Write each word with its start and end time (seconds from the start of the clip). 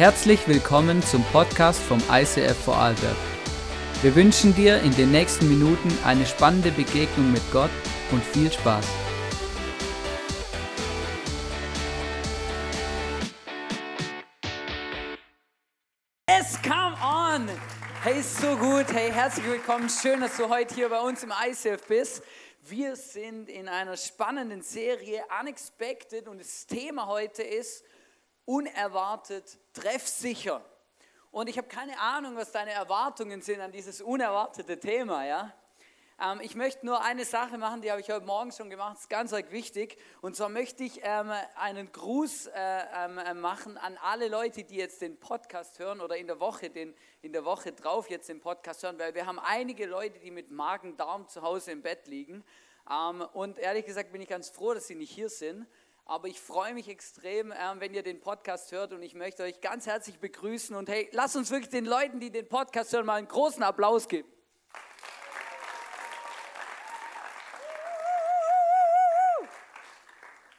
Herzlich 0.00 0.48
willkommen 0.48 1.02
zum 1.02 1.22
Podcast 1.24 1.78
vom 1.78 2.02
ICF 2.10 2.56
Vorarlberg. 2.64 3.16
Wir 4.00 4.14
wünschen 4.14 4.54
dir 4.54 4.80
in 4.80 4.96
den 4.96 5.10
nächsten 5.10 5.46
Minuten 5.46 5.90
eine 6.06 6.24
spannende 6.24 6.70
Begegnung 6.70 7.30
mit 7.30 7.42
Gott 7.52 7.68
und 8.10 8.24
viel 8.24 8.50
Spaß. 8.50 8.86
Es 16.28 16.62
come 16.62 16.96
on! 17.02 17.50
Hey, 18.02 18.22
so 18.22 18.56
gut. 18.56 18.86
Hey, 18.94 19.12
herzlich 19.12 19.44
willkommen. 19.44 19.90
Schön, 19.90 20.22
dass 20.22 20.34
du 20.38 20.48
heute 20.48 20.74
hier 20.74 20.88
bei 20.88 21.00
uns 21.00 21.22
im 21.22 21.30
ICF 21.46 21.86
bist. 21.86 22.22
Wir 22.62 22.96
sind 22.96 23.50
in 23.50 23.68
einer 23.68 23.98
spannenden 23.98 24.62
Serie 24.62 25.22
Unexpected 25.42 26.26
und 26.26 26.40
das 26.40 26.66
Thema 26.66 27.06
heute 27.06 27.42
ist 27.42 27.84
unerwartet 28.50 29.60
treffsicher. 29.72 30.60
Und 31.30 31.48
ich 31.48 31.56
habe 31.56 31.68
keine 31.68 31.96
Ahnung, 32.00 32.34
was 32.34 32.50
deine 32.50 32.72
Erwartungen 32.72 33.42
sind 33.42 33.60
an 33.60 33.70
dieses 33.70 34.00
unerwartete 34.00 34.80
Thema, 34.80 35.24
ja? 35.24 35.54
Ähm, 36.20 36.40
ich 36.42 36.56
möchte 36.56 36.84
nur 36.84 37.00
eine 37.04 37.24
Sache 37.24 37.58
machen, 37.58 37.80
die 37.80 37.92
habe 37.92 38.00
ich 38.00 38.10
heute 38.10 38.26
Morgen 38.26 38.50
schon 38.50 38.68
gemacht, 38.68 38.98
ist 38.98 39.08
ganz 39.08 39.30
wichtig. 39.30 39.96
Und 40.20 40.34
zwar 40.34 40.48
möchte 40.48 40.82
ich 40.82 41.00
ähm, 41.04 41.30
einen 41.54 41.92
Gruß 41.92 42.48
äh, 42.48 42.50
ähm, 42.56 43.18
äh, 43.18 43.34
machen 43.34 43.78
an 43.78 43.96
alle 44.02 44.26
Leute, 44.26 44.64
die 44.64 44.74
jetzt 44.74 45.00
den 45.00 45.16
Podcast 45.16 45.78
hören 45.78 46.00
oder 46.00 46.16
in 46.16 46.26
der 46.26 46.40
Woche, 46.40 46.70
den, 46.70 46.92
in 47.22 47.32
der 47.32 47.44
Woche 47.44 47.70
drauf 47.70 48.10
jetzt 48.10 48.28
den 48.28 48.40
Podcast 48.40 48.82
hören, 48.82 48.98
weil 48.98 49.14
wir 49.14 49.26
haben 49.26 49.38
einige 49.38 49.86
Leute, 49.86 50.18
die 50.18 50.32
mit 50.32 50.50
Magen-Darm 50.50 51.28
zu 51.28 51.42
Hause 51.42 51.70
im 51.70 51.82
Bett 51.82 52.08
liegen. 52.08 52.42
Ähm, 52.90 53.22
und 53.32 53.58
ehrlich 53.60 53.86
gesagt 53.86 54.10
bin 54.10 54.20
ich 54.20 54.28
ganz 54.28 54.50
froh, 54.50 54.74
dass 54.74 54.88
sie 54.88 54.96
nicht 54.96 55.12
hier 55.12 55.28
sind. 55.28 55.68
Aber 56.04 56.28
ich 56.28 56.40
freue 56.40 56.74
mich 56.74 56.88
extrem, 56.88 57.52
ähm, 57.52 57.80
wenn 57.80 57.94
ihr 57.94 58.02
den 58.02 58.20
Podcast 58.20 58.72
hört 58.72 58.92
und 58.92 59.02
ich 59.02 59.14
möchte 59.14 59.42
euch 59.42 59.60
ganz 59.60 59.86
herzlich 59.86 60.18
begrüßen. 60.18 60.74
Und 60.74 60.88
hey, 60.88 61.08
lasst 61.12 61.36
uns 61.36 61.50
wirklich 61.50 61.70
den 61.70 61.84
Leuten, 61.84 62.20
die 62.20 62.30
den 62.30 62.48
Podcast 62.48 62.92
hören, 62.92 63.06
mal 63.06 63.14
einen 63.14 63.28
großen 63.28 63.62
Applaus 63.62 64.08
geben. 64.08 64.28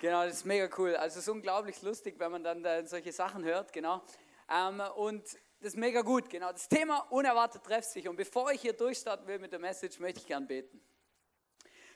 Genau, 0.02 0.24
das 0.24 0.38
ist 0.38 0.46
mega 0.46 0.68
cool. 0.80 0.96
Also 0.96 1.20
es 1.20 1.28
ist 1.28 1.30
unglaublich 1.30 1.80
lustig, 1.84 2.16
wenn 2.18 2.32
man 2.32 2.44
dann 2.44 2.88
solche 2.88 3.12
Sachen 3.12 3.44
hört, 3.44 3.72
genau. 3.72 4.02
Ähm, 4.50 4.82
und 4.96 5.24
das 5.60 5.74
ist 5.74 5.78
mega 5.78 6.02
gut, 6.02 6.28
genau. 6.28 6.52
Das 6.52 6.68
Thema 6.68 7.06
unerwartet 7.12 7.64
trefft 7.64 7.92
sich. 7.92 8.08
Und 8.08 8.16
bevor 8.16 8.52
ich 8.52 8.62
hier 8.62 8.74
durchstarten 8.74 9.28
will 9.28 9.38
mit 9.38 9.52
der 9.52 9.60
Message, 9.60 10.00
möchte 10.00 10.20
ich 10.20 10.26
gern 10.26 10.48
beten. 10.48 10.82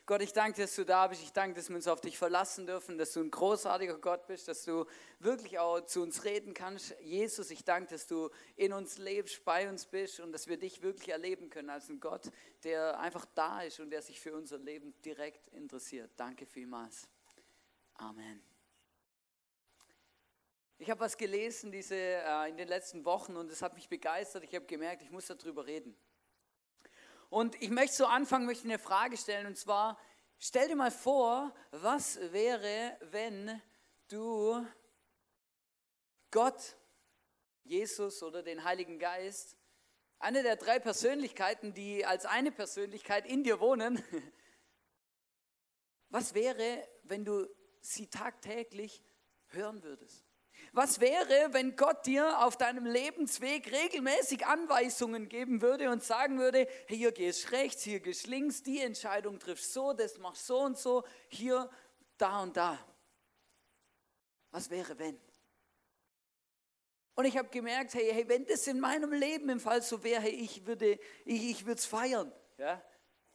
Gott, 0.08 0.22
ich 0.22 0.34
danke, 0.34 0.62
dass 0.62 0.76
du 0.76 0.86
da 0.86 1.08
bist. 1.08 1.24
Ich 1.24 1.34
danke, 1.34 1.56
dass 1.56 1.68
wir 1.70 1.76
uns 1.76 1.88
auf 1.88 2.00
dich 2.00 2.16
verlassen 2.16 2.68
dürfen, 2.68 3.00
dass 3.00 3.14
du 3.14 3.22
ein 3.22 3.32
großartiger 3.32 3.98
Gott 3.98 4.28
bist, 4.28 4.48
dass 4.48 4.64
du 4.64 4.86
wirklich 5.18 5.58
auch 5.58 5.82
zu 5.82 6.04
uns 6.04 6.26
reden 6.26 6.54
kannst. 6.54 6.96
Jesus, 7.02 7.50
ich 7.50 7.64
danke, 7.64 7.90
dass 7.90 8.06
du 8.06 8.30
in 8.56 8.72
uns 8.72 9.00
lebst, 9.00 9.44
bei 9.44 9.68
uns 9.68 9.88
bist 9.88 10.20
und 10.20 10.32
dass 10.32 10.48
wir 10.48 10.58
dich 10.58 10.84
wirklich 10.84 11.10
erleben 11.10 11.50
können 11.50 11.72
als 11.72 11.90
ein 11.90 12.00
Gott, 12.00 12.32
der 12.64 13.00
einfach 13.00 13.26
da 13.34 13.64
ist 13.64 13.80
und 13.80 13.90
der 13.90 14.04
sich 14.04 14.20
für 14.20 14.36
unser 14.36 14.60
Leben 14.60 14.94
direkt 15.04 15.48
interessiert. 15.50 16.12
Danke 16.18 16.46
vielmals. 16.46 17.10
Amen. 17.96 18.44
Ich 20.78 20.92
habe 20.92 21.00
was 21.00 21.18
gelesen 21.18 21.72
diese, 21.72 21.96
äh, 21.96 22.50
in 22.50 22.58
den 22.58 22.68
letzten 22.68 23.06
Wochen 23.06 23.36
und 23.38 23.50
es 23.50 23.64
hat 23.64 23.74
mich 23.74 23.90
begeistert. 23.90 24.44
Ich 24.44 24.54
habe 24.54 24.66
gemerkt, 24.66 25.02
ich 25.02 25.10
muss 25.10 25.26
darüber 25.26 25.66
reden. 25.66 25.98
Und 27.30 27.62
ich 27.62 27.70
möchte 27.70 27.96
so 27.96 28.06
anfangen, 28.06 28.46
möchte 28.46 28.66
eine 28.66 28.80
Frage 28.80 29.18
stellen 29.18 29.48
und 29.48 29.58
zwar, 29.58 30.00
stell 30.40 30.68
dir 30.68 30.76
mal 30.76 30.92
vor, 30.92 31.54
was 31.72 32.20
wäre, 32.32 32.98
wenn 33.12 33.62
du 34.08 34.66
Gott, 36.32 36.76
Jesus 37.64 38.22
oder 38.22 38.44
den 38.44 38.64
Heiligen 38.64 39.00
Geist, 39.00 39.58
eine 40.20 40.44
der 40.44 40.56
drei 40.56 40.80
Persönlichkeiten, 40.80 41.74
die 41.74 42.06
als 42.06 42.26
eine 42.26 42.52
Persönlichkeit 42.52 43.26
in 43.26 43.44
dir 43.44 43.60
wohnen, 43.60 44.04
was 46.10 46.34
wäre, 46.34 46.88
wenn 47.04 47.26
du 47.26 47.48
sie 47.82 48.08
tagtäglich 48.08 49.04
hören 49.48 49.84
würdest? 49.84 50.25
Was 50.76 51.00
wäre, 51.00 51.54
wenn 51.54 51.78
Gott 51.78 52.06
dir 52.06 52.44
auf 52.44 52.58
deinem 52.58 52.86
Lebensweg 52.86 53.72
regelmäßig 53.72 54.46
Anweisungen 54.46 55.30
geben 55.30 55.62
würde 55.62 55.90
und 55.90 56.04
sagen 56.04 56.38
würde, 56.38 56.68
hier 56.90 57.14
gehst 57.14 57.54
rechts, 57.54 57.84
hier 57.84 58.02
gehst 58.02 58.28
links, 58.28 58.62
die 58.62 58.82
Entscheidung 58.82 59.40
triffst 59.40 59.72
so, 59.72 59.94
das 59.94 60.18
machst 60.18 60.46
so 60.46 60.60
und 60.60 60.78
so, 60.78 61.06
hier, 61.30 61.70
da 62.18 62.44
und 62.44 62.58
da. 62.58 62.78
Was 64.52 64.70
wäre, 64.70 65.00
wenn? 65.00 65.18
Und 67.14 67.24
ich 67.24 67.38
habe 67.38 67.48
gemerkt, 67.48 67.94
hey, 67.94 68.12
hey, 68.12 68.28
wenn 68.28 68.46
das 68.46 68.68
in 68.68 68.82
meinem 68.82 69.14
Leben 69.14 69.48
im 69.48 69.62
Fall 69.62 69.82
so 69.82 70.04
wäre, 70.04 70.24
hey, 70.24 70.32
ich 70.34 70.66
würde 70.66 71.00
ich, 71.24 71.52
ich 71.52 71.66
es 71.68 71.86
feiern. 71.86 72.34
Ja? 72.58 72.84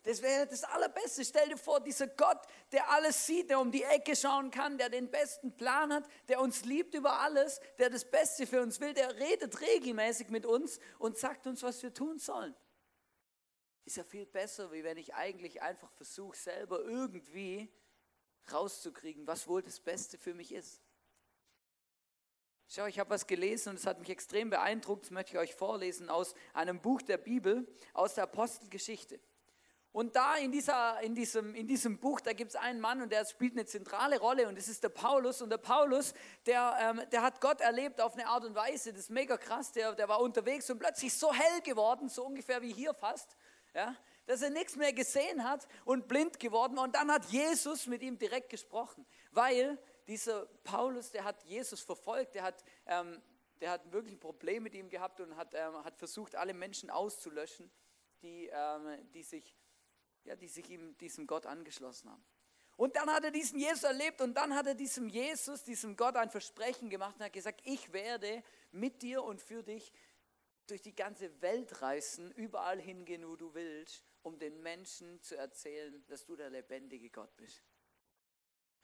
Das 0.03 0.23
wäre 0.23 0.47
das 0.47 0.65
Allerbeste. 0.65 1.25
Stell 1.25 1.49
dir 1.49 1.59
vor, 1.59 1.81
dieser 1.81 2.07
Gott, 2.07 2.41
der 2.73 2.91
alles 2.91 3.27
sieht, 3.27 3.51
der 3.51 3.61
um 3.61 3.71
die 3.71 3.83
Ecke 3.83 4.17
schauen 4.17 4.51
kann, 4.51 4.79
der 4.79 4.89
den 4.89 5.11
besten 5.11 5.55
Plan 5.57 5.93
hat, 5.93 6.09
der 6.29 6.41
uns 6.41 6.65
liebt 6.65 6.95
über 6.95 7.21
alles, 7.21 7.61
der 7.79 7.91
das 7.91 8.11
Beste 8.11 8.47
für 8.47 8.63
uns 8.63 8.81
will, 8.81 8.95
der 8.95 9.19
redet 9.19 9.61
regelmäßig 9.61 10.31
mit 10.31 10.47
uns 10.47 10.79
und 10.99 11.19
sagt 11.19 11.47
uns, 11.47 11.63
was 11.63 11.83
wir 11.83 11.93
tun 11.93 12.19
sollen. 12.19 12.55
Ist 13.85 13.97
ja 13.97 14.05
viel 14.05 14.25
besser, 14.25 14.73
wie 14.73 14.85
wenn 14.85 14.97
ich 14.97 15.15
eigentlich 15.15 15.61
einfach 15.61 15.93
versuche, 15.93 16.37
selber 16.37 16.81
irgendwie 16.81 17.71
rauszukriegen, 18.51 19.27
was 19.27 19.49
wohl 19.49 19.63
das 19.63 19.81
Beste 19.81 20.17
für 20.17 20.33
mich 20.33 20.53
ist. 20.53 20.81
Schau, 22.69 22.87
ich 22.87 23.01
habe 23.01 23.11
was 23.11 23.27
gelesen 23.27 23.71
und 23.71 23.75
es 23.81 23.87
hat 23.87 23.99
mich 23.99 24.11
extrem 24.11 24.49
beeindruckt. 24.49 25.03
Das 25.03 25.11
möchte 25.11 25.33
ich 25.33 25.39
euch 25.39 25.55
vorlesen 25.55 26.09
aus 26.09 26.35
einem 26.55 26.81
Buch 26.81 27.03
der 27.03 27.19
Bibel, 27.19 27.67
aus 27.93 28.15
der 28.15 28.25
Apostelgeschichte. 28.25 29.21
Und 29.93 30.15
da 30.15 30.37
in, 30.37 30.53
dieser, 30.53 31.01
in, 31.01 31.17
diesem, 31.17 31.55
in 31.55 31.67
diesem 31.67 31.99
Buch, 31.99 32.21
da 32.21 32.33
gibt 32.33 32.51
es 32.51 32.57
einen 32.57 32.81
Mann 32.81 33.03
und 33.03 33.11
der 33.11 33.25
spielt 33.27 33.55
eine 33.55 33.67
zentrale 33.67 34.21
Rolle 34.21 34.47
und 34.47 34.57
das 34.57 34.69
ist 34.69 34.85
der 34.85 34.89
Paulus. 34.89 35.43
Und 35.43 35.51
der 35.51 35.59
Paulus, 35.59 36.15
der, 36.47 36.77
ähm, 36.81 37.03
der 37.11 37.23
hat 37.23 37.41
Gott 37.41 37.61
erlebt 37.61 38.01
auf 38.01 38.15
eine 38.15 38.29
Art 38.29 38.45
und 38.45 38.55
Weise, 38.55 38.93
das 38.93 39.03
ist 39.03 39.11
mega 39.11 39.37
krass, 39.37 39.73
der, 39.73 39.95
der 39.97 40.09
war 40.09 40.21
unterwegs 40.21 40.71
und 40.71 40.79
plötzlich 40.79 41.13
so 41.13 41.33
hell 41.33 41.61
geworden, 41.63 42.09
so 42.09 42.25
ungefähr 42.25 42.63
wie 42.63 42.73
hier 42.73 42.95
fast, 42.95 43.37
ja, 43.75 43.97
dass 44.27 44.43
er 44.43 44.51
nichts 44.51 44.77
mehr 44.77 44.93
gesehen 44.93 45.43
hat 45.43 45.67
und 45.85 46.07
blind 46.07 46.39
geworden. 46.39 46.79
Und 46.79 46.95
dann 46.95 47.11
hat 47.11 47.25
Jesus 47.27 47.89
mit 47.89 48.01
ihm 48.03 48.17
direkt 48.17 48.49
gesprochen, 48.49 49.05
weil 49.33 49.77
dieser 50.07 50.47
Paulus, 50.63 51.11
der 51.11 51.25
hat 51.25 51.43
Jesus 51.45 51.81
verfolgt, 51.81 52.37
der 52.37 52.45
hat, 52.45 52.63
ähm, 52.87 53.21
der 53.61 53.73
hat 53.73 53.91
wirklich 53.91 54.15
ein 54.15 54.21
Problem 54.21 54.63
mit 54.63 54.75
ihm 54.75 54.89
gehabt 54.89 55.21
und 55.21 55.37
hat, 55.37 55.53
ähm, 55.55 55.83
hat 55.85 55.97
versucht, 55.97 56.37
alle 56.37 56.55
Menschen 56.55 56.91
auszulöschen, 56.91 57.73
die, 58.23 58.49
ähm, 58.53 59.11
die 59.13 59.25
sich 59.25 59.57
ja, 60.25 60.37
die 60.37 60.49
sich 60.49 60.69
ihm, 60.71 60.97
diesem 60.99 61.27
Gott 61.27 61.47
angeschlossen 61.47 62.11
haben. 62.11 62.25
Und 62.77 62.97
dann 62.97 63.11
hat 63.11 63.25
er 63.25 63.31
diesen 63.31 63.59
Jesus 63.59 63.83
erlebt 63.83 64.23
und 64.23 64.35
dann 64.35 64.55
hat 64.55 64.67
er 64.67 64.75
diesem 64.75 65.09
Jesus, 65.09 65.63
diesem 65.65 65.97
Gott 65.97 66.17
ein 66.17 66.31
Versprechen 66.31 66.89
gemacht 66.89 67.17
und 67.17 67.25
hat 67.25 67.33
gesagt, 67.33 67.61
ich 67.65 67.93
werde 67.93 68.43
mit 68.71 69.03
dir 69.03 69.23
und 69.23 69.41
für 69.43 69.63
dich 69.63 69.93
durch 70.67 70.81
die 70.81 70.95
ganze 70.95 71.43
Welt 71.43 71.83
reisen, 71.83 72.33
überall 72.33 72.81
hingehen, 72.81 73.29
wo 73.29 73.37
du 73.37 73.53
willst, 73.53 74.03
um 74.23 74.39
den 74.39 74.63
Menschen 74.63 75.21
zu 75.21 75.37
erzählen, 75.37 76.03
dass 76.07 76.25
du 76.25 76.37
der 76.37 76.49
lebendige 76.49 77.11
Gott 77.11 77.37
bist. 77.37 77.63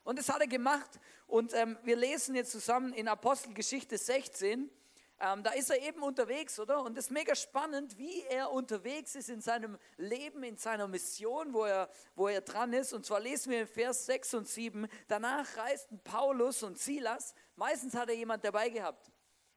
Und 0.03 0.19
das 0.19 0.29
hat 0.29 0.41
er 0.41 0.47
gemacht 0.47 1.01
und 1.27 1.55
ähm, 1.55 1.79
wir 1.83 1.97
lesen 1.97 2.35
jetzt 2.35 2.53
zusammen 2.53 2.93
in 2.93 3.09
Apostelgeschichte 3.09 3.97
16, 3.97 4.71
ähm, 5.19 5.43
da 5.43 5.53
ist 5.53 5.71
er 5.71 5.81
eben 5.81 6.03
unterwegs, 6.03 6.59
oder? 6.61 6.83
Und 6.83 6.99
es 6.99 7.07
ist 7.07 7.11
mega 7.11 7.35
spannend, 7.35 7.97
wie 7.97 8.23
er 8.25 8.51
unterwegs 8.51 9.15
ist 9.15 9.31
in 9.31 9.41
seinem 9.41 9.79
Leben, 9.97 10.43
in 10.43 10.59
seiner 10.59 10.87
Mission, 10.89 11.55
wo 11.55 11.65
er, 11.65 11.89
wo 12.15 12.29
er 12.29 12.43
dran 12.43 12.75
ist. 12.75 12.93
Und 12.93 13.07
zwar 13.07 13.21
lesen 13.21 13.51
wir 13.51 13.63
in 13.63 13.67
Vers 13.67 14.05
6 14.05 14.35
und 14.35 14.49
7, 14.49 14.87
danach 15.09 15.57
reisten 15.57 15.99
Paulus 16.01 16.63
und 16.63 16.79
Silas, 16.79 17.35
meistens 17.55 17.95
hat 17.95 18.11
er 18.11 18.15
jemand 18.15 18.45
dabei 18.45 18.69
gehabt. 18.69 19.11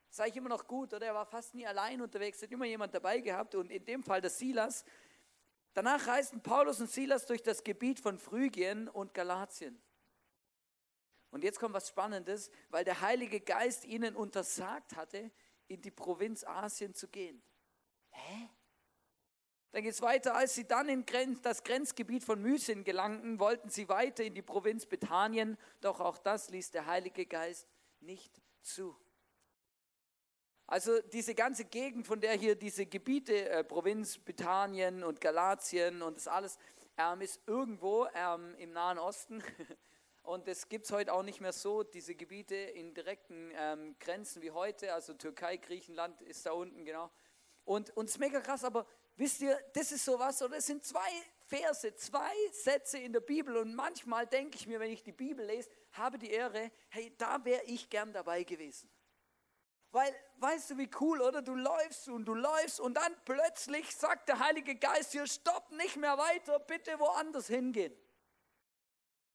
Sage 0.09 0.29
ich 0.29 0.37
immer 0.37 0.49
noch 0.49 0.65
gut, 0.65 0.93
oder? 0.93 1.05
Er 1.05 1.13
war 1.13 1.25
fast 1.25 1.53
nie 1.53 1.67
allein 1.67 2.01
unterwegs, 2.01 2.41
hat 2.41 2.51
immer 2.51 2.65
jemand 2.65 2.95
dabei 2.95 3.19
gehabt. 3.19 3.53
Und 3.53 3.69
in 3.69 3.83
dem 3.83 4.01
Fall 4.01 4.21
der 4.21 4.31
Silas. 4.31 4.83
Danach 5.73 6.07
reisten 6.07 6.41
Paulus 6.41 6.79
und 6.79 6.89
Silas 6.89 7.27
durch 7.27 7.43
das 7.43 7.63
Gebiet 7.63 7.99
von 7.99 8.17
Phrygien 8.17 8.87
und 8.87 9.13
Galatien. 9.13 9.79
Und 11.31 11.43
jetzt 11.43 11.59
kommt 11.59 11.75
was 11.75 11.89
Spannendes, 11.89 12.49
weil 12.69 12.83
der 12.83 13.01
Heilige 13.01 13.39
Geist 13.39 13.85
ihnen 13.85 14.15
untersagt 14.15 14.95
hatte, 14.95 15.29
in 15.69 15.81
die 15.81 15.91
Provinz 15.91 16.43
Asien 16.43 16.93
zu 16.93 17.07
gehen. 17.07 17.41
Hä? 18.09 18.49
Dann 19.71 19.83
geht 19.83 19.93
es 19.93 20.01
weiter, 20.01 20.35
als 20.35 20.55
sie 20.55 20.67
dann 20.67 20.89
in 20.89 21.05
das 21.43 21.63
Grenzgebiet 21.63 22.23
von 22.23 22.41
Mysien 22.41 22.83
gelangten, 22.83 23.39
wollten 23.39 23.69
sie 23.69 23.87
weiter 23.87 24.23
in 24.23 24.33
die 24.33 24.41
Provinz 24.41 24.87
Bethanien, 24.87 25.57
doch 25.79 25.99
auch 25.99 26.17
das 26.17 26.49
ließ 26.49 26.71
der 26.71 26.87
Heilige 26.87 27.27
Geist 27.27 27.67
nicht 27.99 28.41
zu. 28.61 28.97
Also 30.65 31.01
diese 31.01 31.35
ganze 31.35 31.65
Gegend, 31.65 32.07
von 32.07 32.19
der 32.19 32.33
hier 32.33 32.55
diese 32.55 32.85
Gebiete, 32.85 33.49
äh, 33.49 33.63
Provinz 33.63 34.17
Bethanien 34.17 35.03
und 35.03 35.21
Galatien 35.21 36.01
und 36.01 36.17
das 36.17 36.27
alles, 36.27 36.57
ähm, 36.97 37.21
ist 37.21 37.39
irgendwo 37.47 38.07
ähm, 38.13 38.55
im 38.55 38.71
Nahen 38.71 38.97
Osten. 38.97 39.43
Und 40.23 40.47
das 40.47 40.69
gibt 40.69 40.85
es 40.85 40.91
heute 40.91 41.13
auch 41.13 41.23
nicht 41.23 41.41
mehr 41.41 41.53
so, 41.53 41.83
diese 41.83 42.13
Gebiete 42.15 42.55
in 42.55 42.93
direkten 42.93 43.51
ähm, 43.55 43.95
Grenzen 43.99 44.41
wie 44.41 44.51
heute. 44.51 44.93
Also 44.93 45.13
Türkei, 45.13 45.57
Griechenland 45.57 46.21
ist 46.21 46.45
da 46.45 46.51
unten, 46.51 46.85
genau. 46.85 47.09
Und 47.65 47.89
es 47.95 48.11
ist 48.11 48.19
mega 48.19 48.41
krass, 48.41 48.63
aber 48.63 48.85
wisst 49.15 49.41
ihr, 49.41 49.59
das 49.73 49.91
ist 49.91 50.05
sowas, 50.05 50.41
oder 50.41 50.57
es 50.57 50.65
sind 50.65 50.83
zwei 50.83 51.11
Verse, 51.45 51.95
zwei 51.95 52.33
Sätze 52.51 52.97
in 52.99 53.13
der 53.13 53.19
Bibel. 53.21 53.57
Und 53.57 53.75
manchmal 53.75 54.27
denke 54.27 54.57
ich 54.57 54.67
mir, 54.67 54.79
wenn 54.79 54.91
ich 54.91 55.03
die 55.03 55.11
Bibel 55.11 55.45
lese, 55.45 55.69
habe 55.93 56.17
die 56.17 56.31
Ehre, 56.31 56.71
hey, 56.89 57.13
da 57.17 57.43
wäre 57.43 57.63
ich 57.65 57.89
gern 57.89 58.13
dabei 58.13 58.43
gewesen. 58.43 58.89
Weil, 59.91 60.13
weißt 60.37 60.71
du, 60.71 60.77
wie 60.77 60.89
cool, 60.99 61.21
oder? 61.21 61.41
Du 61.41 61.55
läufst 61.55 62.07
und 62.09 62.25
du 62.25 62.35
läufst 62.35 62.79
und 62.79 62.93
dann 62.93 63.15
plötzlich 63.25 63.95
sagt 63.95 64.29
der 64.29 64.39
Heilige 64.39 64.75
Geist 64.75 65.13
hier, 65.13 65.25
stopp, 65.25 65.71
nicht 65.71 65.97
mehr 65.97 66.17
weiter, 66.17 66.59
bitte 66.59 66.99
woanders 66.99 67.47
hingehen. 67.47 67.95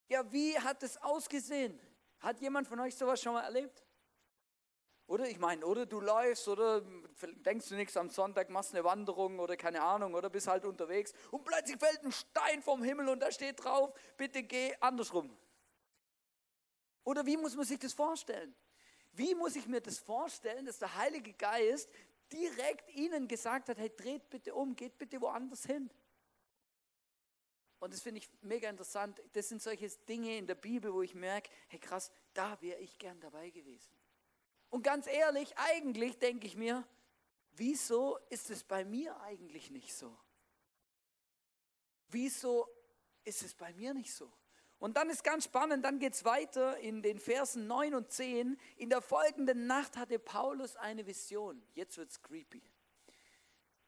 Ja, 0.09 0.31
wie 0.33 0.59
hat 0.59 0.83
es 0.83 0.97
ausgesehen? 0.99 1.79
Hat 2.21 2.41
jemand 2.41 2.69
von 2.69 2.81
euch 2.81 2.95
sowas 2.95 3.21
schon 3.21 3.35
mal 3.35 3.43
erlebt? 3.43 3.85
Oder 5.07 5.29
ich 5.29 5.39
meine, 5.39 5.67
oder 5.67 5.85
du 5.85 6.01
läufst 6.01 6.49
oder 6.49 6.81
denkst 7.21 7.69
du 7.69 7.75
nichts 7.75 7.97
am 7.97 8.09
Sonntag, 8.09 8.49
machst 8.49 8.75
eine 8.75 8.85
Wanderung 8.85 9.39
oder 9.39 9.57
keine 9.57 9.83
Ahnung 9.83 10.15
oder 10.15 10.31
bist 10.31 10.47
halt 10.47 10.65
unterwegs 10.65 11.13
und 11.31 11.45
plötzlich 11.45 11.79
fällt 11.79 12.03
ein 12.03 12.13
Stein 12.13 12.63
vom 12.63 12.83
Himmel 12.83 13.11
und 13.11 13.21
da 13.21 13.31
steht 13.31 13.63
drauf, 13.63 13.93
bitte 14.17 14.43
geh 14.43 14.75
andersrum. 14.81 15.37
Oder 17.05 17.27
wie 17.27 17.37
muss 17.37 17.55
man 17.55 17.67
sich 17.67 17.79
das 17.79 17.93
vorstellen? 17.93 18.55
Wie 19.13 19.35
muss 19.35 19.57
ich 19.57 19.67
mir 19.67 19.83
das 19.83 19.99
vorstellen, 19.99 20.65
dass 20.65 20.79
der 20.79 20.95
Heilige 20.97 21.35
Geist 21.35 21.91
direkt 22.33 22.91
ihnen 22.95 23.29
gesagt 23.29 23.69
hat, 23.69 23.79
hey, 23.79 23.93
dreht 23.95 24.29
bitte 24.31 24.55
um, 24.55 24.75
geht 24.75 24.97
bitte 24.99 25.21
woanders 25.21 25.65
hin. 25.67 25.91
Und 27.85 27.93
das 27.93 28.01
finde 28.01 28.17
ich 28.17 28.31
mega 28.41 28.71
interessant. 28.71 29.21
Das 29.35 29.51
sind 29.51 29.61
solche 29.61 29.87
Dinge 30.09 30.39
in 30.39 30.47
der 30.47 30.55
Bibel, 30.55 30.91
wo 30.95 31.03
ich 31.03 31.15
merke, 31.15 31.51
hey 31.69 31.79
krass, 31.79 32.11
da 32.33 32.59
wäre 32.63 32.81
ich 32.81 32.97
gern 32.97 33.21
dabei 33.21 33.51
gewesen. 33.51 33.93
Und 34.71 34.83
ganz 34.83 35.07
ehrlich, 35.07 35.53
eigentlich 35.59 36.19
denke 36.19 36.47
ich 36.47 36.57
mir, 36.57 36.89
wieso 37.53 38.19
ist 38.31 38.49
es 38.49 38.65
bei 38.65 38.87
mir 38.87 39.21
eigentlich 39.21 39.71
nicht 39.71 39.95
so? 39.95 40.17
Wieso 42.09 42.67
ist 43.23 43.43
es 43.43 43.55
bei 43.55 43.75
mir 43.75 43.93
nicht 43.93 44.15
so? 44.15 44.33
Und 44.79 44.97
dann 44.97 45.11
ist 45.11 45.23
ganz 45.23 45.45
spannend, 45.45 45.85
dann 45.85 45.99
geht 45.99 46.15
es 46.15 46.25
weiter 46.25 46.79
in 46.79 47.03
den 47.03 47.19
Versen 47.19 47.67
9 47.67 47.97
und 47.97 48.11
10. 48.11 48.59
In 48.79 48.89
der 48.89 49.03
folgenden 49.03 49.67
Nacht 49.67 49.99
hatte 49.99 50.19
Paulus 50.19 50.75
eine 50.77 51.07
Vision. 51.07 51.63
Jetzt 51.75 51.99
wird 51.99 52.09
es 52.09 52.23
creepy. 52.23 52.63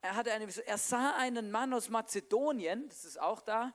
Er, 0.06 0.14
hatte 0.14 0.32
eine 0.32 0.46
er 0.66 0.78
sah 0.78 1.16
einen 1.16 1.50
Mann 1.50 1.74
aus 1.74 1.88
Mazedonien, 1.88 2.88
das 2.88 3.04
ist 3.04 3.20
auch 3.20 3.40
da, 3.40 3.74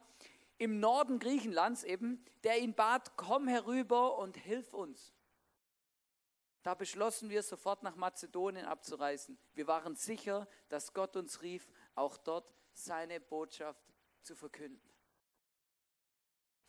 im 0.57 0.79
Norden 0.79 1.19
Griechenlands 1.19 1.83
eben, 1.83 2.23
der 2.45 2.59
ihn 2.59 2.73
bat, 2.73 3.17
komm 3.17 3.49
herüber 3.49 4.17
und 4.17 4.37
hilf 4.37 4.73
uns. 4.73 5.13
Da 6.63 6.73
beschlossen 6.73 7.29
wir 7.29 7.43
sofort 7.43 7.83
nach 7.83 7.97
Mazedonien 7.97 8.65
abzureisen. 8.65 9.37
Wir 9.55 9.67
waren 9.67 9.97
sicher, 9.97 10.47
dass 10.69 10.93
Gott 10.93 11.17
uns 11.17 11.41
rief, 11.41 11.69
auch 11.95 12.15
dort 12.15 12.49
seine 12.71 13.19
Botschaft 13.19 13.83
zu 14.21 14.33
verkünden. 14.33 14.89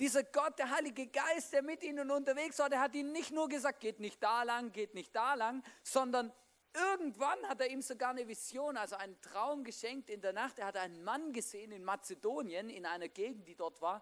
Dieser 0.00 0.24
Gott, 0.24 0.58
der 0.58 0.70
Heilige 0.70 1.06
Geist, 1.06 1.52
der 1.52 1.62
mit 1.62 1.84
ihnen 1.84 2.10
unterwegs 2.10 2.58
war, 2.58 2.68
der 2.68 2.80
hat 2.80 2.96
ihnen 2.96 3.12
nicht 3.12 3.30
nur 3.30 3.48
gesagt, 3.48 3.78
geht 3.78 4.00
nicht 4.00 4.20
da 4.20 4.42
lang, 4.42 4.72
geht 4.72 4.94
nicht 4.94 5.14
da 5.14 5.34
lang, 5.34 5.62
sondern 5.84 6.32
Irgendwann 6.74 7.46
hat 7.48 7.60
er 7.60 7.68
ihm 7.68 7.82
sogar 7.82 8.10
eine 8.10 8.26
Vision, 8.26 8.76
also 8.76 8.96
einen 8.96 9.20
Traum 9.20 9.62
geschenkt 9.62 10.08
in 10.08 10.22
der 10.22 10.32
Nacht. 10.32 10.58
Er 10.58 10.66
hat 10.66 10.76
einen 10.76 11.02
Mann 11.04 11.32
gesehen 11.32 11.70
in 11.70 11.84
Mazedonien, 11.84 12.70
in 12.70 12.86
einer 12.86 13.08
Gegend, 13.08 13.46
die 13.46 13.54
dort 13.54 13.80
war, 13.82 14.00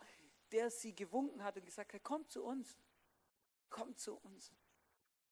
der 0.52 0.70
sie 0.70 0.94
gewunken 0.94 1.42
hat 1.42 1.56
und 1.56 1.64
gesagt 1.64 1.92
hat, 1.92 2.02
kommt 2.04 2.30
zu 2.30 2.44
uns, 2.44 2.78
kommt 3.68 3.98
zu 3.98 4.16
uns. 4.16 4.52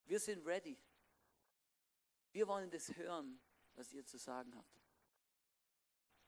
Wir 0.07 0.19
sind 0.19 0.45
ready. 0.47 0.77
Wir 2.33 2.49
wollen 2.49 2.71
das 2.71 2.95
hören, 2.97 3.41
was 3.77 3.93
ihr 3.93 4.05
zu 4.05 4.19
sagen 4.19 4.55
habt. 4.57 4.81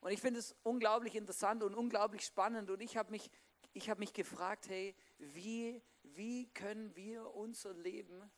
Und 0.00 0.12
ich 0.12 0.20
finde 0.20 0.40
es 0.40 0.54
unglaublich 0.62 1.14
interessant 1.14 1.62
und 1.62 1.74
unglaublich 1.74 2.24
spannend. 2.24 2.70
Und 2.70 2.80
ich 2.80 2.96
habe 2.96 3.10
mich, 3.10 3.30
hab 3.76 3.98
mich 3.98 4.12
gefragt, 4.12 4.68
hey, 4.68 4.94
wie, 5.18 5.82
wie 6.02 6.48
können 6.50 6.94
wir 6.94 7.34
unser 7.34 7.74
Leben 7.74 8.30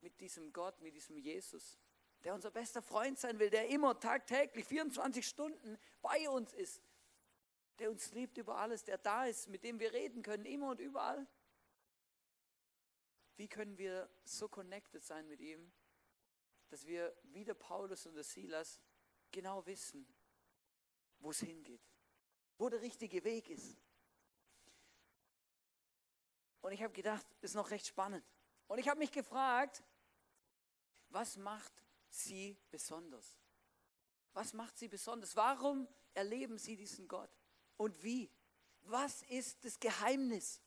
mit 0.00 0.20
diesem 0.20 0.52
Gott, 0.52 0.80
mit 0.80 0.94
diesem 0.94 1.16
Jesus 1.16 1.78
der 2.24 2.34
unser 2.34 2.50
bester 2.50 2.82
Freund 2.82 3.18
sein 3.18 3.38
will, 3.38 3.50
der 3.50 3.68
immer 3.68 3.98
tagtäglich 3.98 4.64
24 4.66 5.26
Stunden 5.26 5.78
bei 6.02 6.28
uns 6.28 6.52
ist, 6.52 6.82
der 7.78 7.90
uns 7.90 8.12
liebt 8.12 8.36
über 8.36 8.56
alles, 8.56 8.84
der 8.84 8.98
da 8.98 9.24
ist, 9.24 9.48
mit 9.48 9.64
dem 9.64 9.80
wir 9.80 9.92
reden 9.92 10.22
können, 10.22 10.44
immer 10.44 10.70
und 10.70 10.80
überall. 10.80 11.26
Wie 13.36 13.48
können 13.48 13.78
wir 13.78 14.10
so 14.22 14.48
connected 14.48 15.02
sein 15.02 15.26
mit 15.26 15.40
ihm, 15.40 15.72
dass 16.68 16.86
wir 16.86 17.16
wie 17.24 17.44
der 17.44 17.54
Paulus 17.54 18.06
und 18.06 18.14
der 18.14 18.24
Silas 18.24 18.80
genau 19.30 19.64
wissen, 19.64 20.06
wo 21.20 21.30
es 21.30 21.40
hingeht, 21.40 21.82
wo 22.58 22.68
der 22.68 22.82
richtige 22.82 23.24
Weg 23.24 23.48
ist. 23.48 23.78
Und 26.60 26.72
ich 26.72 26.82
habe 26.82 26.92
gedacht, 26.92 27.26
ist 27.40 27.54
noch 27.54 27.70
recht 27.70 27.86
spannend. 27.86 28.24
Und 28.68 28.78
ich 28.78 28.88
habe 28.88 28.98
mich 28.98 29.10
gefragt, 29.10 29.82
was 31.08 31.36
macht 31.36 31.72
sie 32.14 32.58
besonders? 32.70 33.38
Was 34.32 34.52
macht 34.52 34.78
sie 34.78 34.88
besonders? 34.88 35.36
Warum 35.36 35.88
erleben 36.14 36.58
sie 36.58 36.76
diesen 36.76 37.08
Gott? 37.08 37.30
Und 37.76 38.02
wie? 38.02 38.30
Was 38.82 39.22
ist 39.22 39.64
das 39.64 39.78
Geheimnis? 39.78 40.62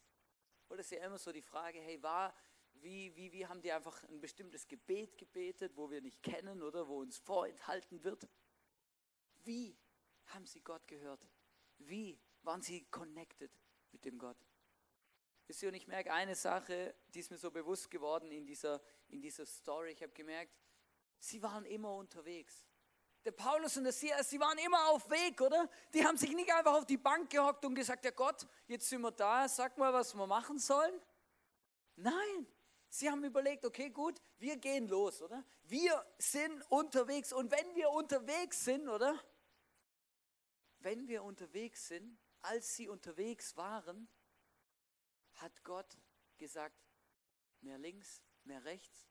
Oder 0.70 0.82
ist 0.82 0.92
ja 0.92 1.06
immer 1.06 1.18
so 1.18 1.32
die 1.32 1.42
Frage, 1.42 1.80
hey, 1.80 2.02
war, 2.02 2.34
wie, 2.76 3.16
wie, 3.16 3.32
wie 3.32 3.46
haben 3.46 3.62
die 3.62 3.72
einfach 3.72 4.04
ein 4.10 4.20
bestimmtes 4.20 4.68
Gebet 4.68 5.18
gebetet, 5.18 5.76
wo 5.76 5.90
wir 5.90 6.02
nicht 6.02 6.22
kennen 6.22 6.62
oder 6.62 6.88
wo 6.88 7.00
uns 7.00 7.18
vorenthalten 7.18 8.04
wird? 8.04 8.28
Wie 9.44 9.78
haben 10.28 10.46
sie 10.46 10.62
Gott 10.62 10.88
gehört? 10.88 11.26
Wie 11.78 12.20
waren 12.42 12.62
sie 12.62 12.86
connected 12.86 13.52
mit 13.92 14.06
dem 14.06 14.18
Gott? 14.18 14.38
Wisst 15.48 15.62
ihr, 15.62 15.70
und 15.70 15.76
ich 15.76 15.88
merke 15.88 16.14
eine 16.14 16.36
Sache, 16.36 16.96
die 17.14 17.20
ist 17.20 17.30
mir 17.30 17.38
so 17.38 17.52
bewusst 17.52 17.92
geworden 17.92 18.32
in 18.32 18.46
dieser, 18.46 18.82
in 19.10 19.22
dieser 19.22 19.46
Story. 19.46 19.92
Ich 19.92 20.02
habe 20.02 20.14
gemerkt, 20.14 20.54
Sie 21.24 21.42
waren 21.42 21.66
immer 21.66 21.96
unterwegs. 21.96 22.68
Der 23.24 23.32
Paulus 23.32 23.78
und 23.78 23.86
der 23.86 23.94
Silas, 23.94 24.30
sie 24.30 24.42
waren 24.42 24.58
immer 24.58 24.90
auf 24.90 25.10
Weg, 25.10 25.40
oder? 25.40 25.70
Die 25.94 26.06
haben 26.06 26.18
sich 26.18 26.34
nicht 26.34 26.54
einfach 26.54 26.74
auf 26.74 26.86
die 26.86 26.98
Bank 26.98 27.30
gehockt 27.30 27.64
und 27.64 27.76
gesagt, 27.76 28.04
ja 28.04 28.12
Gott, 28.12 28.46
jetzt 28.68 28.90
sind 28.90 29.00
wir 29.00 29.12
da, 29.12 29.48
sag 29.48 29.78
mal, 29.78 29.94
was 29.94 30.14
wir 30.14 30.28
machen 30.28 30.60
sollen. 30.60 31.00
Nein, 31.96 32.46
sie 32.90 33.10
haben 33.10 33.24
überlegt, 33.24 33.64
okay, 33.64 33.90
gut, 33.90 34.22
wir 34.38 34.58
gehen 34.58 34.90
los, 34.90 35.22
oder? 35.22 35.46
Wir 35.64 36.06
sind 36.18 36.62
unterwegs 36.70 37.32
und 37.32 37.50
wenn 37.50 37.74
wir 37.74 37.90
unterwegs 37.92 38.66
sind, 38.66 38.90
oder? 38.90 39.18
Wenn 40.80 41.08
wir 41.08 41.24
unterwegs 41.24 41.88
sind, 41.88 42.20
als 42.42 42.76
sie 42.76 42.90
unterwegs 42.90 43.56
waren, 43.56 44.10
hat 45.36 45.64
Gott 45.64 45.98
gesagt, 46.38 46.84
mehr 47.62 47.78
links, 47.78 48.22
mehr 48.44 48.66
rechts, 48.66 49.08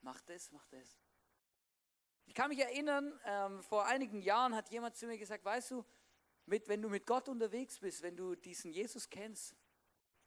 mach 0.00 0.20
das, 0.22 0.50
mach 0.50 0.66
das. 0.66 0.98
Ich 2.30 2.34
kann 2.36 2.48
mich 2.48 2.60
erinnern, 2.60 3.18
ähm, 3.24 3.60
vor 3.60 3.86
einigen 3.86 4.22
Jahren 4.22 4.54
hat 4.54 4.70
jemand 4.70 4.94
zu 4.94 5.08
mir 5.08 5.18
gesagt, 5.18 5.44
weißt 5.44 5.72
du, 5.72 5.84
mit, 6.46 6.68
wenn 6.68 6.80
du 6.80 6.88
mit 6.88 7.04
Gott 7.04 7.28
unterwegs 7.28 7.80
bist, 7.80 8.02
wenn 8.02 8.16
du 8.16 8.36
diesen 8.36 8.70
Jesus 8.70 9.10
kennst, 9.10 9.56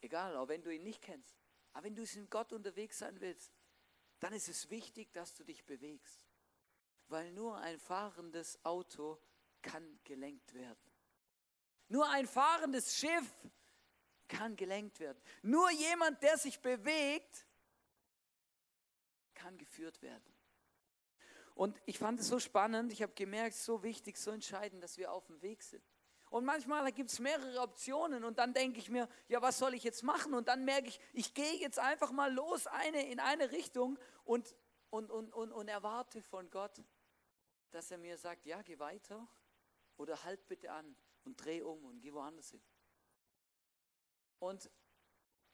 egal, 0.01 0.36
auch 0.36 0.50
wenn 0.50 0.62
du 0.62 0.69
ihn 0.69 0.83
nicht 0.83 1.01
kennst, 1.01 1.33
aber 1.72 1.86
wenn 1.86 1.95
du 1.95 2.01
mit 2.01 2.29
Gott 2.29 2.51
unterwegs 2.51 3.00
sein 3.00 3.22
willst, 3.22 3.53
dann 4.19 4.33
ist 4.33 4.50
es 4.50 4.69
wichtig, 4.69 5.13
dass 5.13 5.33
du 5.33 5.45
dich 5.45 5.63
bewegst. 5.63 6.27
Weil 7.07 7.31
nur 7.31 7.55
ein 7.55 7.79
fahrendes 7.79 8.60
Auto 8.65 9.17
kann 9.62 10.01
gelenkt 10.03 10.53
werden. 10.53 10.91
Nur 11.88 12.10
ein 12.10 12.27
fahrendes 12.27 12.98
Schiff 12.98 13.31
kann 14.27 14.57
gelenkt 14.57 15.00
werden. 15.00 15.24
Nur 15.41 15.72
jemand, 15.72 16.22
der 16.22 16.38
sich 16.38 16.60
bewegt, 16.60 17.48
kann 19.33 19.57
geführt 19.57 20.01
werden. 20.01 20.33
Und 21.55 21.79
ich 21.86 22.00
fand 22.00 22.19
es 22.19 22.27
so 22.27 22.39
spannend, 22.39 22.91
ich 22.91 23.01
habe 23.01 23.13
gemerkt, 23.13 23.55
so 23.55 23.83
wichtig, 23.83 24.17
so 24.17 24.31
entscheidend, 24.31 24.83
dass 24.83 24.98
wir 24.98 25.12
auf 25.12 25.27
dem 25.27 25.41
Weg 25.41 25.62
sind. 25.62 25.83
Und 26.29 26.45
manchmal 26.45 26.91
gibt 26.91 27.12
es 27.12 27.19
mehrere 27.19 27.62
Optionen 27.62 28.24
und 28.24 28.39
dann 28.39 28.55
denke 28.55 28.79
ich 28.79 28.89
mir, 28.89 29.07
ja, 29.27 29.39
was 29.39 29.60
soll 29.60 29.75
ich 29.75 29.83
jetzt 29.83 30.01
machen? 30.01 30.33
Und 30.33 30.48
dann 30.48 30.65
merke 30.65 30.88
ich, 30.88 31.00
ich 31.13 31.36
gehe 31.36 31.57
jetzt 31.57 31.77
einfach 31.77 32.12
mal 32.12 32.33
los 32.33 32.65
eine, 32.65 33.07
in 33.07 33.19
eine 33.19 33.51
Richtung 33.51 34.00
und, 34.24 34.55
und, 34.89 35.12
und, 35.12 35.31
und, 35.31 35.51
und 35.51 35.67
erwarte 35.67 36.24
von 36.24 36.50
Gott, 36.50 36.83
dass 37.69 37.91
er 37.91 38.00
mir 38.00 38.17
sagt, 38.17 38.48
ja, 38.48 38.63
geh 38.63 38.79
weiter 38.79 39.27
oder 39.98 40.24
halt 40.24 40.48
bitte 40.48 40.72
an 40.72 40.95
und 41.24 41.36
dreh 41.36 41.62
um 41.62 41.86
und 41.86 42.00
geh 42.00 42.12
woanders 42.12 42.50
hin. 42.50 42.63
Und 44.39 44.72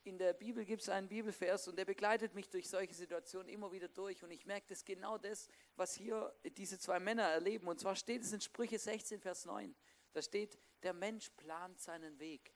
in 0.09 0.17
der 0.17 0.33
Bibel 0.33 0.65
gibt 0.65 0.81
es 0.81 0.89
einen 0.89 1.07
Bibelvers 1.07 1.67
und 1.67 1.77
der 1.77 1.85
begleitet 1.85 2.33
mich 2.33 2.49
durch 2.49 2.67
solche 2.67 2.93
Situationen 2.93 3.47
immer 3.47 3.71
wieder 3.71 3.87
durch. 3.87 4.23
Und 4.23 4.31
ich 4.31 4.45
merke, 4.45 4.67
das 4.67 4.83
genau 4.83 5.17
das, 5.17 5.47
was 5.75 5.93
hier 5.93 6.35
diese 6.57 6.77
zwei 6.79 6.99
Männer 6.99 7.23
erleben. 7.23 7.67
Und 7.67 7.79
zwar 7.79 7.95
steht 7.95 8.23
es 8.23 8.33
in 8.33 8.41
Sprüche 8.41 8.77
16, 8.77 9.21
Vers 9.21 9.45
9. 9.45 9.75
Da 10.11 10.21
steht, 10.21 10.59
der 10.83 10.93
Mensch 10.93 11.29
plant 11.29 11.79
seinen 11.79 12.19
Weg. 12.19 12.53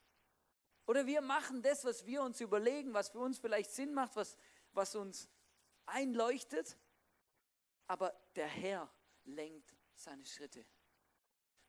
Oder 0.85 1.05
wir 1.05 1.21
machen 1.21 1.61
das, 1.61 1.85
was 1.85 2.05
wir 2.05 2.23
uns 2.23 2.41
überlegen, 2.41 2.93
was 2.93 3.09
für 3.09 3.19
uns 3.19 3.39
vielleicht 3.39 3.71
Sinn 3.71 3.93
macht, 3.93 4.15
was, 4.15 4.35
was 4.73 4.95
uns 4.95 5.29
einleuchtet. 5.85 6.77
Aber 7.87 8.13
der 8.35 8.47
Herr 8.47 8.91
lenkt 9.23 9.73
seine 9.95 10.25
Schritte. 10.25 10.65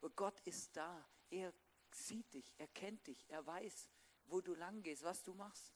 Und 0.00 0.16
Gott 0.16 0.40
ist 0.40 0.76
da. 0.76 1.06
Er 1.30 1.52
sieht 1.90 2.32
dich, 2.34 2.52
er 2.58 2.68
kennt 2.68 3.06
dich, 3.06 3.24
er 3.28 3.46
weiß, 3.46 3.88
wo 4.26 4.40
du 4.40 4.54
lang 4.54 4.82
gehst, 4.82 5.02
was 5.02 5.22
du 5.22 5.34
machst. 5.34 5.74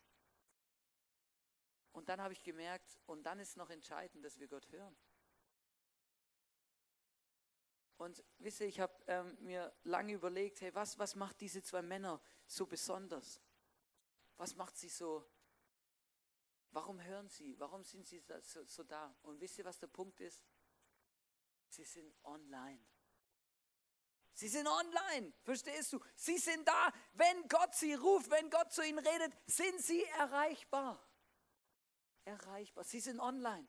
Und 1.93 2.09
dann 2.09 2.21
habe 2.21 2.33
ich 2.33 2.43
gemerkt, 2.43 2.99
und 3.07 3.25
dann 3.25 3.41
ist 3.41 3.57
noch 3.57 3.71
entscheidend, 3.71 4.25
dass 4.25 4.39
wir 4.39 4.49
Gott 4.49 4.69
hören. 4.71 4.97
Und 7.97 8.23
wisst 8.39 8.61
ihr, 8.61 8.69
ich 8.69 8.79
habe 8.79 8.95
ähm, 9.09 9.37
mir 9.41 9.75
lange 9.83 10.13
überlegt, 10.13 10.61
hey, 10.61 10.73
was, 10.75 10.99
was 10.99 11.17
macht 11.17 11.41
diese 11.41 11.63
zwei 11.63 11.83
Männer 11.83 12.21
so 12.47 12.67
besonders? 12.67 13.41
Was 14.37 14.55
macht 14.55 14.77
sie 14.77 14.89
so? 14.89 15.29
Warum 16.71 17.03
hören 17.03 17.29
sie? 17.29 17.59
Warum 17.59 17.83
sind 17.83 18.07
sie 18.07 18.23
so, 18.43 18.65
so 18.65 18.85
da? 18.85 19.17
Und 19.23 19.41
wisst 19.41 19.59
ihr, 19.59 19.65
was 19.65 19.81
der 19.81 19.89
Punkt 19.89 20.21
ist? 20.21 20.47
Sie 21.67 21.85
sind 21.85 22.15
online. 22.23 22.81
Sie 24.39 24.47
sind 24.47 24.69
online, 24.69 25.33
verstehst 25.43 25.93
du? 25.93 26.01
Sie 26.15 26.39
sind 26.39 26.69
da. 26.69 26.93
Wenn 27.15 27.49
Gott 27.49 27.75
sie 27.75 27.95
ruft, 27.95 28.31
wenn 28.31 28.49
Gott 28.51 28.73
zu 28.73 28.87
ihnen 28.87 29.01
redet, 29.01 29.37
sind 29.47 29.83
sie 29.83 30.05
erreichbar. 30.17 31.05
Erreichbar. 32.25 32.85
Sie 32.85 33.01
sind 33.01 33.19
online. 33.19 33.67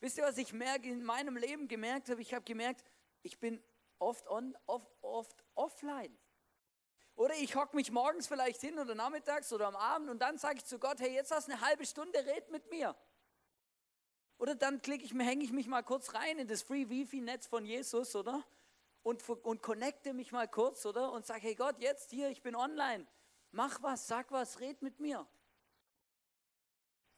Wisst 0.00 0.18
ihr, 0.18 0.24
was 0.24 0.36
ich 0.36 0.52
merke, 0.52 0.86
in 0.86 1.02
meinem 1.02 1.38
Leben 1.38 1.66
gemerkt 1.66 2.10
habe? 2.10 2.20
Ich 2.20 2.34
habe 2.34 2.44
gemerkt, 2.44 2.84
ich 3.22 3.40
bin 3.40 3.64
oft, 3.98 4.28
on, 4.28 4.54
oft, 4.66 4.86
oft 5.00 5.42
offline. 5.54 6.14
Oder 7.14 7.36
ich 7.36 7.56
hocke 7.56 7.74
mich 7.74 7.90
morgens 7.90 8.26
vielleicht 8.26 8.60
hin 8.60 8.78
oder 8.78 8.94
nachmittags 8.94 9.50
oder 9.50 9.66
am 9.66 9.76
Abend 9.76 10.10
und 10.10 10.18
dann 10.18 10.36
sage 10.36 10.58
ich 10.58 10.66
zu 10.66 10.78
Gott, 10.78 11.00
hey, 11.00 11.14
jetzt 11.14 11.30
hast 11.30 11.48
du 11.48 11.52
eine 11.52 11.60
halbe 11.62 11.86
Stunde, 11.86 12.18
red 12.26 12.50
mit 12.50 12.68
mir. 12.70 12.94
Oder 14.36 14.54
dann 14.54 14.82
klicke 14.82 15.06
ich 15.06 15.14
mir, 15.14 15.24
hänge 15.24 15.42
ich 15.42 15.52
mich 15.52 15.68
mal 15.68 15.82
kurz 15.82 16.12
rein 16.12 16.38
in 16.38 16.48
das 16.48 16.60
Free 16.60 16.90
Wifi-Netz 16.90 17.46
von 17.46 17.64
Jesus, 17.64 18.14
oder? 18.14 18.44
Und, 19.02 19.26
und 19.28 19.62
connecte 19.62 20.12
mich 20.12 20.32
mal 20.32 20.48
kurz, 20.48 20.84
oder? 20.84 21.12
Und 21.12 21.26
sage, 21.26 21.40
hey 21.40 21.54
Gott, 21.54 21.76
jetzt 21.78 22.10
hier, 22.10 22.28
ich 22.28 22.42
bin 22.42 22.54
online. 22.54 23.06
Mach 23.52 23.82
was, 23.82 24.06
sag 24.06 24.30
was, 24.30 24.60
red 24.60 24.82
mit 24.82 25.00
mir. 25.00 25.26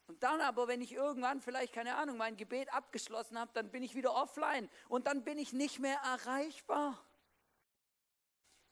Und 0.07 0.21
dann 0.23 0.41
aber, 0.41 0.67
wenn 0.67 0.81
ich 0.81 0.93
irgendwann 0.93 1.41
vielleicht, 1.41 1.73
keine 1.73 1.95
Ahnung, 1.95 2.17
mein 2.17 2.35
Gebet 2.35 2.73
abgeschlossen 2.73 3.39
habe, 3.39 3.51
dann 3.53 3.71
bin 3.71 3.83
ich 3.83 3.95
wieder 3.95 4.13
offline 4.13 4.69
und 4.89 5.07
dann 5.07 5.23
bin 5.23 5.37
ich 5.37 5.53
nicht 5.53 5.79
mehr 5.79 5.97
erreichbar. 5.97 7.03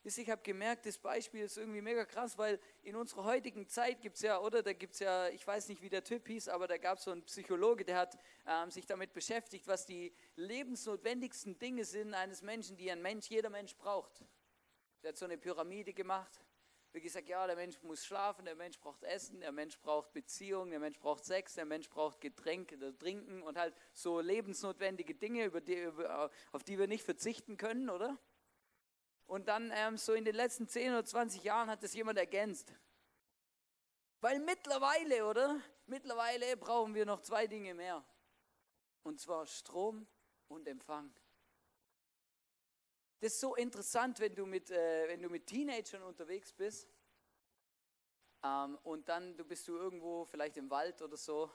Ich 0.04 0.30
habe 0.30 0.42
gemerkt, 0.42 0.84
das 0.86 0.98
Beispiel 0.98 1.42
ist 1.42 1.56
irgendwie 1.56 1.80
mega 1.80 2.04
krass, 2.04 2.36
weil 2.36 2.58
in 2.82 2.96
unserer 2.96 3.24
heutigen 3.24 3.68
Zeit 3.68 4.00
gibt 4.00 4.16
es 4.16 4.22
ja, 4.22 4.40
oder 4.40 4.62
da 4.62 4.72
gibt 4.72 4.94
es 4.94 5.00
ja, 5.00 5.28
ich 5.28 5.46
weiß 5.46 5.68
nicht, 5.68 5.80
wie 5.80 5.88
der 5.88 6.02
Typ 6.02 6.26
hieß, 6.26 6.48
aber 6.48 6.66
da 6.66 6.76
gab 6.76 6.98
es 6.98 7.04
so 7.04 7.12
einen 7.12 7.22
Psychologe, 7.22 7.84
der 7.84 7.98
hat 7.98 8.18
ähm, 8.46 8.70
sich 8.70 8.84
damit 8.84 9.12
beschäftigt, 9.12 9.66
was 9.68 9.86
die 9.86 10.12
lebensnotwendigsten 10.34 11.58
Dinge 11.58 11.84
sind 11.84 12.14
eines 12.14 12.42
Menschen, 12.42 12.76
die 12.76 12.90
ein 12.90 13.00
Mensch, 13.00 13.28
jeder 13.28 13.50
Mensch 13.50 13.76
braucht. 13.76 14.24
Der 15.02 15.10
hat 15.10 15.16
so 15.16 15.24
eine 15.24 15.38
Pyramide 15.38 15.92
gemacht 15.92 16.44
wie 16.92 17.00
gesagt, 17.00 17.28
ja, 17.28 17.46
der 17.46 17.56
Mensch 17.56 17.82
muss 17.82 18.04
schlafen, 18.04 18.44
der 18.44 18.54
Mensch 18.54 18.78
braucht 18.78 19.02
Essen, 19.02 19.40
der 19.40 19.50
Mensch 19.50 19.78
braucht 19.80 20.12
Beziehung, 20.12 20.70
der 20.70 20.78
Mensch 20.78 20.98
braucht 20.98 21.24
Sex, 21.24 21.54
der 21.54 21.64
Mensch 21.64 21.88
braucht 21.88 22.20
Getränke, 22.20 22.96
Trinken 22.98 23.42
und 23.42 23.56
halt 23.56 23.74
so 23.94 24.20
lebensnotwendige 24.20 25.14
Dinge, 25.14 25.46
über 25.46 25.62
die, 25.62 25.88
auf 26.52 26.64
die 26.64 26.78
wir 26.78 26.86
nicht 26.86 27.04
verzichten 27.04 27.56
können, 27.56 27.88
oder? 27.88 28.18
Und 29.26 29.48
dann 29.48 29.72
ähm, 29.74 29.96
so 29.96 30.12
in 30.12 30.24
den 30.24 30.34
letzten 30.34 30.68
10 30.68 30.92
oder 30.92 31.04
20 31.04 31.42
Jahren 31.42 31.70
hat 31.70 31.82
das 31.82 31.94
jemand 31.94 32.18
ergänzt. 32.18 32.74
Weil 34.20 34.38
mittlerweile, 34.40 35.26
oder? 35.26 35.60
Mittlerweile 35.86 36.56
brauchen 36.56 36.94
wir 36.94 37.06
noch 37.06 37.22
zwei 37.22 37.46
Dinge 37.46 37.74
mehr. 37.74 38.04
Und 39.02 39.20
zwar 39.20 39.46
Strom 39.46 40.06
und 40.48 40.68
Empfang. 40.68 41.12
Das 43.20 43.34
ist 43.34 43.40
so 43.40 43.54
interessant, 43.54 44.18
wenn 44.20 44.34
du 44.34 44.46
mit, 44.46 44.70
äh, 44.70 45.08
wenn 45.08 45.22
du 45.22 45.28
mit 45.28 45.46
Teenagern 45.46 46.02
unterwegs 46.02 46.52
bist 46.52 46.88
ähm, 48.42 48.78
und 48.82 49.08
dann 49.08 49.36
du 49.36 49.44
bist 49.44 49.66
du 49.68 49.76
irgendwo 49.76 50.24
vielleicht 50.24 50.56
im 50.56 50.70
Wald 50.70 51.00
oder 51.02 51.16
so 51.16 51.50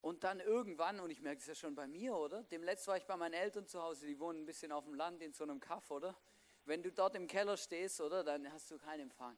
und 0.00 0.22
dann 0.22 0.40
irgendwann, 0.40 1.00
und 1.00 1.10
ich 1.10 1.22
merke 1.22 1.40
es 1.40 1.46
ja 1.46 1.54
schon 1.54 1.74
bei 1.74 1.86
mir, 1.86 2.14
oder? 2.14 2.42
Dem 2.44 2.62
letzten 2.62 2.88
war 2.88 2.98
ich 2.98 3.06
bei 3.06 3.16
meinen 3.16 3.32
Eltern 3.32 3.66
zu 3.66 3.82
Hause, 3.82 4.06
die 4.06 4.18
wohnen 4.18 4.42
ein 4.42 4.46
bisschen 4.46 4.70
auf 4.70 4.84
dem 4.84 4.94
Land 4.94 5.22
in 5.22 5.32
so 5.32 5.44
einem 5.44 5.60
Kaff, 5.60 5.90
oder? 5.90 6.14
Wenn 6.64 6.82
du 6.82 6.90
dort 6.90 7.14
im 7.14 7.26
Keller 7.26 7.56
stehst, 7.56 8.00
oder, 8.00 8.24
dann 8.24 8.50
hast 8.52 8.70
du 8.70 8.78
keinen 8.78 9.00
Empfang. 9.00 9.36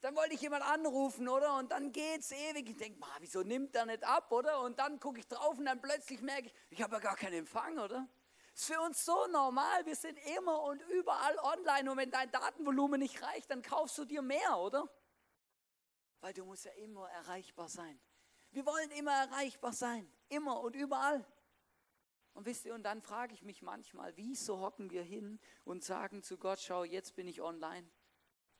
Dann 0.00 0.14
wollte 0.16 0.34
ich 0.34 0.40
jemand 0.42 0.64
anrufen, 0.64 1.28
oder? 1.28 1.56
Und 1.56 1.72
dann 1.72 1.90
geht's 1.90 2.30
ewig. 2.30 2.68
Ich 2.68 2.76
denke, 2.76 3.00
wieso 3.20 3.42
nimmt 3.42 3.74
der 3.74 3.86
nicht 3.86 4.04
ab, 4.04 4.30
oder? 4.30 4.60
Und 4.60 4.78
dann 4.78 5.00
gucke 5.00 5.18
ich 5.18 5.26
drauf 5.26 5.58
und 5.58 5.64
dann 5.64 5.80
plötzlich 5.80 6.20
merke 6.20 6.48
ich, 6.48 6.54
ich 6.70 6.82
habe 6.82 6.96
ja 6.96 7.00
gar 7.00 7.16
keinen 7.16 7.34
Empfang, 7.34 7.78
oder? 7.78 8.06
ist 8.54 8.66
für 8.66 8.80
uns 8.80 9.04
so 9.04 9.26
normal. 9.26 9.84
Wir 9.84 9.96
sind 9.96 10.18
immer 10.36 10.62
und 10.62 10.80
überall 10.82 11.36
online. 11.38 11.90
Und 11.90 11.96
wenn 11.96 12.10
dein 12.10 12.30
Datenvolumen 12.30 13.00
nicht 13.00 13.20
reicht, 13.22 13.50
dann 13.50 13.62
kaufst 13.62 13.98
du 13.98 14.04
dir 14.04 14.22
mehr, 14.22 14.58
oder? 14.58 14.88
Weil 16.20 16.32
du 16.32 16.44
musst 16.44 16.64
ja 16.64 16.72
immer 16.72 17.08
erreichbar 17.10 17.68
sein. 17.68 18.00
Wir 18.50 18.64
wollen 18.64 18.90
immer 18.92 19.12
erreichbar 19.12 19.72
sein. 19.72 20.10
Immer 20.28 20.60
und 20.60 20.76
überall. 20.76 21.26
Und 22.34 22.46
wisst 22.46 22.64
ihr, 22.66 22.74
und 22.74 22.82
dann 22.82 23.00
frage 23.00 23.32
ich 23.32 23.42
mich 23.42 23.62
manchmal, 23.62 24.16
wieso 24.16 24.60
hocken 24.60 24.90
wir 24.90 25.02
hin 25.02 25.40
und 25.64 25.84
sagen 25.84 26.22
zu 26.22 26.36
Gott, 26.36 26.60
schau, 26.60 26.84
jetzt 26.84 27.14
bin 27.14 27.28
ich 27.28 27.40
online. 27.40 27.88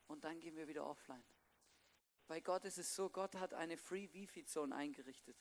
Und 0.06 0.24
dann 0.24 0.38
gehen 0.38 0.56
wir 0.56 0.68
wieder 0.68 0.86
offline. 0.86 1.24
Bei 2.26 2.40
Gott 2.40 2.64
ist 2.64 2.78
es 2.78 2.94
so, 2.94 3.10
Gott 3.10 3.34
hat 3.34 3.52
eine 3.52 3.76
Free 3.76 4.12
Wifi-Zone 4.12 4.74
eingerichtet. 4.74 5.36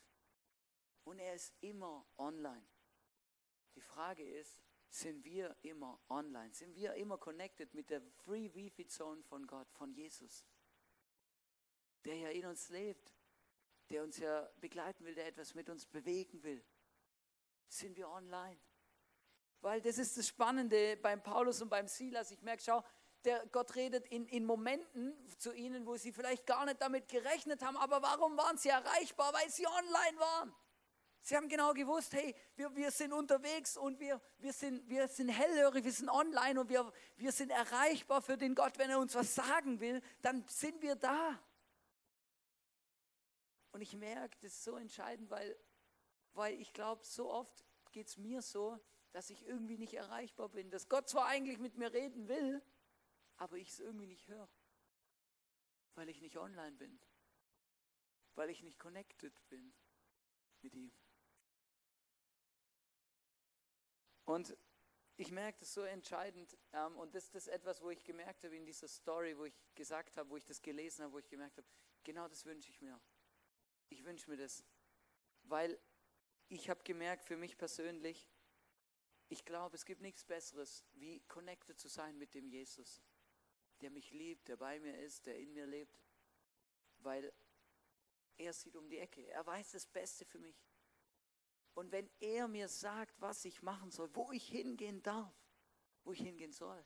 Und 1.04 1.20
er 1.20 1.36
ist 1.36 1.54
immer 1.62 2.06
online. 2.18 2.66
Die 3.76 3.82
Frage 3.82 4.28
ist, 4.28 4.64
sind 4.90 5.24
wir 5.24 5.56
immer 5.62 6.00
online? 6.10 6.54
Sind 6.54 6.76
wir 6.76 6.94
immer 6.96 7.18
connected 7.18 7.74
mit 7.74 7.90
der 7.90 8.02
Free 8.24 8.54
Wifi 8.54 8.88
Zone 8.88 9.24
von 9.24 9.46
Gott, 9.48 9.70
von 9.72 9.92
Jesus? 9.92 10.46
Der 12.06 12.16
ja 12.16 12.30
in 12.30 12.46
uns 12.46 12.70
lebt, 12.70 13.12
der 13.90 14.04
uns 14.04 14.18
ja 14.18 14.50
begleiten 14.60 15.06
will, 15.06 15.16
der 15.16 15.28
etwas 15.28 15.56
mit 15.56 15.70
uns 15.70 15.86
bewegen 15.86 16.44
will. 16.44 16.64
Sind 17.74 17.98
wir 17.98 18.08
online? 18.08 18.60
Weil 19.62 19.82
das 19.82 19.98
ist 19.98 20.16
das 20.16 20.28
Spannende 20.28 20.96
beim 20.98 21.24
Paulus 21.24 21.60
und 21.60 21.70
beim 21.70 21.88
Silas. 21.88 22.30
Ich 22.30 22.42
merke, 22.44 22.62
schau, 22.62 22.84
der 23.24 23.48
Gott 23.48 23.74
redet 23.76 24.06
in, 24.08 24.28
in 24.28 24.46
Momenten 24.46 25.16
zu 25.40 25.52
ihnen, 25.54 25.88
wo 25.88 25.96
sie 25.96 26.12
vielleicht 26.12 26.46
gar 26.46 26.66
nicht 26.66 26.80
damit 26.82 27.08
gerechnet 27.08 27.64
haben. 27.64 27.76
Aber 27.78 28.04
warum 28.04 28.38
waren 28.38 28.58
sie 28.58 28.70
erreichbar? 28.70 29.34
Weil 29.34 29.50
sie 29.50 29.66
online 29.66 30.20
waren. 30.20 30.56
Sie 31.22 31.36
haben 31.36 31.50
genau 31.50 31.74
gewusst, 31.74 32.14
hey, 32.14 32.36
wir, 32.56 32.76
wir 32.76 32.92
sind 32.92 33.12
unterwegs 33.12 33.76
und 33.76 34.00
wir, 34.00 34.22
wir, 34.38 34.54
sind, 34.54 34.88
wir 34.88 35.08
sind 35.08 35.30
hellhörig, 35.30 35.84
wir 35.84 35.92
sind 35.92 36.10
online 36.10 36.60
und 36.60 36.70
wir, 36.70 36.92
wir 37.16 37.32
sind 37.32 37.50
erreichbar 37.50 38.22
für 38.22 38.38
den 38.38 38.54
Gott. 38.54 38.78
Wenn 38.78 38.92
er 38.92 39.00
uns 39.00 39.16
was 39.16 39.34
sagen 39.34 39.80
will, 39.80 40.00
dann 40.22 40.46
sind 40.48 40.80
wir 40.84 40.96
da. 40.96 41.42
Und 43.72 43.82
ich 43.82 43.96
merke, 43.96 44.38
das 44.42 44.52
ist 44.52 44.64
so 44.64 44.76
entscheidend, 44.78 45.32
weil, 45.32 45.58
weil 46.34 46.60
ich 46.60 46.74
glaube, 46.74 47.06
so 47.06 47.32
oft 47.32 47.66
geht 47.92 48.08
es 48.08 48.18
mir 48.18 48.42
so, 48.42 48.80
dass 49.12 49.30
ich 49.30 49.46
irgendwie 49.46 49.78
nicht 49.78 49.94
erreichbar 49.94 50.50
bin. 50.50 50.72
Dass 50.72 50.90
Gott 50.90 51.08
zwar 51.08 51.28
eigentlich 51.28 51.60
mit 51.60 51.78
mir 51.78 51.94
reden 51.94 52.28
will, 52.28 52.62
aber 53.38 53.58
ich 53.58 53.70
es 53.70 53.80
irgendwie 53.80 54.08
nicht 54.08 54.28
höre. 54.28 54.50
Weil 55.96 56.10
ich 56.10 56.22
nicht 56.22 56.38
online 56.38 56.76
bin. 56.76 57.00
Weil 58.36 58.50
ich 58.50 58.64
nicht 58.64 58.80
connected 58.80 59.34
bin 59.50 59.74
mit 60.62 60.74
ihm. 60.74 60.92
Und 64.26 64.58
ich 65.18 65.32
merke 65.32 65.60
das 65.60 65.74
so 65.74 65.82
entscheidend 65.82 66.58
ähm, 66.72 66.98
und 66.98 67.14
das, 67.14 67.30
das 67.30 67.48
ist 67.48 67.54
etwas, 67.54 67.82
wo 67.82 67.92
ich 67.92 68.04
gemerkt 68.04 68.44
habe 68.44 68.56
in 68.56 68.66
dieser 68.66 68.88
Story, 68.88 69.38
wo 69.38 69.46
ich 69.46 69.54
gesagt 69.76 70.18
habe, 70.18 70.30
wo 70.30 70.38
ich 70.38 70.46
das 70.46 70.62
gelesen 70.62 71.04
habe, 71.04 71.14
wo 71.14 71.20
ich 71.20 71.28
gemerkt 71.28 71.58
habe, 71.58 71.68
genau 72.04 72.28
das 72.28 72.46
wünsche 72.46 72.70
ich 72.70 72.82
mir. 72.82 73.00
Ich 73.90 74.04
wünsche 74.04 74.30
mir 74.30 74.38
das, 74.38 74.64
weil 75.44 75.80
ich 76.50 76.70
habe 76.70 76.84
gemerkt 76.84 77.24
für 77.24 77.38
mich 77.38 77.58
persönlich, 77.58 78.28
ich 79.30 79.46
glaube, 79.46 79.76
es 79.76 79.86
gibt 79.86 80.02
nichts 80.02 80.24
Besseres, 80.24 80.84
wie 80.94 81.22
connected 81.22 81.80
zu 81.80 81.88
sein 81.88 82.18
mit 82.18 82.34
dem 82.34 82.48
Jesus, 82.48 83.02
der 83.82 83.90
mich 83.90 84.12
liebt, 84.12 84.48
der 84.48 84.58
bei 84.58 84.80
mir 84.80 84.98
ist, 85.00 85.26
der 85.26 85.40
in 85.40 85.54
mir 85.54 85.66
lebt, 85.66 86.00
weil 87.00 87.34
er 88.38 88.54
sieht 88.54 88.76
um 88.76 88.88
die 88.90 89.00
Ecke, 89.00 89.28
er 89.28 89.46
weiß 89.46 89.72
das 89.72 89.88
Beste 89.88 90.26
für 90.26 90.40
mich. 90.40 90.64
Und 91.74 91.92
wenn 91.92 92.10
er 92.20 92.48
mir 92.48 92.68
sagt, 92.68 93.20
was 93.20 93.46
ich 93.46 93.64
machen 93.64 93.90
soll, 93.90 94.14
wo 94.16 94.32
ich 94.32 94.48
hingehen 94.48 95.02
darf, 95.02 95.34
wo 96.04 96.12
ich 96.12 96.20
hingehen 96.20 96.52
soll, 96.52 96.86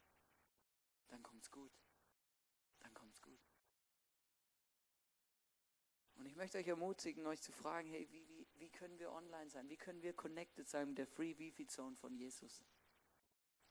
dann 1.08 1.22
kommt 1.24 1.44
es 1.44 1.52
gut. 1.52 1.72
Dann 2.80 2.94
kommt 2.94 3.14
es 3.14 3.22
gut. 3.22 3.40
Und 6.16 6.26
ich 6.26 6.36
möchte 6.36 6.58
euch 6.58 6.68
ermutigen, 6.68 7.26
euch 7.28 7.42
zu 7.42 7.52
fragen, 7.52 7.90
hey, 7.90 8.08
wie, 8.10 8.28
wie, 8.28 8.47
wie 8.60 8.70
können 8.70 8.98
wir 9.00 9.12
online 9.12 9.50
sein? 9.50 9.70
Wie 9.70 9.78
können 9.78 10.02
wir 10.02 10.14
connected 10.14 10.68
sein 10.68 10.90
mit 10.90 10.98
der 10.98 11.08
Free 11.08 11.38
Wifi 11.38 11.68
Zone 11.68 11.96
von 11.96 12.16
Jesus? 12.16 12.64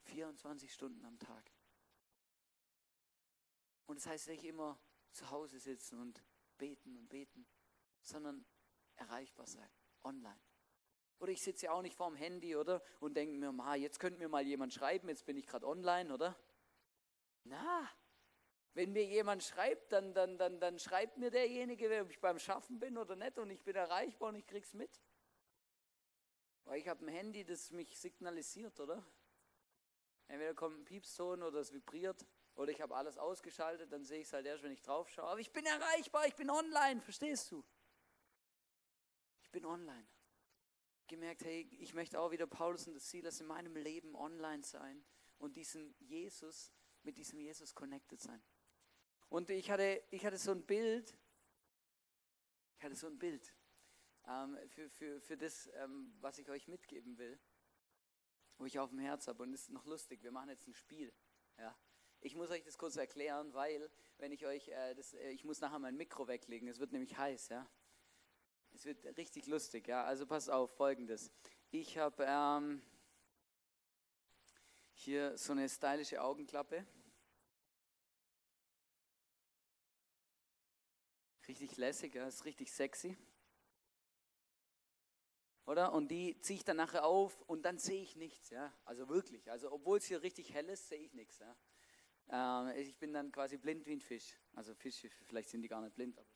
24 0.02 0.72
Stunden 0.72 1.04
am 1.04 1.18
Tag. 1.18 1.50
Und 3.86 3.96
das 3.96 4.06
heißt 4.06 4.28
nicht 4.28 4.44
immer 4.44 4.78
zu 5.12 5.30
Hause 5.30 5.58
sitzen 5.58 6.00
und 6.00 6.22
beten 6.58 6.96
und 6.96 7.08
beten, 7.08 7.46
sondern 8.02 8.44
erreichbar 8.96 9.46
sein, 9.46 9.70
online. 10.02 10.40
Oder 11.18 11.32
ich 11.32 11.42
sitze 11.42 11.66
ja 11.66 11.72
auch 11.72 11.82
nicht 11.82 11.96
vorm 11.96 12.14
Handy, 12.14 12.56
oder? 12.56 12.82
Und 13.00 13.16
denke 13.16 13.38
mir, 13.38 13.52
ma, 13.52 13.74
jetzt 13.74 13.98
könnte 13.98 14.18
mir 14.18 14.28
mal 14.28 14.46
jemand 14.46 14.72
schreiben, 14.74 15.08
jetzt 15.08 15.24
bin 15.24 15.36
ich 15.36 15.46
gerade 15.46 15.66
online, 15.66 16.12
oder? 16.12 16.38
Na, 17.44 17.90
wenn 18.76 18.92
mir 18.92 19.06
jemand 19.06 19.42
schreibt, 19.42 19.90
dann, 19.90 20.12
dann, 20.12 20.36
dann, 20.36 20.60
dann 20.60 20.78
schreibt 20.78 21.16
mir 21.16 21.30
derjenige, 21.30 22.02
ob 22.02 22.10
ich 22.10 22.20
beim 22.20 22.38
Schaffen 22.38 22.78
bin 22.78 22.98
oder 22.98 23.16
nicht 23.16 23.38
und 23.38 23.48
ich 23.48 23.62
bin 23.62 23.74
erreichbar 23.74 24.28
und 24.28 24.34
ich 24.34 24.46
krieg's 24.46 24.74
mit. 24.74 25.00
Weil 26.64 26.80
ich 26.80 26.86
habe 26.86 27.02
ein 27.06 27.08
Handy, 27.08 27.42
das 27.42 27.70
mich 27.70 27.98
signalisiert, 27.98 28.78
oder? 28.78 29.02
Entweder 30.28 30.52
kommt 30.52 30.78
ein 30.78 30.84
Piepston 30.84 31.42
oder 31.42 31.60
es 31.60 31.72
vibriert 31.72 32.26
oder 32.54 32.70
ich 32.70 32.82
habe 32.82 32.94
alles 32.94 33.16
ausgeschaltet, 33.16 33.90
dann 33.90 34.04
sehe 34.04 34.20
ich 34.20 34.26
es 34.26 34.34
halt 34.34 34.44
erst, 34.44 34.62
wenn 34.62 34.72
ich 34.72 34.82
drauf 34.82 35.08
schaue. 35.08 35.30
Aber 35.30 35.40
ich 35.40 35.52
bin 35.52 35.64
erreichbar, 35.64 36.26
ich 36.26 36.34
bin 36.34 36.50
online, 36.50 37.00
verstehst 37.00 37.50
du? 37.50 37.64
Ich 39.40 39.50
bin 39.50 39.64
online. 39.64 40.06
Gemerkt, 41.06 41.46
hey, 41.46 41.66
ich 41.80 41.94
möchte 41.94 42.20
auch 42.20 42.30
wieder 42.30 42.46
Paulus 42.46 42.86
und 42.86 42.92
das 42.92 43.08
Silas 43.08 43.40
in 43.40 43.46
meinem 43.46 43.74
Leben 43.74 44.14
online 44.14 44.64
sein 44.64 45.02
und 45.38 45.56
diesen 45.56 45.94
Jesus, 45.98 46.74
mit 47.04 47.16
diesem 47.16 47.38
Jesus 47.38 47.74
connected 47.74 48.20
sein. 48.20 48.42
Und 49.28 49.50
ich 49.50 49.70
hatte, 49.70 50.02
ich 50.10 50.24
hatte 50.24 50.38
so 50.38 50.52
ein 50.52 50.64
Bild, 50.64 51.16
ich 52.78 52.84
hatte 52.84 52.94
so 52.94 53.06
ein 53.08 53.18
Bild 53.18 53.54
ähm, 54.26 54.56
für, 54.68 54.88
für, 54.88 55.20
für 55.20 55.36
das, 55.36 55.68
ähm, 55.74 56.14
was 56.20 56.38
ich 56.38 56.48
euch 56.50 56.68
mitgeben 56.68 57.18
will, 57.18 57.38
wo 58.58 58.66
ich 58.66 58.78
auf 58.78 58.90
dem 58.90 58.98
Herz 58.98 59.26
habe. 59.28 59.42
Und 59.42 59.52
es 59.52 59.62
ist 59.62 59.70
noch 59.70 59.84
lustig, 59.84 60.22
wir 60.22 60.30
machen 60.30 60.50
jetzt 60.50 60.66
ein 60.66 60.74
Spiel. 60.74 61.12
Ja. 61.58 61.76
Ich 62.20 62.34
muss 62.34 62.50
euch 62.50 62.62
das 62.62 62.78
kurz 62.78 62.96
erklären, 62.96 63.52
weil, 63.52 63.90
wenn 64.18 64.32
ich 64.32 64.46
euch, 64.46 64.68
äh, 64.68 64.94
das, 64.94 65.14
äh, 65.14 65.30
ich 65.30 65.44
muss 65.44 65.60
nachher 65.60 65.78
mein 65.78 65.96
Mikro 65.96 66.26
weglegen, 66.28 66.68
es 66.68 66.78
wird 66.78 66.92
nämlich 66.92 67.16
heiß, 67.16 67.48
ja. 67.48 67.68
Es 68.72 68.84
wird 68.84 69.04
richtig 69.16 69.46
lustig, 69.46 69.88
ja. 69.88 70.04
Also 70.04 70.26
passt 70.26 70.50
auf, 70.50 70.74
folgendes. 70.76 71.30
Ich 71.70 71.98
habe 71.98 72.24
ähm, 72.26 72.82
hier 74.92 75.36
so 75.36 75.52
eine 75.52 75.68
stylische 75.68 76.22
Augenklappe. 76.22 76.86
Richtig 81.48 81.76
lässig, 81.76 82.14
ja, 82.14 82.26
ist 82.26 82.44
richtig 82.44 82.72
sexy. 82.72 83.16
Oder? 85.66 85.92
Und 85.92 86.08
die 86.08 86.40
ziehe 86.40 86.58
ich 86.58 86.64
dann 86.64 86.76
nachher 86.76 87.04
auf 87.04 87.40
und 87.42 87.62
dann 87.62 87.78
sehe 87.78 88.02
ich 88.02 88.16
nichts, 88.16 88.50
ja. 88.50 88.72
Also 88.84 89.08
wirklich. 89.08 89.50
Also 89.50 89.70
obwohl 89.72 89.98
es 89.98 90.04
hier 90.04 90.22
richtig 90.22 90.52
hell 90.52 90.68
ist, 90.68 90.88
sehe 90.88 91.00
ich 91.00 91.12
nichts, 91.12 91.38
ja. 91.38 91.56
Ähm, 92.28 92.76
ich 92.76 92.96
bin 92.98 93.12
dann 93.12 93.30
quasi 93.32 93.56
blind 93.56 93.86
wie 93.86 93.92
ein 93.92 94.00
Fisch. 94.00 94.38
Also 94.54 94.74
Fische, 94.74 95.08
vielleicht 95.24 95.48
sind 95.48 95.62
die 95.62 95.68
gar 95.68 95.80
nicht 95.80 95.94
blind, 95.94 96.18
aber 96.18 96.28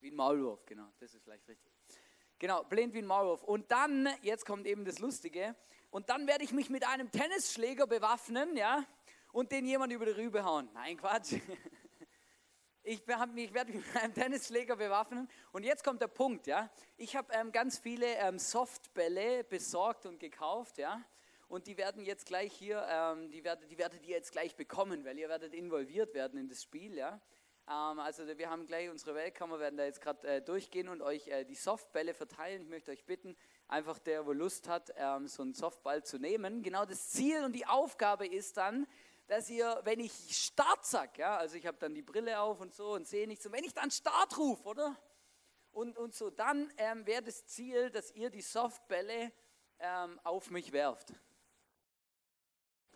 wie 0.00 0.10
ein 0.10 0.16
Maulwurf, 0.16 0.64
genau. 0.66 0.92
Das 0.98 1.14
ist 1.14 1.22
vielleicht 1.22 1.48
richtig. 1.48 1.72
Genau, 2.38 2.64
blind 2.64 2.92
wie 2.92 2.98
ein 2.98 3.06
Maulwurf. 3.06 3.42
Und 3.42 3.70
dann, 3.70 4.08
jetzt 4.22 4.44
kommt 4.44 4.66
eben 4.66 4.84
das 4.84 4.98
Lustige, 4.98 5.56
und 5.90 6.10
dann 6.10 6.26
werde 6.26 6.44
ich 6.44 6.52
mich 6.52 6.68
mit 6.68 6.86
einem 6.86 7.10
Tennisschläger 7.10 7.86
bewaffnen, 7.86 8.56
ja, 8.56 8.84
und 9.32 9.52
den 9.52 9.64
jemand 9.64 9.92
über 9.92 10.04
die 10.04 10.12
Rübe 10.12 10.44
hauen. 10.44 10.68
Nein, 10.74 10.96
Quatsch. 10.98 11.34
Ich, 12.88 13.00
ich 13.00 13.08
werde 13.08 13.32
mich 13.32 13.52
mit 13.52 13.96
einem 13.96 14.14
Tennisschläger 14.14 14.76
bewaffnen. 14.76 15.28
Und 15.50 15.64
jetzt 15.64 15.82
kommt 15.82 16.00
der 16.00 16.06
Punkt, 16.06 16.46
ja. 16.46 16.70
Ich 16.96 17.16
habe 17.16 17.32
ähm, 17.34 17.50
ganz 17.50 17.78
viele 17.78 18.06
ähm, 18.06 18.38
Softbälle 18.38 19.42
besorgt 19.42 20.06
und 20.06 20.20
gekauft, 20.20 20.78
ja. 20.78 21.02
Und 21.48 21.66
die 21.66 21.76
werden 21.76 22.04
jetzt 22.04 22.26
gleich 22.26 22.52
hier, 22.52 22.86
ähm, 22.88 23.28
die, 23.32 23.42
werdet, 23.42 23.68
die 23.72 23.78
werdet 23.78 24.04
ihr 24.04 24.14
jetzt 24.14 24.30
gleich 24.30 24.54
bekommen, 24.54 25.04
weil 25.04 25.18
ihr 25.18 25.28
werdet 25.28 25.52
involviert 25.52 26.14
werden 26.14 26.38
in 26.38 26.46
das 26.46 26.62
Spiel, 26.62 26.94
ja. 26.94 27.20
Ähm, 27.68 27.98
also 27.98 28.22
wir 28.24 28.48
haben 28.48 28.66
gleich 28.66 28.88
unsere 28.88 29.16
Weltkammer, 29.16 29.58
werden 29.58 29.76
da 29.76 29.84
jetzt 29.84 30.00
gerade 30.00 30.24
äh, 30.28 30.40
durchgehen 30.40 30.88
und 30.88 31.02
euch 31.02 31.26
äh, 31.26 31.44
die 31.44 31.56
Softbälle 31.56 32.14
verteilen. 32.14 32.62
Ich 32.62 32.68
möchte 32.68 32.92
euch 32.92 33.04
bitten, 33.04 33.36
einfach 33.66 33.98
der, 33.98 34.26
wo 34.26 34.32
Lust 34.32 34.68
hat, 34.68 34.92
ähm, 34.96 35.26
so 35.26 35.42
einen 35.42 35.54
Softball 35.54 36.04
zu 36.04 36.18
nehmen. 36.18 36.62
Genau 36.62 36.84
das 36.84 37.10
Ziel 37.10 37.42
und 37.42 37.52
die 37.52 37.66
Aufgabe 37.66 38.28
ist 38.28 38.56
dann, 38.56 38.86
dass 39.26 39.50
ihr, 39.50 39.80
wenn 39.84 40.00
ich 40.00 40.12
Start 40.36 40.84
sag, 40.84 41.18
ja, 41.18 41.36
also 41.36 41.56
ich 41.56 41.66
habe 41.66 41.78
dann 41.78 41.94
die 41.94 42.02
Brille 42.02 42.40
auf 42.40 42.60
und 42.60 42.74
so 42.74 42.92
und 42.92 43.06
sehe 43.06 43.26
nichts, 43.26 43.44
und 43.46 43.52
wenn 43.52 43.64
ich 43.64 43.74
dann 43.74 43.90
Start 43.90 44.36
rufe, 44.38 44.64
oder? 44.68 44.96
Und, 45.72 45.98
und 45.98 46.14
so, 46.14 46.30
dann 46.30 46.72
ähm, 46.78 47.06
wäre 47.06 47.22
das 47.22 47.46
Ziel, 47.46 47.90
dass 47.90 48.10
ihr 48.12 48.30
die 48.30 48.40
Softbälle 48.40 49.32
ähm, 49.78 50.20
auf 50.24 50.50
mich 50.50 50.72
werft. 50.72 51.12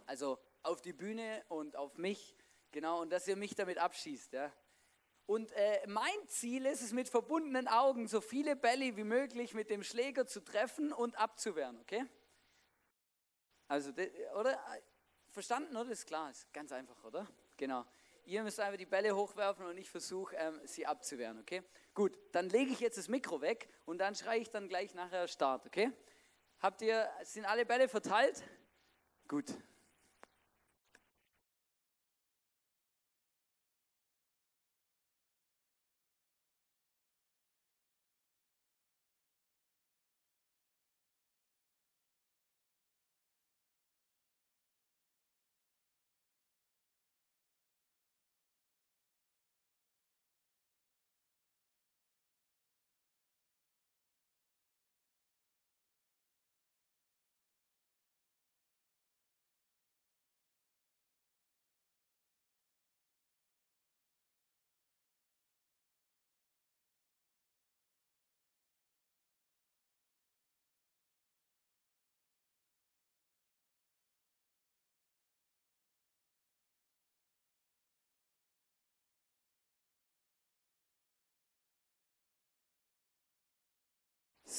Also 0.06 0.38
auf 0.62 0.80
die 0.80 0.92
Bühne 0.92 1.44
und 1.48 1.76
auf 1.76 1.96
mich, 1.98 2.36
genau, 2.70 3.00
und 3.00 3.10
dass 3.10 3.28
ihr 3.28 3.36
mich 3.36 3.54
damit 3.54 3.78
abschießt, 3.78 4.32
ja. 4.32 4.52
Und 5.26 5.52
äh, 5.52 5.86
mein 5.86 6.26
Ziel 6.26 6.66
ist 6.66 6.82
es, 6.82 6.92
mit 6.92 7.08
verbundenen 7.08 7.68
Augen 7.68 8.08
so 8.08 8.20
viele 8.20 8.56
Bälle 8.56 8.96
wie 8.96 9.04
möglich 9.04 9.54
mit 9.54 9.70
dem 9.70 9.84
Schläger 9.84 10.26
zu 10.26 10.40
treffen 10.40 10.92
und 10.92 11.16
abzuwehren, 11.16 11.78
okay? 11.80 12.04
Also, 13.68 13.92
oder? 14.36 14.58
Verstanden, 15.30 15.76
oder? 15.76 15.90
Ist 15.90 16.06
klar, 16.06 16.30
ist 16.30 16.52
ganz 16.52 16.72
einfach, 16.72 17.02
oder? 17.04 17.26
Genau. 17.56 17.84
Ihr 18.24 18.42
müsst 18.42 18.60
einfach 18.60 18.78
die 18.78 18.86
Bälle 18.86 19.14
hochwerfen 19.14 19.64
und 19.66 19.76
ich 19.78 19.88
versuche, 19.88 20.36
ähm, 20.36 20.60
sie 20.64 20.86
abzuwehren, 20.86 21.38
okay? 21.38 21.62
Gut, 21.94 22.18
dann 22.32 22.48
lege 22.48 22.72
ich 22.72 22.80
jetzt 22.80 22.98
das 22.98 23.08
Mikro 23.08 23.40
weg 23.40 23.68
und 23.86 23.98
dann 23.98 24.14
schreie 24.14 24.40
ich 24.40 24.50
dann 24.50 24.68
gleich 24.68 24.94
nachher 24.94 25.26
Start, 25.28 25.66
okay? 25.66 25.92
Habt 26.60 26.82
ihr, 26.82 27.08
sind 27.22 27.44
alle 27.46 27.64
Bälle 27.64 27.88
verteilt? 27.88 28.42
Gut. 29.26 29.46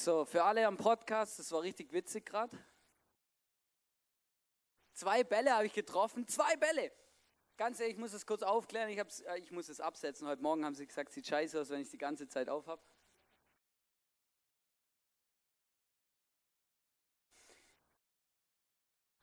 So, 0.04 0.26
für 0.26 0.44
alle 0.44 0.66
am 0.66 0.78
Podcast, 0.78 1.38
das 1.38 1.52
war 1.52 1.62
richtig 1.62 1.94
witzig 1.94 2.26
gerade. 2.26 2.58
Zwei 4.94 5.24
Bälle 5.24 5.54
habe 5.54 5.68
ich 5.68 5.74
getroffen, 5.74 6.28
zwei 6.28 6.56
Bälle. 6.56 6.92
Ganz 7.56 7.80
ehrlich, 7.80 7.94
ich 7.94 8.00
muss 8.00 8.12
es 8.14 8.26
kurz 8.26 8.42
aufklären, 8.42 8.90
ich, 8.90 8.98
äh, 8.98 9.38
ich 9.38 9.52
muss 9.52 9.70
es 9.70 9.80
absetzen. 9.80 10.28
Heute 10.28 10.42
Morgen 10.42 10.66
haben 10.66 10.74
sie 10.74 10.88
gesagt, 10.88 11.14
sieht 11.14 11.28
scheiße 11.28 11.62
aus, 11.62 11.70
wenn 11.70 11.82
ich 11.82 11.90
die 11.92 12.00
ganze 12.00 12.28
Zeit 12.28 12.50
auf 12.50 12.66
habe. 12.66 12.82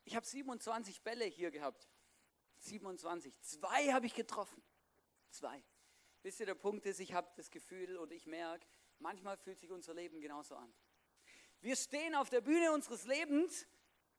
Ich 0.05 0.15
habe 0.15 0.25
27 0.25 1.01
Bälle 1.01 1.25
hier 1.25 1.51
gehabt. 1.51 1.89
27. 2.59 3.37
Zwei 3.41 3.91
habe 3.91 4.05
ich 4.05 4.13
getroffen. 4.13 4.63
Zwei. 5.27 5.61
Wisst 6.21 6.39
ihr, 6.39 6.45
der 6.45 6.55
Punkt 6.55 6.85
ist, 6.85 7.01
ich 7.01 7.11
habe 7.11 7.29
das 7.35 7.51
Gefühl 7.51 7.97
und 7.97 8.13
ich 8.13 8.27
merke, 8.27 8.65
manchmal 8.99 9.37
fühlt 9.37 9.59
sich 9.59 9.71
unser 9.71 9.93
Leben 9.93 10.21
genauso 10.21 10.55
an. 10.55 10.73
Wir 11.61 11.75
stehen 11.75 12.15
auf 12.15 12.29
der 12.29 12.41
Bühne 12.41 12.71
unseres 12.71 13.05
Lebens, 13.05 13.67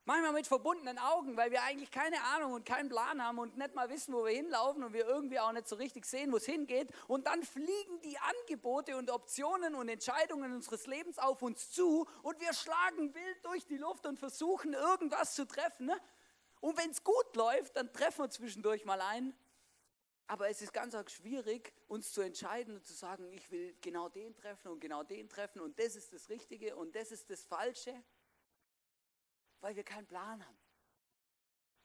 manchmal 0.04 0.32
mit 0.32 0.46
verbundenen 0.46 0.98
Augen, 0.98 1.36
weil 1.36 1.50
wir 1.50 1.62
eigentlich 1.62 1.90
keine 1.90 2.22
Ahnung 2.24 2.52
und 2.52 2.66
keinen 2.66 2.88
Plan 2.88 3.22
haben 3.24 3.38
und 3.38 3.56
nicht 3.56 3.74
mal 3.74 3.88
wissen, 3.88 4.12
wo 4.12 4.24
wir 4.24 4.32
hinlaufen 4.32 4.82
und 4.82 4.92
wir 4.92 5.06
irgendwie 5.06 5.38
auch 5.38 5.52
nicht 5.52 5.68
so 5.68 5.76
richtig 5.76 6.04
sehen, 6.04 6.32
wo 6.32 6.36
es 6.36 6.46
hingeht. 6.46 6.90
Und 7.06 7.26
dann 7.26 7.42
fliegen 7.42 8.00
die 8.02 8.18
Angebote 8.18 8.96
und 8.96 9.10
Optionen 9.10 9.74
und 9.74 9.88
Entscheidungen 9.88 10.52
unseres 10.52 10.86
Lebens 10.86 11.18
auf 11.18 11.42
uns 11.42 11.70
zu 11.70 12.06
und 12.22 12.40
wir 12.40 12.52
schlagen 12.52 13.14
wild 13.14 13.44
durch 13.44 13.66
die 13.66 13.76
Luft 13.76 14.06
und 14.06 14.18
versuchen 14.18 14.72
irgendwas 14.72 15.34
zu 15.34 15.46
treffen. 15.46 15.86
Ne? 15.86 16.00
Und 16.60 16.76
wenn 16.76 16.90
es 16.90 17.04
gut 17.04 17.36
läuft, 17.36 17.76
dann 17.76 17.92
treffen 17.92 18.24
wir 18.24 18.30
zwischendurch 18.30 18.84
mal 18.84 19.00
ein 19.00 19.34
aber 20.30 20.48
es 20.48 20.62
ist 20.62 20.72
ganz 20.72 20.94
arg 20.94 21.10
schwierig, 21.10 21.72
uns 21.88 22.12
zu 22.12 22.20
entscheiden 22.20 22.76
und 22.76 22.86
zu 22.86 22.94
sagen, 22.94 23.32
ich 23.32 23.50
will 23.50 23.76
genau 23.80 24.08
den 24.08 24.32
treffen 24.32 24.68
und 24.68 24.78
genau 24.78 25.02
den 25.02 25.28
treffen 25.28 25.60
und 25.60 25.76
das 25.76 25.96
ist 25.96 26.12
das 26.12 26.28
Richtige 26.28 26.76
und 26.76 26.94
das 26.94 27.10
ist 27.10 27.30
das 27.30 27.42
Falsche, 27.42 27.92
weil 29.60 29.74
wir 29.74 29.82
keinen 29.82 30.06
Plan 30.06 30.46
haben. 30.46 30.58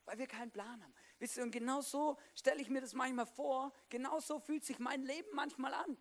weil 0.04 0.18
wir 0.18 0.28
keinen 0.28 0.52
Plan 0.52 0.80
haben. 0.80 0.94
Wisst 1.18 1.36
ihr, 1.36 1.42
und 1.42 1.50
genau 1.50 1.80
so 1.80 2.16
stelle 2.36 2.62
ich 2.62 2.70
mir 2.70 2.80
das 2.80 2.94
manchmal 2.94 3.26
vor, 3.26 3.72
genau 3.88 4.20
so 4.20 4.38
fühlt 4.38 4.64
sich 4.64 4.78
mein 4.78 5.02
Leben 5.02 5.28
manchmal 5.32 5.74
an. 5.74 5.98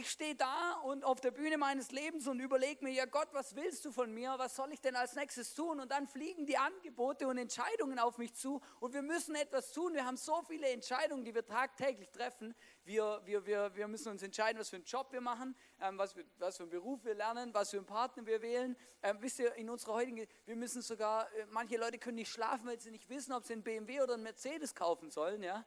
Ich 0.00 0.10
stehe 0.10 0.36
da 0.36 0.74
und 0.84 1.04
auf 1.04 1.20
der 1.20 1.32
Bühne 1.32 1.58
meines 1.58 1.90
Lebens 1.90 2.28
und 2.28 2.38
überlege 2.38 2.84
mir, 2.84 2.92
ja 2.92 3.04
Gott, 3.04 3.26
was 3.32 3.56
willst 3.56 3.84
du 3.84 3.90
von 3.90 4.14
mir? 4.14 4.32
Was 4.36 4.54
soll 4.54 4.72
ich 4.72 4.80
denn 4.80 4.94
als 4.94 5.16
nächstes 5.16 5.54
tun? 5.54 5.80
Und 5.80 5.90
dann 5.90 6.06
fliegen 6.06 6.46
die 6.46 6.56
Angebote 6.56 7.26
und 7.26 7.36
Entscheidungen 7.36 7.98
auf 7.98 8.16
mich 8.16 8.32
zu 8.32 8.60
und 8.78 8.94
wir 8.94 9.02
müssen 9.02 9.34
etwas 9.34 9.72
tun. 9.72 9.94
Wir 9.94 10.06
haben 10.06 10.16
so 10.16 10.40
viele 10.42 10.68
Entscheidungen, 10.68 11.24
die 11.24 11.34
wir 11.34 11.44
tagtäglich 11.44 12.10
treffen. 12.10 12.54
Wir, 12.84 13.20
wir, 13.24 13.44
wir, 13.44 13.74
wir 13.74 13.88
müssen 13.88 14.10
uns 14.10 14.22
entscheiden, 14.22 14.60
was 14.60 14.68
für 14.68 14.76
einen 14.76 14.84
Job 14.84 15.10
wir 15.10 15.20
machen, 15.20 15.56
ähm, 15.80 15.98
was, 15.98 16.14
wir, 16.14 16.24
was 16.38 16.58
für 16.58 16.62
einen 16.62 16.70
Beruf 16.70 17.04
wir 17.04 17.16
lernen, 17.16 17.52
was 17.52 17.70
für 17.70 17.78
einen 17.78 17.86
Partner 17.86 18.24
wir 18.24 18.40
wählen. 18.40 18.76
Ähm, 19.02 19.16
wisst 19.18 19.40
ihr, 19.40 19.52
in 19.56 19.68
unserer 19.68 19.94
heutigen, 19.94 20.28
wir 20.46 20.56
müssen 20.56 20.80
sogar, 20.80 21.26
äh, 21.34 21.46
manche 21.50 21.76
Leute 21.76 21.98
können 21.98 22.18
nicht 22.18 22.30
schlafen, 22.30 22.68
weil 22.68 22.78
sie 22.78 22.92
nicht 22.92 23.08
wissen, 23.08 23.32
ob 23.32 23.44
sie 23.44 23.54
einen 23.54 23.64
BMW 23.64 24.00
oder 24.00 24.14
einen 24.14 24.22
Mercedes 24.22 24.76
kaufen 24.76 25.10
sollen. 25.10 25.42
Ja? 25.42 25.66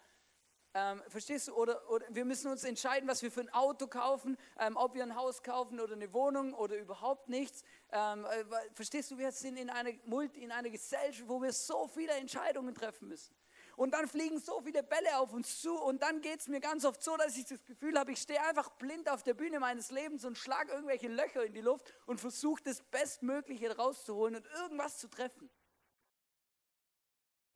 Ähm, 0.73 1.01
verstehst 1.09 1.49
du? 1.49 1.53
Oder, 1.53 1.89
oder, 1.89 2.05
wir 2.09 2.23
müssen 2.23 2.49
uns 2.49 2.63
entscheiden, 2.63 3.07
was 3.09 3.21
wir 3.21 3.29
für 3.29 3.41
ein 3.41 3.53
Auto 3.53 3.87
kaufen, 3.87 4.37
ähm, 4.57 4.77
ob 4.77 4.93
wir 4.93 5.03
ein 5.03 5.15
Haus 5.15 5.43
kaufen 5.43 5.81
oder 5.81 5.95
eine 5.95 6.13
Wohnung 6.13 6.53
oder 6.53 6.77
überhaupt 6.77 7.27
nichts. 7.27 7.63
Ähm, 7.91 8.25
äh, 8.25 8.45
verstehst 8.73 9.11
du, 9.11 9.17
wir 9.17 9.33
sind 9.33 9.57
in 9.57 9.69
einer, 9.69 9.91
Multi, 10.05 10.41
in 10.41 10.51
einer 10.51 10.69
Gesellschaft, 10.69 11.27
wo 11.27 11.41
wir 11.41 11.51
so 11.51 11.87
viele 11.87 12.13
Entscheidungen 12.13 12.73
treffen 12.73 13.09
müssen. 13.09 13.35
Und 13.75 13.93
dann 13.93 14.07
fliegen 14.07 14.39
so 14.39 14.61
viele 14.61 14.83
Bälle 14.83 15.17
auf 15.17 15.33
uns 15.33 15.61
zu 15.61 15.77
und 15.77 16.01
dann 16.01 16.21
geht 16.21 16.39
es 16.39 16.47
mir 16.47 16.59
ganz 16.59 16.85
oft 16.85 17.01
so, 17.01 17.17
dass 17.17 17.35
ich 17.35 17.45
das 17.45 17.63
Gefühl 17.65 17.97
habe, 17.97 18.11
ich 18.11 18.21
stehe 18.21 18.41
einfach 18.45 18.69
blind 18.71 19.09
auf 19.09 19.23
der 19.23 19.33
Bühne 19.33 19.59
meines 19.59 19.91
Lebens 19.91 20.23
und 20.23 20.37
schlage 20.37 20.71
irgendwelche 20.71 21.07
Löcher 21.07 21.43
in 21.43 21.53
die 21.53 21.61
Luft 21.61 21.93
und 22.05 22.19
versuche 22.19 22.61
das 22.63 22.81
Bestmögliche 22.81 23.75
rauszuholen 23.75 24.35
und 24.35 24.45
irgendwas 24.57 24.99
zu 24.99 25.09
treffen. 25.09 25.49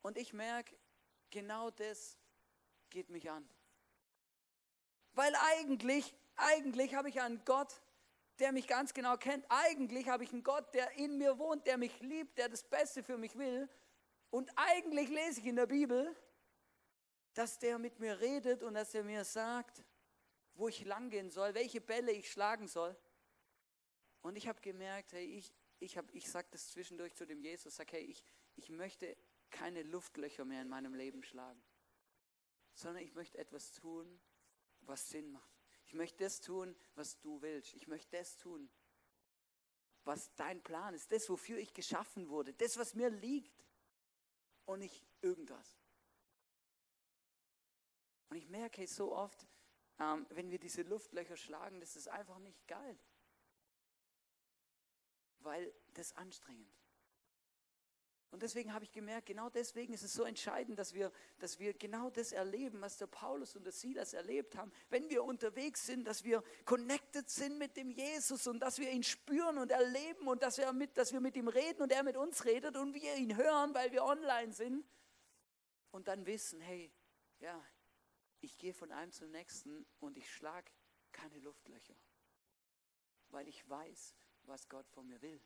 Und 0.02 0.18
ich 0.18 0.32
merke, 0.32 0.76
genau 1.30 1.70
das 1.70 2.18
geht 2.90 3.10
mich 3.10 3.30
an. 3.30 3.48
Weil 5.12 5.34
eigentlich, 5.34 6.14
eigentlich 6.36 6.94
habe 6.94 7.08
ich 7.08 7.20
einen 7.20 7.42
Gott, 7.44 7.80
der 8.38 8.52
mich 8.52 8.66
ganz 8.66 8.92
genau 8.92 9.16
kennt. 9.16 9.44
Eigentlich 9.48 10.08
habe 10.08 10.24
ich 10.24 10.32
einen 10.32 10.42
Gott, 10.42 10.74
der 10.74 10.92
in 10.92 11.16
mir 11.16 11.38
wohnt, 11.38 11.66
der 11.66 11.78
mich 11.78 11.98
liebt, 12.00 12.36
der 12.36 12.48
das 12.48 12.62
Beste 12.62 13.02
für 13.02 13.16
mich 13.16 13.36
will. 13.36 13.68
Und 14.30 14.50
eigentlich 14.56 15.08
lese 15.08 15.40
ich 15.40 15.46
in 15.46 15.56
der 15.56 15.66
Bibel, 15.66 16.14
dass 17.32 17.58
der 17.58 17.78
mit 17.78 17.98
mir 17.98 18.20
redet 18.20 18.62
und 18.62 18.74
dass 18.74 18.94
er 18.94 19.04
mir 19.04 19.24
sagt, 19.24 19.82
wo 20.54 20.68
ich 20.68 20.84
langgehen 20.84 21.30
soll, 21.30 21.54
welche 21.54 21.80
Bälle 21.80 22.12
ich 22.12 22.30
schlagen 22.30 22.68
soll. 22.68 22.96
Und 24.20 24.36
ich 24.36 24.48
habe 24.48 24.60
gemerkt, 24.60 25.12
hey, 25.12 25.24
ich, 25.24 25.52
ich, 25.78 25.96
ich 26.12 26.30
sage 26.30 26.48
das 26.50 26.70
zwischendurch 26.70 27.14
zu 27.14 27.26
dem 27.26 27.40
Jesus, 27.40 27.76
sage, 27.76 27.92
hey, 27.96 28.04
ich, 28.04 28.22
ich 28.56 28.68
möchte 28.68 29.16
keine 29.50 29.82
Luftlöcher 29.82 30.44
mehr 30.44 30.62
in 30.62 30.68
meinem 30.68 30.94
Leben 30.94 31.22
schlagen 31.22 31.62
sondern 32.76 33.02
ich 33.02 33.14
möchte 33.14 33.38
etwas 33.38 33.72
tun, 33.72 34.20
was 34.82 35.08
Sinn 35.08 35.32
macht. 35.32 35.50
Ich 35.86 35.94
möchte 35.94 36.24
das 36.24 36.40
tun, 36.40 36.76
was 36.94 37.18
du 37.20 37.40
willst. 37.42 37.74
Ich 37.74 37.86
möchte 37.86 38.16
das 38.16 38.36
tun, 38.36 38.70
was 40.04 40.32
dein 40.34 40.62
Plan 40.62 40.94
ist, 40.94 41.10
das, 41.10 41.28
wofür 41.28 41.58
ich 41.58 41.72
geschaffen 41.72 42.28
wurde, 42.28 42.52
das, 42.52 42.76
was 42.76 42.94
mir 42.94 43.10
liegt 43.10 43.64
und 44.66 44.80
nicht 44.80 45.04
irgendwas. 45.20 45.80
Und 48.28 48.36
ich 48.36 48.48
merke 48.48 48.86
so 48.86 49.16
oft, 49.16 49.46
ähm, 49.98 50.26
wenn 50.30 50.50
wir 50.50 50.58
diese 50.58 50.82
Luftlöcher 50.82 51.36
schlagen, 51.36 51.80
das 51.80 51.96
ist 51.96 52.08
einfach 52.08 52.38
nicht 52.38 52.68
geil, 52.68 52.98
weil 55.38 55.72
das 55.94 56.14
anstrengend. 56.14 56.72
Und 58.30 58.42
deswegen 58.42 58.74
habe 58.74 58.84
ich 58.84 58.92
gemerkt, 58.92 59.26
genau 59.26 59.48
deswegen 59.48 59.94
ist 59.94 60.02
es 60.02 60.12
so 60.12 60.24
entscheidend, 60.24 60.78
dass 60.78 60.94
wir, 60.94 61.12
dass 61.38 61.58
wir 61.58 61.72
genau 61.74 62.10
das 62.10 62.32
erleben, 62.32 62.80
was 62.80 62.98
der 62.98 63.06
Paulus 63.06 63.54
und 63.54 63.64
der 63.64 63.72
Silas 63.72 64.12
erlebt 64.12 64.56
haben. 64.56 64.72
Wenn 64.90 65.08
wir 65.08 65.24
unterwegs 65.24 65.86
sind, 65.86 66.06
dass 66.06 66.24
wir 66.24 66.42
connected 66.64 67.30
sind 67.30 67.58
mit 67.58 67.76
dem 67.76 67.90
Jesus 67.90 68.46
und 68.46 68.60
dass 68.60 68.78
wir 68.78 68.90
ihn 68.90 69.04
spüren 69.04 69.58
und 69.58 69.70
erleben 69.70 70.26
und 70.26 70.42
dass 70.42 70.58
wir 70.58 70.72
mit, 70.72 70.98
dass 70.98 71.12
wir 71.12 71.20
mit 71.20 71.36
ihm 71.36 71.48
reden 71.48 71.82
und 71.82 71.92
er 71.92 72.02
mit 72.02 72.16
uns 72.16 72.44
redet 72.44 72.76
und 72.76 72.94
wir 72.94 73.14
ihn 73.14 73.36
hören, 73.36 73.74
weil 73.74 73.92
wir 73.92 74.04
online 74.04 74.52
sind. 74.52 74.84
Und 75.92 76.08
dann 76.08 76.26
wissen, 76.26 76.60
hey, 76.60 76.92
ja, 77.38 77.64
ich 78.40 78.58
gehe 78.58 78.74
von 78.74 78.90
einem 78.92 79.12
zum 79.12 79.30
nächsten 79.30 79.86
und 80.00 80.16
ich 80.18 80.30
schlage 80.30 80.70
keine 81.12 81.38
Luftlöcher, 81.38 81.96
weil 83.28 83.48
ich 83.48 83.66
weiß, 83.68 84.14
was 84.42 84.68
Gott 84.68 84.86
von 84.90 85.06
mir 85.06 85.22
will. 85.22 85.40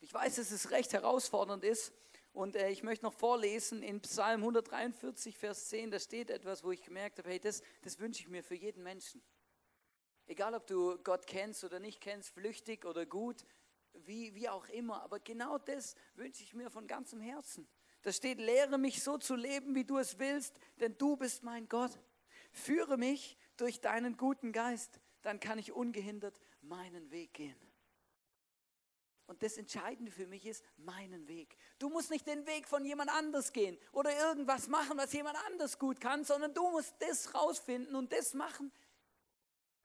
Ich 0.00 0.12
weiß, 0.14 0.36
dass 0.36 0.50
es 0.50 0.70
recht 0.70 0.92
herausfordernd 0.92 1.62
ist 1.62 1.92
und 2.32 2.56
äh, 2.56 2.70
ich 2.70 2.82
möchte 2.82 3.04
noch 3.04 3.12
vorlesen 3.12 3.82
in 3.82 4.00
Psalm 4.00 4.40
143, 4.40 5.36
Vers 5.36 5.68
10, 5.68 5.90
da 5.90 5.98
steht 5.98 6.30
etwas, 6.30 6.64
wo 6.64 6.70
ich 6.70 6.82
gemerkt 6.82 7.18
habe, 7.18 7.28
hey, 7.28 7.38
das, 7.38 7.62
das 7.82 7.98
wünsche 7.98 8.22
ich 8.22 8.28
mir 8.28 8.42
für 8.42 8.54
jeden 8.54 8.82
Menschen. 8.82 9.22
Egal, 10.26 10.54
ob 10.54 10.66
du 10.66 10.96
Gott 11.02 11.26
kennst 11.26 11.64
oder 11.64 11.80
nicht 11.80 12.00
kennst, 12.00 12.30
flüchtig 12.30 12.86
oder 12.86 13.04
gut, 13.04 13.44
wie, 13.92 14.34
wie 14.34 14.48
auch 14.48 14.68
immer, 14.68 15.02
aber 15.02 15.20
genau 15.20 15.58
das 15.58 15.96
wünsche 16.14 16.42
ich 16.42 16.54
mir 16.54 16.70
von 16.70 16.86
ganzem 16.86 17.20
Herzen. 17.20 17.68
Da 18.02 18.12
steht, 18.12 18.38
lehre 18.38 18.78
mich 18.78 19.02
so 19.02 19.18
zu 19.18 19.34
leben, 19.34 19.74
wie 19.74 19.84
du 19.84 19.98
es 19.98 20.18
willst, 20.18 20.56
denn 20.76 20.96
du 20.96 21.16
bist 21.16 21.42
mein 21.42 21.68
Gott. 21.68 21.98
Führe 22.52 22.96
mich 22.96 23.36
durch 23.58 23.80
deinen 23.80 24.16
guten 24.16 24.52
Geist, 24.52 25.00
dann 25.20 25.40
kann 25.40 25.58
ich 25.58 25.72
ungehindert 25.72 26.40
meinen 26.62 27.10
Weg 27.10 27.34
gehen. 27.34 27.69
Und 29.30 29.44
das 29.44 29.56
Entscheidende 29.58 30.10
für 30.10 30.26
mich 30.26 30.44
ist 30.44 30.64
meinen 30.76 31.28
Weg. 31.28 31.56
Du 31.78 31.88
musst 31.88 32.10
nicht 32.10 32.26
den 32.26 32.44
Weg 32.48 32.66
von 32.66 32.84
jemand 32.84 33.10
anders 33.10 33.52
gehen 33.52 33.78
oder 33.92 34.12
irgendwas 34.12 34.66
machen, 34.66 34.98
was 34.98 35.12
jemand 35.12 35.36
anders 35.46 35.78
gut 35.78 36.00
kann, 36.00 36.24
sondern 36.24 36.52
du 36.52 36.68
musst 36.68 36.96
das 36.98 37.32
rausfinden 37.32 37.94
und 37.94 38.10
das 38.10 38.34
machen, 38.34 38.72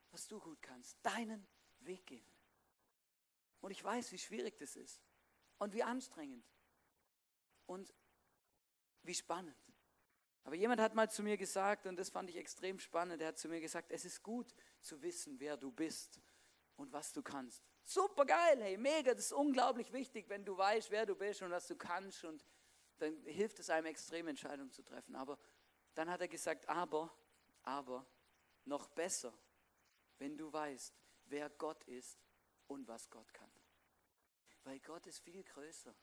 was 0.09 0.27
du 0.27 0.39
gut 0.39 0.59
kannst. 0.63 0.97
Deinen 1.03 1.45
Weg 1.81 2.07
gehen. 2.07 2.25
Und 3.61 3.69
ich 3.69 3.83
weiß, 3.83 4.11
wie 4.13 4.17
schwierig 4.17 4.57
das 4.57 4.75
ist 4.75 4.99
und 5.59 5.75
wie 5.75 5.83
anstrengend 5.83 6.43
und 7.67 7.93
wie 9.03 9.13
spannend. 9.13 9.55
Aber 10.43 10.55
jemand 10.55 10.81
hat 10.81 10.95
mal 10.95 11.11
zu 11.11 11.21
mir 11.21 11.37
gesagt, 11.37 11.85
und 11.85 11.97
das 11.97 12.09
fand 12.09 12.31
ich 12.31 12.37
extrem 12.37 12.79
spannend, 12.79 13.21
er 13.21 13.27
hat 13.27 13.37
zu 13.37 13.47
mir 13.47 13.61
gesagt, 13.61 13.91
es 13.91 14.05
ist 14.05 14.23
gut 14.23 14.55
zu 14.81 15.03
wissen, 15.03 15.39
wer 15.39 15.55
du 15.55 15.71
bist 15.71 16.19
und 16.77 16.91
was 16.91 17.13
du 17.13 17.21
kannst. 17.21 17.74
Super 17.87 18.25
geil, 18.25 18.59
hey, 18.63 18.77
mega, 18.77 19.13
das 19.13 19.25
ist 19.25 19.33
unglaublich 19.33 19.93
wichtig, 19.93 20.27
wenn 20.27 20.43
du 20.43 20.57
weißt, 20.57 20.89
wer 20.89 21.05
du 21.05 21.15
bist 21.15 21.43
und 21.43 21.51
was 21.51 21.67
du 21.67 21.75
kannst 21.75 22.25
und 22.25 22.43
dann 22.97 23.15
hilft 23.25 23.59
es 23.59 23.69
einem 23.69 23.85
extrem 23.85 24.27
Entscheidungen 24.27 24.71
zu 24.71 24.81
treffen. 24.81 25.15
Aber 25.15 25.37
dann 25.93 26.09
hat 26.09 26.19
er 26.19 26.27
gesagt, 26.27 26.67
aber, 26.67 27.15
aber, 27.61 28.03
noch 28.63 28.87
besser, 28.89 29.31
wenn 30.17 30.35
du 30.35 30.51
weißt, 30.51 30.95
wer 31.25 31.47
Gott 31.51 31.83
ist 31.83 32.19
und 32.65 32.87
was 32.87 33.07
Gott 33.11 33.31
kann. 33.33 33.51
Weil 34.63 34.79
Gott 34.79 35.05
ist 35.05 35.19
viel 35.19 35.43
größer. 35.43 35.93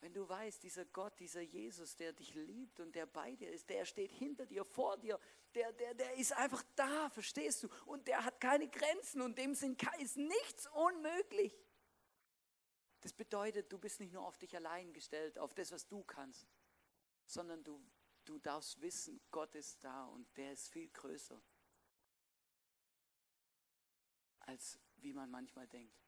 Wenn 0.00 0.12
du 0.12 0.28
weißt, 0.28 0.62
dieser 0.62 0.84
Gott, 0.84 1.18
dieser 1.18 1.40
Jesus, 1.40 1.96
der 1.96 2.12
dich 2.12 2.34
liebt 2.34 2.80
und 2.80 2.94
der 2.94 3.06
bei 3.06 3.34
dir 3.34 3.50
ist, 3.50 3.68
der 3.70 3.86
steht 3.86 4.12
hinter 4.12 4.44
dir, 4.44 4.64
vor 4.64 4.98
dir, 4.98 5.18
der, 5.54 5.72
der, 5.72 5.94
der 5.94 6.14
ist 6.14 6.32
einfach 6.32 6.62
da, 6.76 7.08
verstehst 7.10 7.62
du? 7.62 7.68
Und 7.86 8.06
der 8.06 8.24
hat 8.24 8.40
keine 8.40 8.68
Grenzen 8.68 9.20
und 9.20 9.36
dem 9.38 9.54
sind, 9.54 9.82
ist 9.98 10.16
nichts 10.16 10.66
unmöglich. 10.68 11.54
Das 13.00 13.12
bedeutet, 13.12 13.72
du 13.72 13.78
bist 13.78 14.00
nicht 14.00 14.12
nur 14.12 14.26
auf 14.26 14.36
dich 14.38 14.54
allein 14.54 14.92
gestellt, 14.92 15.38
auf 15.38 15.54
das, 15.54 15.72
was 15.72 15.86
du 15.86 16.04
kannst, 16.04 16.46
sondern 17.26 17.64
du, 17.64 17.82
du 18.24 18.38
darfst 18.38 18.80
wissen, 18.80 19.20
Gott 19.30 19.54
ist 19.54 19.82
da 19.82 20.04
und 20.06 20.26
der 20.36 20.52
ist 20.52 20.68
viel 20.68 20.88
größer, 20.88 21.40
als 24.40 24.78
wie 24.96 25.12
man 25.14 25.30
manchmal 25.30 25.66
denkt. 25.66 25.98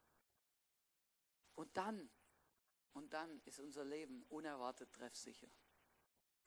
Und 1.54 1.76
dann 1.76 2.10
und 2.94 3.12
dann 3.12 3.40
ist 3.44 3.58
unser 3.58 3.84
Leben 3.84 4.24
unerwartet 4.28 4.92
treffsicher. 4.92 5.48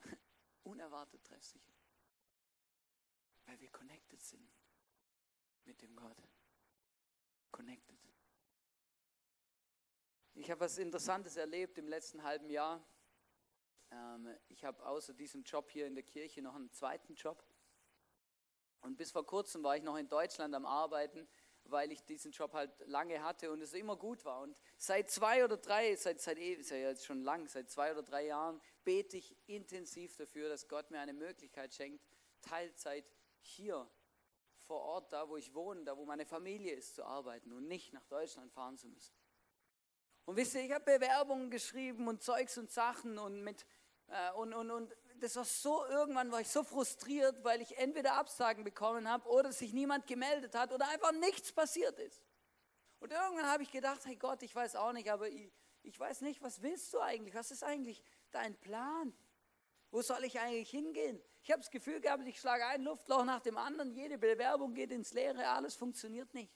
unerwartet 0.63 1.23
treffsicher. 1.23 1.74
Weil 3.45 3.59
wir 3.59 3.69
connected 3.69 4.21
sind 4.21 4.49
mit 5.65 5.81
dem 5.81 5.95
Gott. 5.95 6.17
Connected. 7.51 7.97
Ich 10.33 10.51
habe 10.51 10.61
was 10.61 10.77
Interessantes 10.77 11.37
erlebt 11.37 11.77
im 11.77 11.87
letzten 11.87 12.23
halben 12.23 12.49
Jahr. 12.49 12.85
Ähm, 13.91 14.37
ich 14.49 14.65
habe 14.65 14.85
außer 14.85 15.13
diesem 15.13 15.43
Job 15.43 15.71
hier 15.71 15.87
in 15.87 15.95
der 15.95 16.03
Kirche 16.03 16.41
noch 16.41 16.55
einen 16.55 16.71
zweiten 16.71 17.15
Job. 17.15 17.45
Und 18.81 18.97
bis 18.97 19.11
vor 19.11 19.25
kurzem 19.25 19.63
war 19.63 19.77
ich 19.77 19.83
noch 19.83 19.95
in 19.95 20.09
Deutschland 20.09 20.53
am 20.53 20.65
Arbeiten 20.65 21.27
weil 21.69 21.91
ich 21.91 22.03
diesen 22.05 22.31
Job 22.31 22.53
halt 22.53 22.71
lange 22.87 23.23
hatte 23.23 23.51
und 23.51 23.61
es 23.61 23.73
immer 23.73 23.95
gut 23.95 24.23
war. 24.25 24.41
Und 24.41 24.55
seit 24.77 25.09
zwei 25.09 25.43
oder 25.43 25.57
drei, 25.57 25.95
seit, 25.95 26.21
seit 26.21 26.37
ist 26.37 26.69
ja 26.69 26.77
jetzt 26.77 27.05
schon 27.05 27.21
lang, 27.21 27.47
seit 27.47 27.69
zwei 27.69 27.91
oder 27.91 28.03
drei 28.03 28.27
Jahren 28.27 28.61
bete 28.83 29.17
ich 29.17 29.35
intensiv 29.47 30.15
dafür, 30.15 30.49
dass 30.49 30.67
Gott 30.67 30.91
mir 30.91 30.99
eine 30.99 31.13
Möglichkeit 31.13 31.73
schenkt, 31.73 32.03
Teilzeit 32.41 33.05
hier 33.47 33.89
vor 34.59 34.81
Ort, 34.81 35.13
da 35.13 35.27
wo 35.29 35.37
ich 35.37 35.53
wohne, 35.53 35.83
da 35.83 35.97
wo 35.97 36.05
meine 36.05 36.25
Familie 36.25 36.73
ist, 36.73 36.95
zu 36.95 37.03
arbeiten 37.03 37.51
und 37.51 37.67
nicht 37.67 37.93
nach 37.93 38.05
Deutschland 38.05 38.51
fahren 38.51 38.77
zu 38.77 38.87
müssen. 38.87 39.15
Und 40.25 40.35
wisst 40.35 40.55
ihr, 40.55 40.61
ich 40.61 40.71
habe 40.71 40.85
Bewerbungen 40.85 41.51
geschrieben 41.51 42.07
und 42.07 42.23
Zeugs 42.23 42.57
und 42.57 42.71
Sachen 42.71 43.17
und 43.19 43.43
mit 43.43 43.65
äh, 44.07 44.31
und, 44.33 44.53
und, 44.53 44.71
und 44.71 44.95
das 45.19 45.35
war 45.35 45.45
so, 45.45 45.85
irgendwann 45.85 46.31
war 46.31 46.41
ich 46.41 46.49
so 46.49 46.63
frustriert, 46.63 47.43
weil 47.43 47.61
ich 47.61 47.77
entweder 47.77 48.15
Absagen 48.15 48.63
bekommen 48.63 49.09
habe 49.09 49.27
oder 49.29 49.51
sich 49.51 49.73
niemand 49.73 50.07
gemeldet 50.07 50.55
hat 50.55 50.73
oder 50.73 50.87
einfach 50.89 51.11
nichts 51.13 51.51
passiert 51.51 51.97
ist. 51.99 52.23
Und 52.99 53.11
irgendwann 53.11 53.45
habe 53.45 53.63
ich 53.63 53.71
gedacht, 53.71 54.05
hey 54.05 54.15
Gott, 54.15 54.41
ich 54.43 54.53
weiß 54.53 54.75
auch 54.75 54.91
nicht, 54.91 55.11
aber 55.11 55.29
ich, 55.29 55.51
ich 55.83 55.99
weiß 55.99 56.21
nicht, 56.21 56.41
was 56.41 56.61
willst 56.61 56.93
du 56.93 56.99
eigentlich? 56.99 57.35
Was 57.35 57.51
ist 57.51 57.63
eigentlich 57.63 58.03
dein 58.31 58.55
Plan? 58.59 59.15
Wo 59.91 60.01
soll 60.01 60.23
ich 60.23 60.39
eigentlich 60.39 60.69
hingehen? 60.69 61.21
Ich 61.45 61.51
habe 61.51 61.61
das 61.61 61.69
Gefühl 61.69 62.01
gehabt, 62.01 62.25
ich 62.25 62.39
schlage 62.39 62.65
ein 62.65 62.81
Luftloch 62.81 63.23
nach 63.23 63.39
dem 63.39 63.59
anderen, 63.59 63.91
jede 63.91 64.17
Bewerbung 64.17 64.73
geht 64.73 64.89
ins 64.89 65.13
Leere, 65.13 65.47
alles 65.47 65.75
funktioniert 65.75 66.33
nicht. 66.33 66.51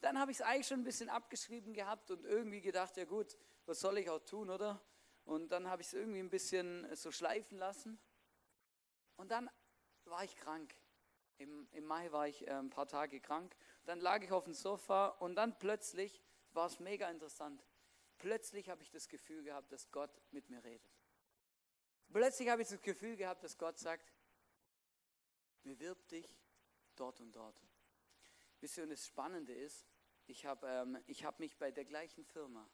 Dann 0.00 0.18
habe 0.18 0.30
ich 0.30 0.38
es 0.38 0.42
eigentlich 0.42 0.66
schon 0.66 0.80
ein 0.80 0.84
bisschen 0.84 1.10
abgeschrieben 1.10 1.74
gehabt 1.74 2.10
und 2.10 2.24
irgendwie 2.24 2.62
gedacht, 2.62 2.96
ja 2.96 3.04
gut, 3.04 3.36
was 3.66 3.80
soll 3.80 3.98
ich 3.98 4.08
auch 4.08 4.20
tun, 4.20 4.48
oder? 4.48 4.80
Und 5.26 5.52
dann 5.52 5.68
habe 5.68 5.82
ich 5.82 5.88
es 5.88 5.92
irgendwie 5.92 6.20
ein 6.20 6.30
bisschen 6.30 6.96
so 6.96 7.12
schleifen 7.12 7.58
lassen. 7.58 8.00
Und 9.16 9.30
dann 9.30 9.50
war 10.06 10.24
ich 10.24 10.34
krank. 10.34 10.74
Im, 11.36 11.68
Im 11.72 11.84
Mai 11.84 12.10
war 12.10 12.26
ich 12.26 12.46
äh, 12.46 12.52
ein 12.52 12.70
paar 12.70 12.88
Tage 12.88 13.20
krank. 13.20 13.54
Dann 13.84 14.00
lag 14.00 14.22
ich 14.22 14.32
auf 14.32 14.44
dem 14.44 14.54
Sofa 14.54 15.08
und 15.08 15.34
dann 15.34 15.58
plötzlich 15.58 16.22
war 16.54 16.68
es 16.68 16.80
mega 16.80 17.10
interessant. 17.10 17.62
Plötzlich 18.16 18.70
habe 18.70 18.82
ich 18.82 18.90
das 18.90 19.10
Gefühl 19.10 19.42
gehabt, 19.42 19.72
dass 19.72 19.90
Gott 19.90 20.22
mit 20.30 20.48
mir 20.48 20.64
redet. 20.64 20.93
Plötzlich 22.14 22.48
habe 22.48 22.62
ich 22.62 22.68
das 22.68 22.80
Gefühl 22.80 23.16
gehabt, 23.16 23.42
dass 23.42 23.58
Gott 23.58 23.76
sagt, 23.76 24.14
bewirb 25.64 26.06
dich 26.06 26.32
dort 26.94 27.20
und 27.20 27.34
dort. 27.34 27.60
Wisst 28.60 28.76
ihr, 28.76 28.84
und 28.84 28.90
das 28.90 29.04
Spannende 29.04 29.52
ist, 29.52 29.84
ich 30.26 30.46
habe 30.46 30.64
ähm, 30.68 30.96
hab 31.24 31.40
mich 31.40 31.58
bei 31.58 31.72
der 31.72 31.84
gleichen 31.84 32.24
Firma, 32.24 32.70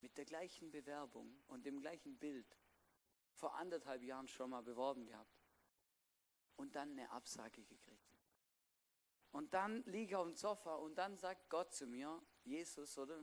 mit 0.00 0.16
der 0.16 0.24
gleichen 0.24 0.70
Bewerbung 0.70 1.42
und 1.46 1.66
dem 1.66 1.78
gleichen 1.78 2.16
Bild 2.16 2.56
vor 3.34 3.54
anderthalb 3.54 4.02
Jahren 4.02 4.28
schon 4.28 4.48
mal 4.48 4.62
beworben 4.62 5.04
gehabt 5.04 5.44
und 6.56 6.74
dann 6.74 6.92
eine 6.92 7.10
Absage 7.10 7.62
gekriegt. 7.64 8.16
Und 9.30 9.52
dann 9.52 9.82
liege 9.82 10.12
ich 10.12 10.16
auf 10.16 10.26
dem 10.26 10.36
Sofa 10.36 10.76
und 10.76 10.94
dann 10.94 11.18
sagt 11.18 11.50
Gott 11.50 11.74
zu 11.74 11.86
mir, 11.86 12.18
Jesus, 12.44 12.96
oder? 12.96 13.22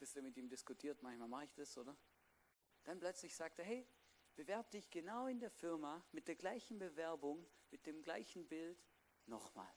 Bist 0.00 0.16
du 0.16 0.22
mit 0.22 0.36
ihm 0.36 0.48
diskutiert, 0.48 1.00
manchmal 1.02 1.28
mache 1.28 1.44
ich 1.44 1.52
das, 1.52 1.78
oder? 1.78 1.96
Dann 2.82 2.98
plötzlich 2.98 3.32
sagt 3.32 3.60
er, 3.60 3.64
hey, 3.64 3.86
bewerb 4.34 4.70
dich 4.70 4.90
genau 4.90 5.26
in 5.26 5.38
der 5.38 5.50
Firma 5.50 6.04
mit 6.12 6.28
der 6.28 6.36
gleichen 6.36 6.78
Bewerbung, 6.78 7.46
mit 7.70 7.86
dem 7.86 8.02
gleichen 8.02 8.46
Bild 8.46 8.82
nochmal. 9.26 9.72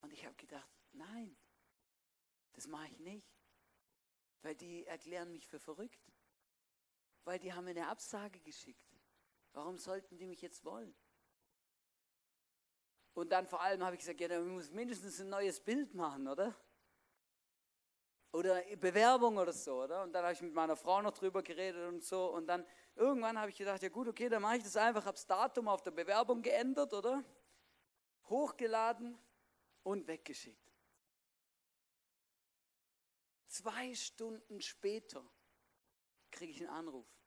Und 0.00 0.12
ich 0.12 0.24
habe 0.24 0.36
gedacht, 0.36 0.70
nein, 0.92 1.36
das 2.52 2.66
mache 2.66 2.88
ich 2.88 2.98
nicht, 3.00 3.28
weil 4.42 4.54
die 4.54 4.86
erklären 4.86 5.32
mich 5.32 5.46
für 5.46 5.60
verrückt, 5.60 6.10
weil 7.24 7.38
die 7.38 7.52
haben 7.52 7.64
mir 7.64 7.70
eine 7.70 7.88
Absage 7.88 8.40
geschickt. 8.40 8.98
Warum 9.52 9.78
sollten 9.78 10.16
die 10.16 10.26
mich 10.26 10.42
jetzt 10.42 10.64
wollen? 10.64 10.94
Und 13.14 13.30
dann 13.30 13.46
vor 13.46 13.60
allem 13.60 13.82
habe 13.84 13.96
ich 13.96 14.00
gesagt, 14.00 14.20
ja, 14.20 14.28
dann 14.28 14.48
muss 14.48 14.70
mindestens 14.70 15.20
ein 15.20 15.28
neues 15.28 15.60
Bild 15.60 15.94
machen, 15.94 16.28
oder? 16.28 16.54
Oder 18.32 18.62
Bewerbung 18.76 19.38
oder 19.38 19.52
so, 19.52 19.82
oder? 19.82 20.02
Und 20.02 20.12
dann 20.12 20.22
habe 20.22 20.32
ich 20.32 20.40
mit 20.40 20.54
meiner 20.54 20.76
Frau 20.76 21.02
noch 21.02 21.12
drüber 21.12 21.42
geredet 21.42 21.88
und 21.88 22.04
so. 22.04 22.32
Und 22.32 22.46
dann 22.46 22.64
irgendwann 22.94 23.38
habe 23.38 23.50
ich 23.50 23.56
gedacht, 23.56 23.82
ja 23.82 23.88
gut, 23.88 24.08
okay, 24.08 24.28
dann 24.28 24.42
mache 24.42 24.58
ich 24.58 24.62
das 24.62 24.76
einfach, 24.76 25.04
habe 25.04 25.16
das 25.16 25.26
Datum 25.26 25.68
auf 25.68 25.82
der 25.82 25.90
Bewerbung 25.90 26.40
geändert, 26.40 26.92
oder? 26.92 27.24
Hochgeladen 28.28 29.18
und 29.82 30.06
weggeschickt. 30.06 30.72
Zwei 33.48 33.94
Stunden 33.94 34.60
später 34.60 35.24
kriege 36.30 36.52
ich 36.52 36.60
einen 36.60 36.70
Anruf 36.70 37.20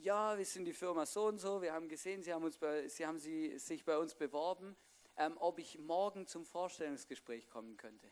ja, 0.00 0.36
wir 0.36 0.44
sind 0.44 0.64
die 0.64 0.72
Firma 0.72 1.04
so 1.04 1.26
und 1.26 1.38
so, 1.38 1.60
wir 1.60 1.72
haben 1.72 1.88
gesehen, 1.88 2.22
Sie 2.22 2.32
haben, 2.32 2.44
uns 2.44 2.58
bei, 2.58 2.88
Sie 2.88 3.06
haben 3.06 3.18
sich 3.18 3.84
bei 3.84 3.98
uns 3.98 4.14
beworben, 4.14 4.76
ähm, 5.16 5.36
ob 5.38 5.58
ich 5.58 5.78
morgen 5.78 6.26
zum 6.26 6.44
Vorstellungsgespräch 6.44 7.48
kommen 7.48 7.76
könnte. 7.76 8.10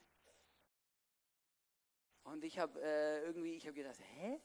Und 2.39 2.45
ich 2.45 2.57
habe 2.57 2.81
äh, 2.81 3.25
irgendwie, 3.25 3.57
ich 3.57 3.67
habe 3.67 3.75
gedacht, 3.75 3.99
hä? 4.15 4.41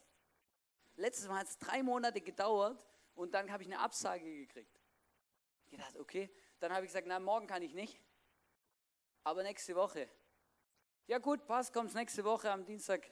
Letztes 0.96 1.28
Mal 1.28 1.42
hat 1.42 1.48
es 1.48 1.60
drei 1.60 1.84
Monate 1.84 2.22
gedauert 2.22 2.84
und 3.14 3.36
dann 3.36 3.52
habe 3.52 3.62
ich 3.62 3.70
eine 3.70 3.78
Absage 3.78 4.26
gekriegt. 4.26 4.82
Ich 5.66 5.70
gedacht, 5.74 5.96
okay, 6.00 6.28
dann 6.60 6.74
habe 6.74 6.88
ich 6.88 6.90
gesagt, 6.90 7.06
na, 7.06 7.20
morgen 7.20 7.46
kann 7.46 7.62
ich 7.62 7.76
nicht, 7.76 8.02
aber 9.24 9.44
nächste 9.44 9.76
Woche. 9.76 10.10
Ja 11.06 11.20
gut, 11.20 11.46
passt, 11.46 11.72
kommt 11.72 11.94
nächste 11.94 12.24
Woche 12.24 12.50
am 12.50 12.66
Dienstag 12.66 13.12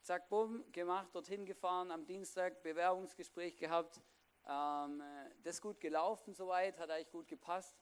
zack, 0.00 0.26
bumm, 0.30 0.64
gemacht, 0.72 1.14
dorthin 1.14 1.44
gefahren, 1.44 1.90
am 1.90 2.06
Dienstag 2.06 2.62
Bewerbungsgespräch 2.62 3.58
gehabt. 3.58 4.00
Ähm, 4.46 5.02
das 5.42 5.56
ist 5.56 5.60
gut 5.60 5.78
gelaufen 5.80 6.32
soweit, 6.32 6.78
hat 6.78 6.88
eigentlich 6.88 7.10
gut 7.10 7.28
gepasst. 7.28 7.76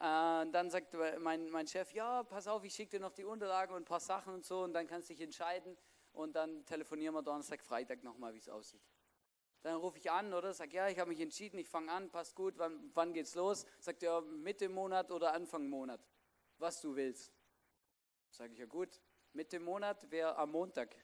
Äh, 0.00 0.50
dann 0.50 0.70
sagt 0.70 0.94
mein, 1.18 1.50
mein 1.50 1.66
Chef, 1.66 1.92
ja, 1.92 2.22
pass 2.22 2.46
auf, 2.46 2.62
ich 2.64 2.74
schicke 2.74 2.98
dir 2.98 3.00
noch 3.00 3.12
die 3.12 3.24
Unterlagen 3.24 3.74
und 3.74 3.82
ein 3.82 3.84
paar 3.84 4.00
Sachen 4.00 4.34
und 4.34 4.44
so 4.44 4.62
und 4.62 4.72
dann 4.72 4.86
kannst 4.86 5.08
du 5.08 5.14
dich 5.14 5.22
entscheiden 5.22 5.76
und 6.12 6.36
dann 6.36 6.64
telefonieren 6.66 7.14
wir 7.14 7.22
Donnerstag, 7.22 7.64
Freitag 7.64 8.04
nochmal, 8.04 8.32
wie 8.34 8.38
es 8.38 8.48
aussieht. 8.48 8.82
Dann 9.62 9.76
rufe 9.76 9.98
ich 9.98 10.08
an, 10.10 10.32
oder? 10.32 10.52
Sag, 10.52 10.72
ja, 10.72 10.88
ich 10.88 10.98
habe 11.00 11.10
mich 11.10 11.20
entschieden, 11.20 11.58
ich 11.58 11.68
fange 11.68 11.90
an, 11.90 12.10
passt 12.10 12.36
gut, 12.36 12.54
wann, 12.58 12.90
wann 12.94 13.12
geht's 13.12 13.34
los? 13.34 13.66
Sagt 13.80 14.04
er, 14.04 14.20
Mitte 14.20 14.68
Monat 14.68 15.10
oder 15.10 15.32
Anfang 15.32 15.68
Monat, 15.68 16.00
was 16.58 16.80
du 16.80 16.94
willst. 16.94 17.32
Sage 18.30 18.52
ich, 18.52 18.58
ja 18.60 18.66
gut, 18.66 19.00
Mitte 19.32 19.58
Monat 19.58 20.08
wäre 20.10 20.36
am 20.36 20.52
Montag. 20.52 20.94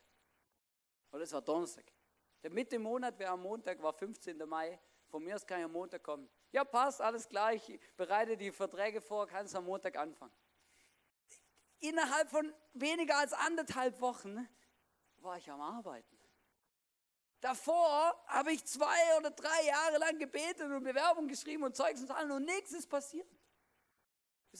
Oder 1.11 1.22
es 1.22 1.33
war 1.33 1.42
Donnerstag. 1.42 1.85
Der 2.44 2.50
Mitte 2.50 2.78
Monat 2.78 3.18
wäre 3.18 3.33
am 3.33 3.42
Montag, 3.42 3.83
war 3.83 3.92
15. 3.92 4.38
Mai. 4.48 4.78
Von 5.14 5.22
mir 5.22 5.37
aus 5.37 5.46
kann 5.46 5.61
ich 5.61 5.64
am 5.64 5.70
Montag 5.70 6.03
kommen. 6.03 6.29
Ja, 6.50 6.64
passt, 6.64 7.00
alles 7.00 7.29
klar. 7.29 7.53
Ich 7.53 7.79
bereite 7.96 8.37
die 8.37 8.50
Verträge 8.50 9.00
vor, 9.00 9.29
kann 9.29 9.46
es 9.46 9.55
am 9.55 9.64
Montag 9.64 9.96
anfangen. 9.96 10.35
Innerhalb 11.79 12.29
von 12.29 12.53
weniger 12.72 13.18
als 13.18 13.33
anderthalb 13.33 14.00
Wochen 14.00 14.48
war 15.18 15.38
ich 15.38 15.48
am 15.48 15.61
Arbeiten. 15.61 16.18
Davor 17.40 18.24
habe 18.27 18.50
ich 18.55 18.64
zwei 18.64 19.16
oder 19.16 19.31
drei 19.31 19.66
Jahre 19.66 19.98
lang 19.98 20.18
gebetet 20.18 20.68
und 20.68 20.83
Bewerbung 20.83 21.29
geschrieben 21.29 21.62
und 21.62 21.77
Zeugs 21.77 22.00
und 22.00 22.09
Zahlen 22.09 22.33
und 22.33 22.44
nichts 22.44 22.72
ist 22.72 22.88
passiert. 22.88 23.29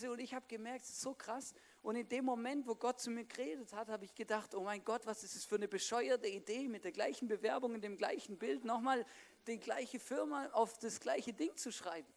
Und 0.05 0.21
ich 0.21 0.35
habe 0.35 0.47
gemerkt, 0.47 0.85
es 0.85 0.91
ist 0.91 1.01
so 1.01 1.15
krass. 1.15 1.53
Und 1.85 1.97
in 1.97 2.09
dem 2.09 2.25
Moment, 2.25 2.67
wo 2.67 2.75
Gott 2.75 2.99
zu 2.99 3.11
mir 3.11 3.27
geredet 3.27 3.71
hat, 3.75 3.91
habe 3.91 4.07
ich 4.07 4.15
gedacht, 4.15 4.55
oh 4.55 4.63
mein 4.63 4.83
Gott, 4.83 5.05
was 5.05 5.23
ist 5.23 5.37
das 5.37 5.45
für 5.45 5.57
eine 5.57 5.69
bescheuerte 5.69 6.27
Idee, 6.27 6.67
mit 6.67 6.83
der 6.83 6.93
gleichen 6.93 7.29
Bewerbung, 7.29 7.75
in 7.75 7.83
dem 7.83 7.99
gleichen 7.99 8.39
Bild 8.39 8.65
nochmal 8.65 9.05
die 9.47 9.59
gleiche 9.59 10.01
Firma 10.01 10.49
auf 10.53 10.79
das 10.79 10.99
gleiche 10.99 11.35
Ding 11.35 11.55
zu 11.59 11.71
schreiben. 11.71 12.11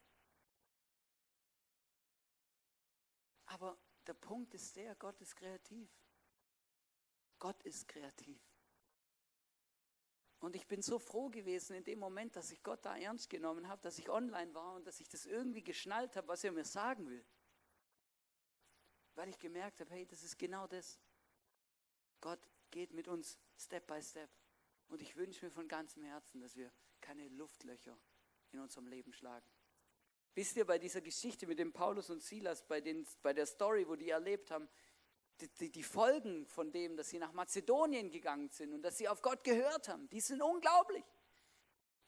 Aber 3.47 3.77
der 4.08 4.13
Punkt 4.13 4.53
ist 4.53 4.73
der, 4.77 4.95
Gott 4.95 5.19
ist 5.19 5.36
kreativ. 5.36 5.89
Gott 7.38 7.62
ist 7.63 7.89
kreativ. 7.89 8.39
Und 10.39 10.56
ich 10.56 10.65
bin 10.65 10.82
so 10.82 10.97
froh 10.97 11.27
gewesen 11.27 11.75
in 11.75 11.84
dem 11.84 11.99
Moment, 11.99 12.38
dass 12.38 12.51
ich 12.51 12.63
Gott 12.63 12.86
da 12.86 12.95
ernst 12.95 13.30
genommen 13.30 13.67
habe, 13.67 13.82
dass 13.82 13.99
ich 13.99 14.10
online 14.10 14.53
war 14.53 14.75
und 14.75 14.88
dass 14.88 15.01
ich 15.01 15.10
das 15.10 15.25
irgendwie 15.25 15.62
geschnallt 15.62 16.15
habe, 16.15 16.30
was 16.30 16.45
er 16.45 16.53
mir 16.53 16.63
sagen 16.63 17.10
will 17.10 17.25
weil 19.17 19.30
ich 19.30 19.39
gemerkt 19.39 19.82
habe, 19.82 19.89
hey, 19.93 20.06
das 20.06 20.23
ist 20.23 20.38
genau 20.38 20.67
das. 20.67 20.99
Gott 22.21 22.39
geht 22.69 22.93
mit 22.93 23.08
uns 23.08 23.38
Step 23.58 23.88
by 23.88 24.01
Step. 24.01 24.30
Und 24.89 25.01
ich 25.01 25.15
wünsche 25.15 25.43
mir 25.43 25.51
von 25.51 25.67
ganzem 25.67 26.03
Herzen, 26.03 26.39
dass 26.39 26.56
wir 26.56 26.71
keine 27.01 27.27
Luftlöcher 27.30 27.97
in 28.51 28.60
unserem 28.60 28.88
Leben 28.88 29.12
schlagen. 29.12 29.45
Wisst 30.36 30.56
ihr, 30.56 30.65
bei 30.65 30.77
dieser 30.77 31.01
Geschichte 31.01 31.47
mit 31.47 31.58
dem 31.58 31.73
Paulus 31.73 32.12
und 32.12 32.21
Silas, 32.21 32.62
bei, 32.67 32.80
den, 32.80 33.08
bei 33.23 33.34
der 33.34 33.47
Story, 33.47 33.88
wo 33.88 33.95
die 33.95 34.12
erlebt 34.12 34.51
haben, 34.51 34.69
die, 35.41 35.49
die, 35.49 35.71
die 35.71 35.84
Folgen 35.84 36.45
von 36.45 36.71
dem, 36.71 36.95
dass 36.95 37.10
sie 37.10 37.17
nach 37.17 37.32
Mazedonien 37.32 38.12
gegangen 38.12 38.49
sind 38.49 38.73
und 38.73 38.84
dass 38.84 38.97
sie 38.97 39.08
auf 39.08 39.21
Gott 39.23 39.43
gehört 39.43 39.88
haben, 39.88 40.08
die 40.10 40.21
sind 40.21 40.41
unglaublich. 40.41 41.03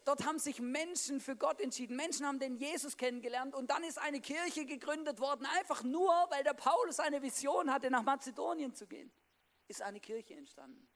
Dort 0.05 0.25
haben 0.25 0.39
sich 0.39 0.59
Menschen 0.59 1.19
für 1.19 1.35
Gott 1.35 1.59
entschieden. 1.61 1.95
Menschen 1.95 2.25
haben 2.25 2.39
den 2.39 2.55
Jesus 2.55 2.97
kennengelernt 2.97 3.53
und 3.53 3.69
dann 3.69 3.83
ist 3.83 3.97
eine 3.97 4.21
Kirche 4.21 4.65
gegründet 4.65 5.19
worden, 5.19 5.45
einfach 5.57 5.83
nur, 5.83 6.09
weil 6.29 6.43
der 6.43 6.53
Paulus 6.53 6.99
eine 6.99 7.21
Vision 7.21 7.71
hatte, 7.71 7.91
nach 7.91 8.03
Mazedonien 8.03 8.73
zu 8.73 8.87
gehen. 8.87 9.11
Ist 9.67 9.81
eine 9.81 9.99
Kirche 9.99 10.33
entstanden. 10.33 10.89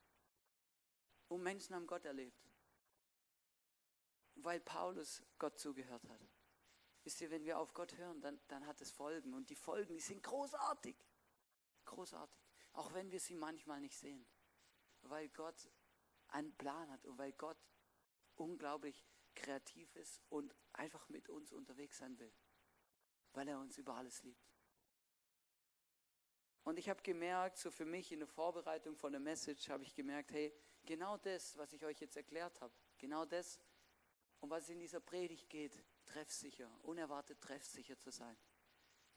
Und 1.27 1.43
Menschen 1.43 1.75
haben 1.75 1.85
Gott 1.85 2.05
erlebt. 2.05 2.49
Weil 4.35 4.59
Paulus 4.59 5.21
Gott 5.37 5.59
zugehört 5.59 6.07
hat. 6.09 6.19
Wisst 7.03 7.21
ihr, 7.21 7.29
wenn 7.29 7.43
wir 7.43 7.59
auf 7.59 7.73
Gott 7.73 7.97
hören, 7.97 8.21
dann, 8.21 8.39
dann 8.47 8.65
hat 8.65 8.81
es 8.81 8.89
Folgen. 8.89 9.33
Und 9.33 9.49
die 9.49 9.55
Folgen, 9.55 9.93
die 9.93 10.01
sind 10.01 10.23
großartig. 10.23 10.95
Großartig. 11.85 12.39
Auch 12.73 12.93
wenn 12.93 13.11
wir 13.11 13.19
sie 13.19 13.35
manchmal 13.35 13.81
nicht 13.81 13.97
sehen. 13.97 14.25
Weil 15.01 15.29
Gott 15.29 15.69
einen 16.29 16.55
Plan 16.55 16.89
hat 16.89 17.05
und 17.05 17.17
weil 17.17 17.33
Gott 17.33 17.57
unglaublich 18.35 19.05
kreativ 19.35 19.95
ist 19.95 20.21
und 20.29 20.55
einfach 20.73 21.09
mit 21.09 21.29
uns 21.29 21.51
unterwegs 21.51 21.97
sein 21.97 22.17
will, 22.19 22.33
weil 23.33 23.47
er 23.47 23.59
uns 23.59 23.77
über 23.77 23.95
alles 23.95 24.23
liebt. 24.23 24.53
Und 26.63 26.79
ich 26.79 26.87
habe 26.89 27.01
gemerkt, 27.01 27.57
so 27.57 27.71
für 27.71 27.85
mich 27.85 28.11
in 28.11 28.19
der 28.19 28.27
Vorbereitung 28.27 28.95
von 28.95 29.11
der 29.11 29.19
Message, 29.19 29.69
habe 29.69 29.83
ich 29.83 29.93
gemerkt, 29.93 30.31
hey, 30.31 30.53
genau 30.85 31.17
das, 31.17 31.57
was 31.57 31.73
ich 31.73 31.83
euch 31.83 31.99
jetzt 31.99 32.15
erklärt 32.15 32.61
habe, 32.61 32.73
genau 32.97 33.25
das, 33.25 33.59
um 34.39 34.49
was 34.49 34.63
es 34.63 34.69
in 34.69 34.79
dieser 34.79 35.01
Predigt 35.01 35.49
geht, 35.49 35.83
treffsicher, 36.05 36.69
unerwartet 36.83 37.41
treffsicher 37.41 37.97
zu 37.97 38.11
sein. 38.11 38.37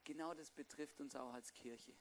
Genau 0.04 0.34
das 0.34 0.50
betrifft 0.50 1.00
uns 1.00 1.14
auch 1.14 1.32
als 1.32 1.52
Kirche. 1.52 1.96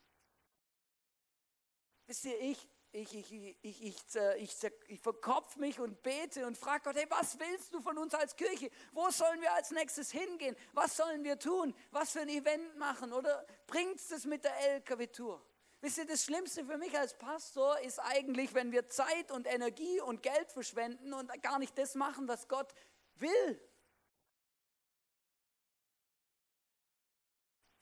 Wisst 2.07 2.25
ihr, 2.25 2.39
ich, 2.39 2.69
ich, 2.95 3.13
ich, 3.13 3.33
ich, 3.33 3.83
ich, 3.83 3.97
ich, 4.37 4.71
ich, 4.87 4.99
verkopf 5.01 5.57
mich 5.57 5.79
und 5.79 6.01
bete 6.01 6.47
und 6.47 6.57
frage 6.57 6.83
Gott, 6.85 6.95
hey, 6.95 7.05
was 7.09 7.37
willst 7.37 7.73
du 7.73 7.81
von 7.81 7.97
uns 7.97 8.13
als 8.13 8.35
Kirche? 8.35 8.69
Wo 8.93 9.09
sollen 9.09 9.41
wir 9.41 9.51
als 9.53 9.71
nächstes 9.71 10.11
hingehen? 10.11 10.55
Was 10.71 10.95
sollen 10.95 11.23
wir 11.25 11.37
tun? 11.37 11.75
Was 11.91 12.11
für 12.11 12.21
ein 12.21 12.29
Event 12.29 12.77
machen? 12.77 13.11
Oder 13.11 13.45
bringt 13.67 13.97
es 13.97 14.07
das 14.07 14.25
mit 14.25 14.45
der 14.45 14.55
LKW-Tour? 14.75 15.45
Wisst 15.81 15.97
ihr, 15.97 16.05
das 16.05 16.23
Schlimmste 16.23 16.63
für 16.65 16.77
mich 16.77 16.97
als 16.97 17.17
Pastor 17.17 17.77
ist 17.81 17.99
eigentlich, 17.99 18.53
wenn 18.53 18.71
wir 18.71 18.87
Zeit 18.87 19.29
und 19.29 19.45
Energie 19.45 19.99
und 19.99 20.23
Geld 20.23 20.51
verschwenden 20.51 21.13
und 21.13 21.31
gar 21.43 21.59
nicht 21.59 21.77
das 21.77 21.95
machen, 21.95 22.29
was 22.29 22.47
Gott 22.47 22.73
will. 23.15 23.61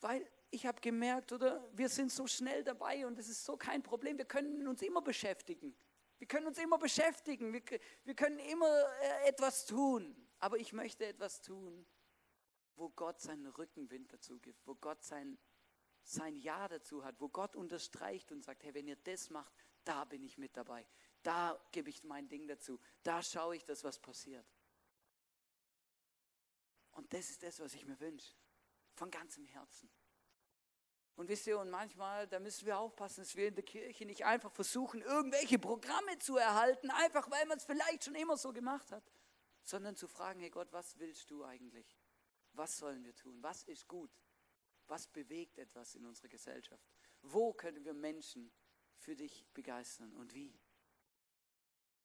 Weil 0.02 0.28
ich 0.54 0.68
habe 0.68 0.80
gemerkt, 0.80 1.32
oder 1.32 1.68
wir 1.74 1.90
sind 1.90 2.12
so 2.12 2.28
schnell 2.28 2.64
dabei 2.64 3.08
und 3.08 3.18
es 3.18 3.28
ist 3.28 3.44
so 3.44 3.58
kein 3.58 3.82
Problem. 3.82 4.18
Wir 4.18 4.26
können 4.26 4.68
uns 4.68 4.84
immer 4.84 5.02
beschäftigen. 5.02 5.76
Wir 6.20 6.28
können 6.28 6.46
uns 6.46 6.60
immer 6.60 6.78
beschäftigen. 6.78 7.52
Wir, 7.52 7.62
wir 8.04 8.16
können 8.16 8.38
immer 8.38 8.70
äh, 9.02 9.30
etwas 9.30 9.66
tun. 9.66 10.16
Aber 10.40 10.60
ich 10.60 10.72
möchte 10.72 11.08
etwas 11.08 11.42
tun, 11.42 11.86
wo 12.76 12.90
Gott 12.90 13.20
seinen 13.20 13.48
Rückenwind 13.48 14.14
dazu 14.14 14.40
gibt, 14.40 14.66
wo 14.68 14.76
Gott 14.76 15.04
sein, 15.04 15.40
sein 16.04 16.38
Ja 16.38 16.68
dazu 16.68 17.04
hat, 17.04 17.20
wo 17.20 17.30
Gott 17.30 17.56
unterstreicht 17.56 18.32
und 18.32 18.44
sagt, 18.44 18.64
hey, 18.64 18.76
wenn 18.76 18.88
ihr 18.88 18.98
das 18.98 19.32
macht, 19.32 19.54
da 19.84 20.06
bin 20.06 20.24
ich 20.24 20.38
mit 20.38 20.56
dabei. 20.56 20.86
Da 21.24 21.60
gebe 21.72 21.90
ich 21.90 22.04
mein 22.04 22.28
Ding 22.30 22.48
dazu. 22.48 22.80
Da 23.02 23.24
schaue 23.24 23.56
ich, 23.56 23.66
dass 23.66 23.84
was 23.84 23.98
passiert. 23.98 24.46
Und 26.92 27.12
das 27.12 27.32
ist 27.32 27.42
das, 27.42 27.60
was 27.60 27.74
ich 27.74 27.86
mir 27.86 28.00
wünsche. 28.00 28.36
Von 28.94 29.10
ganzem 29.10 29.46
Herzen. 29.46 29.90
Und 31.16 31.30
wisst 31.30 31.46
ihr, 31.46 31.60
und 31.60 31.70
manchmal, 31.70 32.28
da 32.28 32.40
müssen 32.40 32.66
wir 32.66 32.78
aufpassen, 32.78 33.22
dass 33.22 33.36
wir 33.36 33.48
in 33.48 33.56
der 33.56 33.64
Kirche 33.64 34.06
nicht 34.06 34.26
einfach 34.26 34.52
versuchen, 34.52 35.02
irgendwelche 35.02 35.60
Programme 35.60 36.18
zu 36.18 36.38
erhalten, 36.38 36.90
einfach 36.90 37.30
weil 37.30 37.46
man 37.46 37.58
es 37.58 37.66
vielleicht 37.66 38.06
schon 38.06 38.16
immer 38.16 38.36
so 38.36 38.52
gemacht 38.52 38.92
hat, 38.92 39.04
sondern 39.64 39.96
zu 39.96 40.08
fragen, 40.08 40.40
hey 40.40 40.50
Gott, 40.50 40.72
was 40.72 40.98
willst 40.98 41.30
du 41.30 41.44
eigentlich? 41.44 41.98
Was 42.54 42.78
sollen 42.78 43.04
wir 43.04 43.16
tun? 43.16 43.42
Was 43.44 43.64
ist 43.64 43.88
gut? 43.88 44.12
Was 44.88 45.08
bewegt 45.08 45.60
etwas 45.60 45.96
in 45.96 46.06
unserer 46.06 46.30
Gesellschaft? 46.30 46.84
Wo 47.22 47.54
können 47.54 47.86
wir 47.86 47.94
Menschen 47.94 48.52
für 48.98 49.16
dich 49.16 49.46
begeistern 49.54 50.14
und 50.14 50.34
wie? 50.34 50.60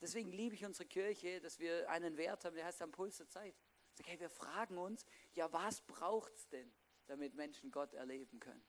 Deswegen 0.01 0.31
liebe 0.31 0.55
ich 0.55 0.65
unsere 0.65 0.87
Kirche, 0.87 1.41
dass 1.41 1.59
wir 1.59 1.89
einen 1.91 2.17
Wert 2.17 2.45
haben, 2.45 2.55
der 2.55 2.67
heißt 2.67 2.83
am 2.83 2.93
Puls 2.93 3.17
der 3.17 3.29
Zeit. 3.29 3.57
Hey, 4.05 4.21
wir 4.21 4.31
fragen 4.31 4.79
uns, 4.79 5.05
ja, 5.33 5.53
was 5.53 5.81
braucht 5.81 6.33
es 6.37 6.47
denn, 6.49 6.73
damit 7.07 7.35
Menschen 7.35 7.73
Gott 7.73 7.95
erleben 7.95 8.39
können? 8.39 8.65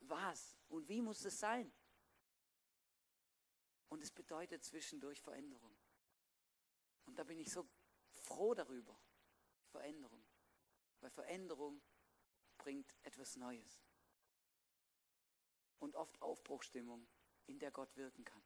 Was 0.00 0.58
und 0.68 0.88
wie 0.88 1.02
muss 1.02 1.24
es 1.24 1.38
sein? 1.38 1.72
Und 3.88 4.02
es 4.02 4.10
bedeutet 4.10 4.64
zwischendurch 4.64 5.20
Veränderung. 5.20 5.74
Und 7.06 7.18
da 7.18 7.24
bin 7.24 7.38
ich 7.38 7.50
so 7.50 7.66
froh 8.10 8.54
darüber. 8.54 8.98
Veränderung. 9.70 10.24
Weil 11.00 11.10
Veränderung 11.10 11.80
bringt 12.58 12.94
etwas 13.02 13.36
Neues. 13.36 13.82
Und 15.78 15.94
oft 15.94 16.20
Aufbruchstimmung, 16.20 17.06
in 17.46 17.58
der 17.58 17.70
Gott 17.70 17.96
wirken 17.96 18.24
kann. 18.24 18.42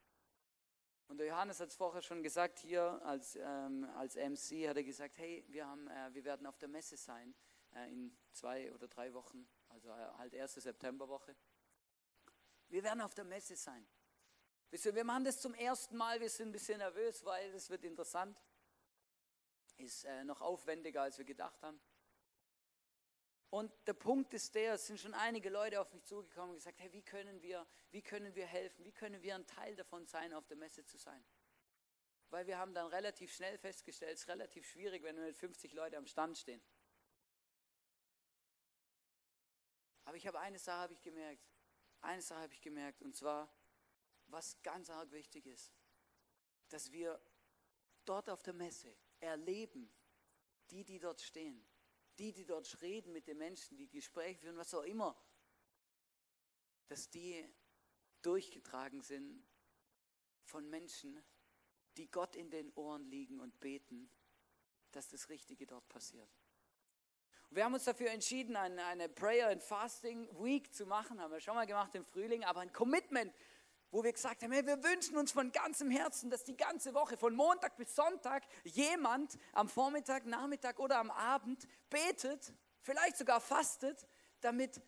Und 1.08 1.18
der 1.18 1.26
Johannes 1.26 1.60
hat 1.60 1.68
es 1.68 1.74
vorher 1.74 2.02
schon 2.02 2.22
gesagt, 2.22 2.58
hier 2.60 2.82
als, 3.04 3.36
ähm, 3.36 3.84
als 3.96 4.16
MC 4.16 4.68
hat 4.68 4.76
er 4.76 4.84
gesagt, 4.84 5.18
hey, 5.18 5.44
wir, 5.48 5.66
haben, 5.66 5.88
äh, 5.88 6.14
wir 6.14 6.24
werden 6.24 6.46
auf 6.46 6.58
der 6.58 6.68
Messe 6.68 6.96
sein 6.96 7.34
äh, 7.74 7.90
in 7.90 8.16
zwei 8.32 8.72
oder 8.72 8.88
drei 8.88 9.12
Wochen, 9.12 9.48
also 9.72 9.90
äh, 9.90 10.12
halt 10.18 10.34
erste 10.34 10.60
Septemberwoche. 10.60 11.34
Wir 12.68 12.82
werden 12.82 13.00
auf 13.00 13.14
der 13.14 13.24
Messe 13.24 13.56
sein. 13.56 13.86
Wir 14.70 15.04
machen 15.04 15.24
das 15.24 15.40
zum 15.40 15.52
ersten 15.54 15.96
Mal, 15.96 16.20
wir 16.20 16.30
sind 16.30 16.48
ein 16.48 16.52
bisschen 16.52 16.78
nervös, 16.78 17.24
weil 17.24 17.52
es 17.52 17.68
wird 17.68 17.84
interessant. 17.84 18.40
Ist 19.76 20.04
äh, 20.04 20.24
noch 20.24 20.40
aufwendiger, 20.40 21.02
als 21.02 21.18
wir 21.18 21.24
gedacht 21.24 21.60
haben. 21.62 21.80
Und 23.50 23.70
der 23.86 23.92
Punkt 23.92 24.32
ist 24.32 24.54
der, 24.54 24.74
es 24.74 24.86
sind 24.86 24.98
schon 24.98 25.12
einige 25.12 25.50
Leute 25.50 25.78
auf 25.78 25.92
mich 25.92 26.04
zugekommen 26.04 26.50
und 26.50 26.56
gesagt, 26.56 26.80
hey, 26.80 26.90
wie 26.92 27.02
können 27.02 27.42
wir, 27.42 27.66
wie 27.90 28.00
können 28.00 28.34
wir 28.34 28.46
helfen, 28.46 28.82
wie 28.86 28.92
können 28.92 29.20
wir 29.22 29.34
ein 29.34 29.46
Teil 29.46 29.76
davon 29.76 30.06
sein, 30.06 30.32
auf 30.32 30.46
der 30.46 30.56
Messe 30.56 30.86
zu 30.86 30.96
sein? 30.96 31.22
Weil 32.30 32.46
wir 32.46 32.56
haben 32.56 32.72
dann 32.72 32.86
relativ 32.86 33.34
schnell 33.34 33.58
festgestellt, 33.58 34.14
es 34.14 34.22
ist 34.22 34.28
relativ 34.28 34.66
schwierig, 34.66 35.02
wenn 35.02 35.16
wir 35.16 35.24
mit 35.24 35.36
50 35.36 35.74
Leuten 35.74 35.96
am 35.96 36.06
Stand 36.06 36.38
stehen. 36.38 36.62
Aber 40.04 40.16
ich 40.16 40.26
habe 40.26 40.38
eine 40.40 40.58
Sache 40.58 40.82
habe 40.82 40.94
ich 40.94 41.02
gemerkt, 41.02 41.46
eine 42.00 42.22
Sache 42.22 42.40
habe 42.40 42.54
ich 42.54 42.60
gemerkt, 42.60 43.02
und 43.02 43.14
zwar, 43.14 43.52
was 44.26 44.60
ganz 44.62 44.90
arg 44.90 45.10
wichtig 45.12 45.46
ist, 45.46 45.72
dass 46.68 46.90
wir 46.90 47.20
dort 48.04 48.28
auf 48.28 48.42
der 48.42 48.54
Messe 48.54 48.96
erleben, 49.20 49.92
die, 50.70 50.84
die 50.84 50.98
dort 50.98 51.20
stehen, 51.20 51.64
die, 52.18 52.32
die 52.32 52.44
dort 52.44 52.80
reden 52.82 53.12
mit 53.12 53.28
den 53.28 53.38
Menschen, 53.38 53.76
die 53.76 53.88
Gespräche 53.88 54.40
führen, 54.40 54.56
was 54.56 54.74
auch 54.74 54.82
immer, 54.82 55.16
dass 56.88 57.08
die 57.08 57.48
durchgetragen 58.22 59.02
sind 59.02 59.44
von 60.44 60.68
Menschen, 60.68 61.22
die 61.96 62.10
Gott 62.10 62.36
in 62.36 62.50
den 62.50 62.72
Ohren 62.74 63.04
liegen 63.04 63.40
und 63.40 63.60
beten, 63.60 64.10
dass 64.90 65.08
das 65.08 65.28
Richtige 65.28 65.66
dort 65.66 65.88
passiert. 65.88 66.41
Wir 67.54 67.66
haben 67.66 67.74
uns 67.74 67.84
dafür 67.84 68.10
entschieden, 68.10 68.56
eine, 68.56 68.82
eine 68.86 69.10
Prayer 69.10 69.50
and 69.50 69.62
Fasting 69.62 70.26
Week 70.42 70.72
zu 70.72 70.86
machen. 70.86 71.20
Haben 71.20 71.32
wir 71.32 71.40
schon 71.40 71.54
mal 71.54 71.66
gemacht 71.66 71.94
im 71.94 72.02
Frühling, 72.02 72.44
aber 72.44 72.60
ein 72.60 72.72
Commitment, 72.72 73.30
wo 73.90 74.02
wir 74.02 74.10
gesagt 74.10 74.42
haben, 74.42 74.52
hey, 74.52 74.66
wir 74.66 74.82
wünschen 74.82 75.18
uns 75.18 75.32
von 75.32 75.52
ganzem 75.52 75.90
Herzen, 75.90 76.30
dass 76.30 76.44
die 76.44 76.56
ganze 76.56 76.94
Woche, 76.94 77.18
von 77.18 77.34
Montag 77.34 77.76
bis 77.76 77.94
Sonntag, 77.94 78.44
jemand 78.64 79.38
am 79.52 79.68
Vormittag, 79.68 80.24
Nachmittag 80.24 80.78
oder 80.78 80.98
am 80.98 81.10
Abend 81.10 81.68
betet, 81.90 82.54
vielleicht 82.80 83.18
sogar 83.18 83.38
fastet, 83.38 84.06
damit, 84.40 84.80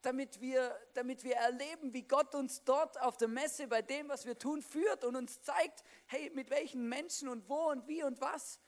damit, 0.00 0.40
wir, 0.40 0.74
damit 0.94 1.22
wir 1.22 1.36
erleben, 1.36 1.92
wie 1.92 2.04
Gott 2.04 2.34
uns 2.34 2.64
dort 2.64 2.98
auf 3.02 3.18
der 3.18 3.28
Messe 3.28 3.68
bei 3.68 3.82
dem, 3.82 4.08
was 4.08 4.24
wir 4.24 4.38
tun, 4.38 4.62
führt 4.62 5.04
und 5.04 5.16
uns 5.16 5.42
zeigt, 5.42 5.84
hey, 6.06 6.30
mit 6.34 6.48
welchen 6.48 6.88
Menschen 6.88 7.28
und 7.28 7.46
wo 7.50 7.68
und 7.70 7.86
wie 7.88 8.02
und 8.02 8.22
was 8.22 8.58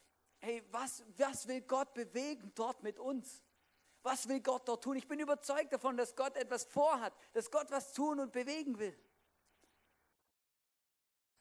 hey, 0.42 0.62
was, 0.70 1.04
was 1.16 1.46
will 1.46 1.60
Gott 1.62 1.94
bewegen 1.94 2.52
dort 2.54 2.82
mit 2.82 2.98
uns? 2.98 3.42
Was 4.02 4.28
will 4.28 4.40
Gott 4.40 4.66
dort 4.66 4.82
tun? 4.82 4.96
Ich 4.96 5.06
bin 5.06 5.20
überzeugt 5.20 5.72
davon, 5.72 5.96
dass 5.96 6.16
Gott 6.16 6.36
etwas 6.36 6.64
vorhat, 6.64 7.14
dass 7.32 7.50
Gott 7.50 7.70
was 7.70 7.92
tun 7.92 8.18
und 8.18 8.32
bewegen 8.32 8.78
will. 8.78 8.96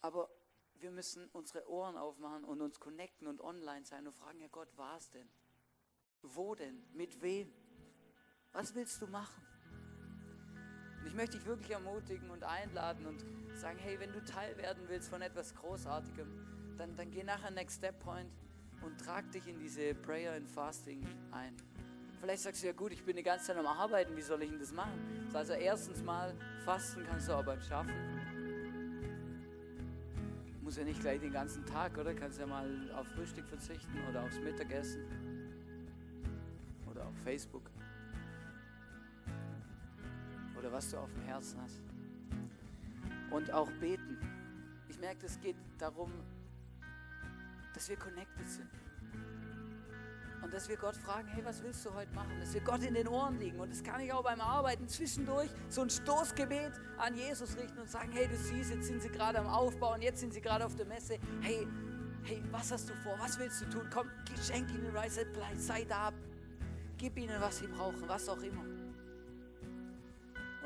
Aber 0.02 0.30
wir 0.76 0.92
müssen 0.92 1.28
unsere 1.34 1.68
Ohren 1.70 1.98
aufmachen 1.98 2.44
und 2.44 2.62
uns 2.62 2.80
connecten 2.80 3.28
und 3.28 3.42
online 3.42 3.86
sein 3.86 4.06
und 4.06 4.14
fragen, 4.14 4.40
Herr 4.40 4.50
Gott, 4.50 4.70
was 4.76 5.10
denn? 5.10 5.28
Wo 6.22 6.54
denn? 6.54 6.86
Mit 6.94 7.20
wem? 7.22 7.52
Was 8.52 8.76
willst 8.76 9.02
du 9.02 9.08
machen? 9.08 9.44
Und 11.00 11.08
ich 11.08 11.16
möchte 11.16 11.38
dich 11.38 11.48
wirklich 11.48 11.72
ermutigen 11.72 12.30
und 12.30 12.44
einladen 12.44 13.08
und 13.08 13.26
sagen, 13.58 13.80
hey, 13.80 14.00
wenn 14.00 14.14
du 14.14 14.24
Teil 14.24 14.56
werden 14.58 14.88
willst 14.88 15.10
von 15.10 15.24
etwas 15.24 15.56
Großartigem, 15.56 16.76
dann, 16.78 16.96
dann 16.96 17.10
geh 17.10 17.24
nachher 17.24 17.50
Next 17.50 17.78
Step 17.78 18.00
Point 18.00 18.32
und 18.84 19.00
trag 19.00 19.30
dich 19.32 19.48
in 19.48 19.60
diese 19.60 19.94
Prayer 19.96 20.34
and 20.34 20.48
Fasting 20.50 21.06
ein. 21.32 21.56
Vielleicht 22.20 22.44
sagst 22.44 22.62
du 22.62 22.68
ja 22.68 22.74
gut, 22.74 22.92
ich 22.92 23.04
bin 23.04 23.16
die 23.16 23.24
ganze 23.24 23.46
Zeit 23.46 23.58
am 23.58 23.66
Arbeiten, 23.66 24.16
wie 24.16 24.22
soll 24.22 24.44
ich 24.44 24.50
denn 24.50 24.60
das 24.60 24.72
machen? 24.72 25.28
Also 25.34 25.54
erstens 25.54 26.04
mal, 26.04 26.36
fasten 26.66 27.04
kannst 27.10 27.28
du 27.28 27.34
auch 27.34 27.44
beim 27.44 27.60
Schaffen. 27.62 27.94
Muss 30.62 30.78
ja 30.78 30.84
nicht 30.84 31.02
gleich 31.02 31.20
den 31.20 31.34
ganzen 31.34 31.66
Tag, 31.66 31.98
oder? 31.98 32.14
Kannst 32.14 32.40
ja 32.40 32.46
mal 32.46 32.70
auf 32.96 33.08
Frühstück 33.08 33.48
verzichten 33.48 33.98
oder 34.10 34.24
aufs 34.24 34.40
Mittagessen 34.40 35.02
oder 36.90 37.08
auf 37.08 37.16
Facebook 37.24 37.64
oder 40.62 40.72
was 40.72 40.92
du 40.92 40.98
auf 40.98 41.12
dem 41.12 41.24
Herzen 41.24 41.60
hast. 41.62 41.82
Und 43.32 43.52
auch 43.52 43.72
beten. 43.80 44.18
Ich 44.90 45.00
merke, 45.00 45.26
es 45.26 45.40
geht 45.42 45.56
darum, 45.80 46.12
dass 47.82 47.90
wir 47.90 47.98
connected 47.98 48.48
sind. 48.48 48.70
Und 50.44 50.54
dass 50.54 50.70
wir 50.70 50.78
Gott 50.78 50.96
fragen, 50.96 51.28
hey, 51.30 51.44
was 51.44 51.64
willst 51.64 51.84
du 51.84 51.92
heute 51.92 52.14
machen? 52.14 52.40
Dass 52.40 52.54
wir 52.54 52.62
Gott 52.62 52.84
in 52.84 52.94
den 52.94 53.08
Ohren 53.08 53.40
liegen. 53.40 53.60
Und 53.60 53.72
das 53.72 53.82
kann 53.82 54.00
ich 54.02 54.14
auch 54.14 54.24
beim 54.24 54.40
Arbeiten 54.40 54.88
zwischendurch 54.88 55.50
so 55.68 55.82
ein 55.82 55.90
Stoßgebet 55.90 56.74
an 57.00 57.16
Jesus 57.16 57.58
richten 57.58 57.80
und 57.80 57.90
sagen, 57.90 58.12
hey, 58.14 58.28
du 58.28 58.38
siehst, 58.38 58.70
jetzt 58.70 58.86
sind 58.86 59.02
sie 59.02 59.10
gerade 59.10 59.40
am 59.40 59.48
Aufbauen, 59.48 60.00
jetzt 60.04 60.20
sind 60.20 60.32
sie 60.32 60.42
gerade 60.42 60.64
auf 60.64 60.76
der 60.76 60.86
Messe. 60.86 61.18
Hey, 61.42 61.68
hey, 62.24 62.44
was 62.52 62.72
hast 62.72 62.88
du 62.88 62.94
vor? 62.98 63.18
Was 63.18 63.40
willst 63.40 63.62
du 63.64 63.66
tun? 63.72 63.90
Komm, 63.92 64.12
schenk 64.46 64.70
ihnen 64.70 64.96
Rise 64.96 65.26
sei 65.58 65.84
da. 65.86 66.14
Gib 66.98 67.18
ihnen, 67.18 67.42
was 67.42 67.58
sie 67.58 67.68
brauchen, 67.68 68.08
was 68.08 68.30
auch 68.30 68.44
immer. 68.44 68.71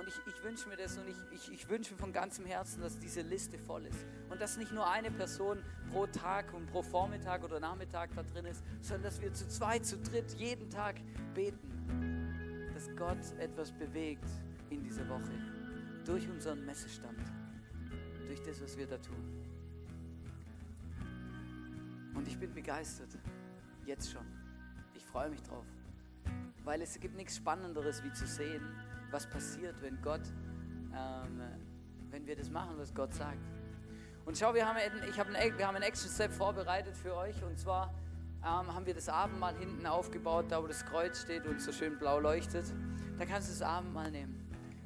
Und 0.05 0.09
ich, 0.11 0.35
ich 0.35 0.43
wünsche 0.43 0.69
mir 0.69 0.77
das 0.77 0.99
und 0.99 1.07
ich, 1.09 1.17
ich, 1.31 1.51
ich 1.51 1.67
wünsche 1.69 1.93
mir 1.93 1.99
von 1.99 2.13
ganzem 2.13 2.45
Herzen, 2.45 2.79
dass 2.81 2.99
diese 2.99 3.21
Liste 3.21 3.57
voll 3.57 3.85
ist. 3.87 4.05
Und 4.29 4.39
dass 4.39 4.55
nicht 4.55 4.71
nur 4.71 4.87
eine 4.87 5.09
Person 5.09 5.63
pro 5.91 6.05
Tag 6.05 6.53
und 6.53 6.67
pro 6.67 6.83
Vormittag 6.83 7.43
oder 7.43 7.59
Nachmittag 7.59 8.11
da 8.15 8.21
drin 8.21 8.45
ist, 8.45 8.63
sondern 8.81 9.03
dass 9.03 9.19
wir 9.19 9.33
zu 9.33 9.47
zweit, 9.47 9.83
zu 9.83 9.97
dritt 9.97 10.31
jeden 10.33 10.69
Tag 10.69 10.97
beten, 11.33 12.69
dass 12.71 12.87
Gott 12.95 13.17
etwas 13.39 13.71
bewegt 13.71 14.29
in 14.69 14.83
dieser 14.83 15.09
Woche 15.09 15.31
durch 16.05 16.29
unseren 16.29 16.63
Messestand, 16.67 17.19
durch 18.27 18.43
das, 18.43 18.61
was 18.61 18.77
wir 18.77 18.85
da 18.85 18.99
tun. 18.99 19.43
Und 22.13 22.27
ich 22.27 22.37
bin 22.37 22.53
begeistert, 22.53 23.09
jetzt 23.87 24.11
schon. 24.11 24.25
Ich 24.93 25.03
freue 25.03 25.31
mich 25.31 25.41
drauf, 25.41 25.65
weil 26.63 26.83
es 26.83 26.99
gibt 26.99 27.15
nichts 27.15 27.37
Spannenderes, 27.37 28.03
wie 28.03 28.13
zu 28.13 28.27
sehen, 28.27 28.61
was 29.15 29.25
passiert, 29.27 29.81
wenn 29.81 30.01
Gott, 30.01 30.19
ähm, 30.93 31.41
wenn 32.11 32.27
wir 32.27 32.35
das 32.35 32.49
machen, 32.49 32.75
was 32.77 32.93
Gott 32.93 33.13
sagt. 33.13 33.39
Und 34.25 34.37
schau, 34.37 34.53
wir 34.53 34.67
haben, 34.67 34.77
ich 35.09 35.17
hab 35.17 35.27
einen, 35.27 35.57
wir 35.57 35.65
haben 35.65 35.75
einen 35.75 35.85
Action-Step 35.85 36.33
vorbereitet 36.33 36.97
für 36.97 37.15
euch 37.15 37.41
und 37.41 37.57
zwar 37.57 37.93
ähm, 38.43 38.75
haben 38.75 38.85
wir 38.85 38.93
das 38.93 39.07
Abendmahl 39.07 39.55
hinten 39.55 39.85
aufgebaut, 39.85 40.47
da 40.49 40.61
wo 40.61 40.67
das 40.67 40.85
Kreuz 40.85 41.21
steht 41.21 41.45
und 41.45 41.61
so 41.61 41.71
schön 41.71 41.97
blau 41.97 42.19
leuchtet. 42.19 42.65
Da 43.17 43.25
kannst 43.25 43.47
du 43.47 43.53
das 43.53 43.61
Abendmahl 43.61 44.11
nehmen. 44.11 44.35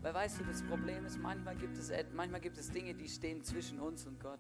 Weil 0.04 0.14
weißt 0.14 0.40
du, 0.40 0.44
das 0.44 0.62
Problem 0.62 1.08
ist, 1.08 1.18
manchmal 1.18 1.56
gibt 1.56 1.76
es, 1.76 1.92
manchmal 2.14 2.40
gibt 2.40 2.60
es 2.60 2.70
Dinge, 2.70 2.94
die 2.94 3.10
stehen 3.10 3.44
zwischen 3.44 3.80
uns 3.80 4.06
und 4.06 4.20
Gott. 4.20 4.40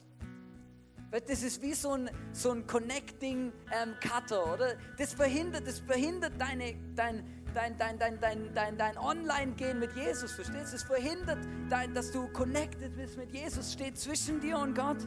Das 1.11 1.41
ist 1.41 1.63
wie 1.63 1.73
so 1.73 1.93
ein, 1.93 2.11
so 2.31 2.51
ein 2.51 2.67
Connecting 2.67 3.51
ähm, 3.71 3.95
Cutter, 3.99 4.53
oder? 4.53 4.75
Das 4.99 5.13
verhindert, 5.13 5.65
das 5.65 5.79
verhindert 5.79 6.33
deine, 6.37 6.75
dein, 6.93 7.25
dein, 7.53 7.77
dein, 7.77 7.97
dein, 7.99 8.19
dein, 8.19 8.53
dein, 8.53 8.77
dein 8.77 8.97
Online-Gehen 8.97 9.79
mit 9.79 9.93
Jesus, 9.93 10.31
verstehst 10.31 10.71
du? 10.71 10.75
Es 10.77 10.83
verhindert, 10.83 11.39
dein, 11.69 11.93
dass 11.93 12.11
du 12.11 12.27
connected 12.29 12.95
bist 12.95 13.17
mit 13.17 13.31
Jesus, 13.31 13.73
steht 13.73 13.97
zwischen 13.97 14.39
dir 14.39 14.57
und 14.57 14.75
Gott. 14.75 14.97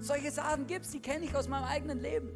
Solche 0.00 0.30
Sachen 0.30 0.66
gibt 0.66 0.84
es, 0.84 0.90
die 0.92 1.00
kenne 1.00 1.24
ich 1.24 1.34
aus 1.34 1.48
meinem 1.48 1.64
eigenen 1.64 2.00
Leben. 2.00 2.30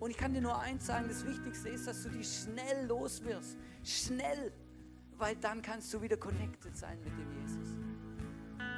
Und 0.00 0.10
ich 0.10 0.16
kann 0.16 0.32
dir 0.32 0.40
nur 0.40 0.58
eins 0.58 0.86
sagen, 0.86 1.06
das 1.08 1.24
Wichtigste 1.26 1.68
ist, 1.68 1.86
dass 1.86 2.02
du 2.02 2.08
die 2.08 2.24
schnell 2.24 2.86
los 2.88 3.22
wirst. 3.24 3.56
Schnell, 3.84 4.52
weil 5.18 5.36
dann 5.36 5.62
kannst 5.62 5.92
du 5.94 6.02
wieder 6.02 6.16
connected 6.16 6.76
sein 6.76 6.98
mit 7.04 7.12
dem 7.18 7.40
Jesus 7.40 7.76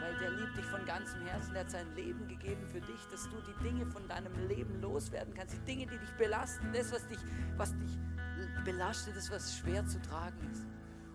weil 0.05 0.14
der 0.18 0.30
liebt 0.32 0.57
dich 0.57 0.64
von 0.66 0.85
ganzem 0.85 1.24
Herzen. 1.26 1.55
Er 1.55 1.61
hat 1.61 1.70
sein 1.70 1.87
Leben 1.95 2.28
gegeben 2.28 2.66
für 2.66 2.80
dich, 2.80 3.07
dass 3.11 3.24
du 3.24 3.37
die 3.41 3.64
Dinge 3.64 3.87
von 3.87 4.07
deinem 4.07 4.35
Leben 4.49 4.80
loswerden 4.82 5.32
kannst. 5.35 5.55
Die 5.55 5.64
Dinge, 5.64 5.87
die 5.87 5.99
dich 5.99 6.12
belasten, 6.18 6.72
das, 6.74 6.93
was 6.93 7.07
dich, 7.09 7.18
was 7.57 7.70
dich 7.78 7.99
belastet 8.64 9.16
ist, 9.16 9.30
was 9.30 9.57
schwer 9.59 9.87
zu 9.87 10.01
tragen 10.03 10.39
ist. 10.51 10.66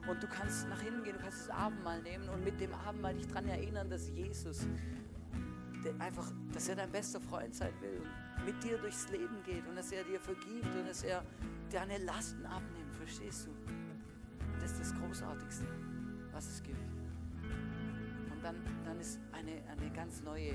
Und 0.08 0.24
du 0.24 0.28
kannst 0.28 0.68
nach 0.70 0.82
hinten 0.82 1.04
gehen, 1.04 1.16
du 1.18 1.22
kannst 1.22 1.48
das 1.48 1.56
Abendmahl 1.56 2.02
nehmen 2.02 2.28
und 2.30 2.44
mit 2.44 2.60
dem 2.60 2.74
Abendmahl 2.74 3.14
dich 3.14 3.28
daran 3.28 3.48
erinnern, 3.48 3.90
dass 3.90 4.10
Jesus 4.10 4.66
einfach, 6.00 6.32
dass 6.54 6.68
er 6.68 6.76
dein 6.76 6.92
bester 6.92 7.22
Freund 7.22 7.54
sein 7.54 7.74
will 7.82 8.02
und 8.38 8.46
mit 8.46 8.64
dir 8.64 8.78
durchs 8.78 9.10
Leben 9.10 9.44
geht 9.46 9.66
und 9.68 9.76
dass 9.76 9.92
er 9.92 10.04
dir 10.04 10.20
vergibt 10.20 10.76
und 10.76 10.88
dass 10.88 11.04
er 11.04 11.24
deine 11.72 11.98
Lasten 12.00 12.46
abnimmt. 12.46 12.96
Verstehst 12.96 13.48
du? 13.48 13.52
Das 14.60 14.72
ist 14.72 14.80
das 14.82 14.96
Großartigste, 14.96 15.66
was 16.34 16.48
es 16.48 16.64
gibt 16.64 16.80
und 18.40 18.46
dann, 18.46 18.56
dann 18.86 19.00
ist 19.00 19.20
eine, 19.34 19.52
eine 19.70 19.92
ganz 19.94 20.24
neue 20.24 20.54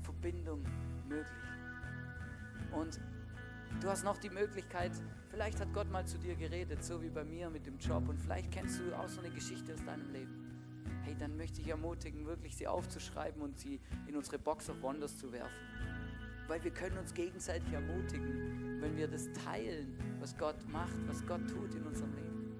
Verbindung 0.00 0.62
möglich. 1.06 1.26
Und 2.72 2.98
du 3.80 3.88
hast 3.88 4.04
noch 4.04 4.18
die 4.18 4.30
Möglichkeit, 4.30 4.92
vielleicht 5.30 5.60
hat 5.60 5.72
Gott 5.72 5.90
mal 5.90 6.06
zu 6.06 6.18
dir 6.18 6.34
geredet, 6.34 6.84
so 6.84 7.02
wie 7.02 7.08
bei 7.08 7.24
mir 7.24 7.50
mit 7.50 7.66
dem 7.66 7.78
Job 7.78 8.08
und 8.08 8.20
vielleicht 8.20 8.50
kennst 8.50 8.80
du 8.80 8.96
auch 8.96 9.08
so 9.08 9.20
eine 9.20 9.30
Geschichte 9.30 9.74
aus 9.74 9.84
deinem 9.84 10.10
Leben. 10.12 10.46
Hey, 11.02 11.16
dann 11.18 11.36
möchte 11.36 11.60
ich 11.60 11.68
ermutigen, 11.68 12.26
wirklich 12.26 12.56
sie 12.56 12.66
aufzuschreiben 12.66 13.40
und 13.40 13.58
sie 13.58 13.80
in 14.06 14.16
unsere 14.16 14.38
Box 14.38 14.68
of 14.68 14.82
Wonders 14.82 15.16
zu 15.18 15.30
werfen. 15.32 15.54
Weil 16.48 16.62
wir 16.64 16.70
können 16.70 16.98
uns 16.98 17.14
gegenseitig 17.14 17.72
ermutigen, 17.72 18.80
wenn 18.80 18.96
wir 18.96 19.08
das 19.08 19.28
teilen, 19.44 19.96
was 20.20 20.36
Gott 20.36 20.56
macht, 20.70 20.96
was 21.06 21.24
Gott 21.26 21.48
tut 21.48 21.74
in 21.74 21.84
unserem 21.84 22.12
Leben. 22.14 22.56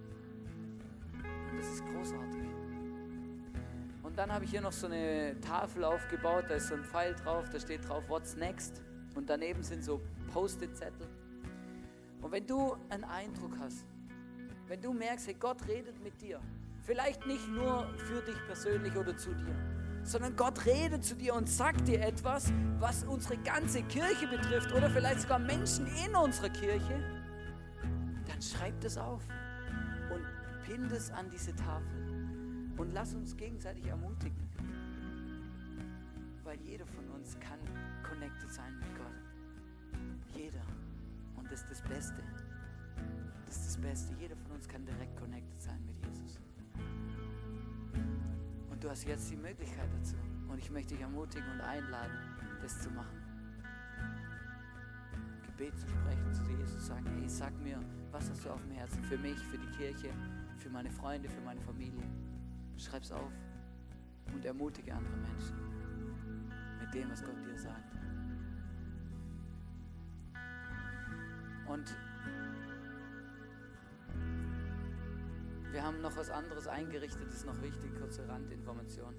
Und 1.51 1.59
das 1.59 1.69
ist 1.69 1.85
großartig. 1.87 2.47
Und 4.03 4.17
dann 4.17 4.33
habe 4.33 4.45
ich 4.45 4.51
hier 4.51 4.61
noch 4.61 4.73
so 4.73 4.87
eine 4.87 5.37
Tafel 5.41 5.85
aufgebaut, 5.85 6.45
da 6.49 6.55
ist 6.55 6.69
so 6.69 6.75
ein 6.75 6.85
Pfeil 6.85 7.15
drauf, 7.15 7.49
da 7.51 7.59
steht 7.59 7.89
drauf 7.89 8.09
What's 8.09 8.37
Next. 8.37 8.81
Und 9.15 9.29
daneben 9.29 9.63
sind 9.63 9.83
so 9.83 10.01
Post-it-Zettel. 10.29 11.07
Und 12.20 12.33
wenn 12.33 12.47
du 12.47 12.77
einen 12.89 13.05
Eindruck 13.05 13.53
hast, 13.61 13.87
wenn 14.68 14.81
du 14.81 14.93
merkst, 14.93 15.29
hey, 15.29 15.37
Gott 15.39 15.66
redet 15.68 16.03
mit 16.03 16.20
dir, 16.20 16.41
vielleicht 16.83 17.27
nicht 17.27 17.49
nur 17.49 17.87
für 17.99 18.20
dich 18.22 18.37
persönlich 18.47 18.97
oder 18.97 19.16
zu 19.16 19.33
dir, 19.35 19.55
sondern 20.03 20.37
Gott 20.37 20.64
redet 20.66 21.05
zu 21.05 21.16
dir 21.16 21.35
und 21.35 21.49
sagt 21.49 21.89
dir 21.89 22.01
etwas, 22.01 22.53
was 22.79 23.05
unsere 23.05 23.37
ganze 23.39 23.83
Kirche 23.83 24.27
betrifft 24.29 24.72
oder 24.72 24.89
vielleicht 24.91 25.22
sogar 25.22 25.39
Menschen 25.39 25.87
in 26.05 26.14
unserer 26.14 26.49
Kirche, 26.49 27.01
dann 28.27 28.41
schreib 28.41 28.81
das 28.81 28.97
auf 28.97 29.22
und 30.12 30.24
pin 30.64 30.89
das 30.89 31.11
an 31.11 31.29
diese 31.31 31.55
Tafel. 31.55 32.07
Und 32.77 32.93
lass 32.93 33.14
uns 33.14 33.37
gegenseitig 33.37 33.87
ermutigen. 33.87 34.49
Weil 36.45 36.61
jeder 36.61 36.87
von 36.87 37.09
uns 37.11 37.39
kann 37.41 37.59
connected 38.09 38.53
sein 38.53 38.79
mit 38.79 38.97
Gott. 38.97 39.26
Jeder. 40.34 40.62
Und 41.36 41.51
das 41.51 41.62
ist 41.62 41.70
das 41.70 41.82
Beste. 41.82 42.22
Das 43.47 43.57
ist 43.57 43.66
das 43.66 43.76
Beste. 43.78 44.14
Jeder 44.20 44.36
von 44.36 44.53
uns 44.53 44.68
kann 44.68 44.84
direkt 44.84 45.16
connected 45.16 45.61
sein 45.61 45.84
mit 45.86 45.97
Jesus. 46.07 46.38
Und 48.70 48.82
du 48.82 48.90
hast 48.90 49.05
jetzt 49.05 49.30
die 49.30 49.36
Möglichkeit 49.36 49.88
dazu. 49.99 50.16
Und 50.49 50.59
ich 50.59 50.70
möchte 50.70 50.94
dich 50.94 51.03
ermutigen 51.03 51.49
und 51.53 51.61
einladen, 51.61 52.18
das 52.62 52.82
zu 52.82 52.90
machen. 52.90 53.22
Gebet 55.47 55.78
zu 55.78 55.88
sprechen, 55.88 56.34
zu 56.34 56.42
Jesus 56.44 56.72
zu 56.74 56.80
sagen, 56.80 57.07
hey, 57.18 57.28
sag 57.28 57.59
mir, 57.62 57.80
was 58.12 58.28
hast 58.30 58.44
du 58.44 58.51
auf 58.51 58.62
dem 58.62 58.72
Herzen 58.72 59.03
für 59.05 59.16
mich, 59.16 59.38
für 59.38 59.59
die 59.59 59.70
Kirche, 59.78 60.11
für 60.59 60.68
meine 60.68 60.90
Freunde, 60.90 61.28
für 61.28 61.40
meine 61.40 61.61
Familie. 61.62 62.03
Schreib 62.76 63.03
es 63.03 63.12
auf 63.12 63.32
und 64.34 64.44
ermutige 64.44 64.94
andere 64.94 65.16
Menschen 65.16 65.57
mit 66.78 66.94
dem, 66.94 67.11
was 67.11 67.24
Gott 67.24 67.36
dir 67.44 67.59
sagt. 67.59 67.95
Und 71.69 71.97
wir 75.73 75.83
haben 75.83 76.01
noch 76.01 76.17
was 76.17 76.31
anderes 76.31 76.67
eingerichtet, 76.69 77.27
das 77.27 77.35
ist 77.35 77.47
noch 77.47 77.61
wichtig, 77.61 77.95
kurze 77.99 78.27
Randinformation. 78.29 79.14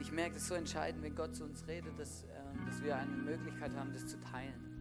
Ich 0.00 0.12
merke 0.12 0.36
es 0.36 0.48
so 0.48 0.54
entscheidend, 0.54 1.02
wenn 1.02 1.14
Gott 1.14 1.34
zu 1.34 1.44
uns 1.44 1.66
redet, 1.66 1.98
dass, 1.98 2.24
äh, 2.24 2.28
dass 2.66 2.82
wir 2.82 2.96
eine 2.96 3.10
Möglichkeit 3.10 3.74
haben, 3.76 3.92
das 3.92 4.06
zu 4.06 4.20
teilen. 4.20 4.72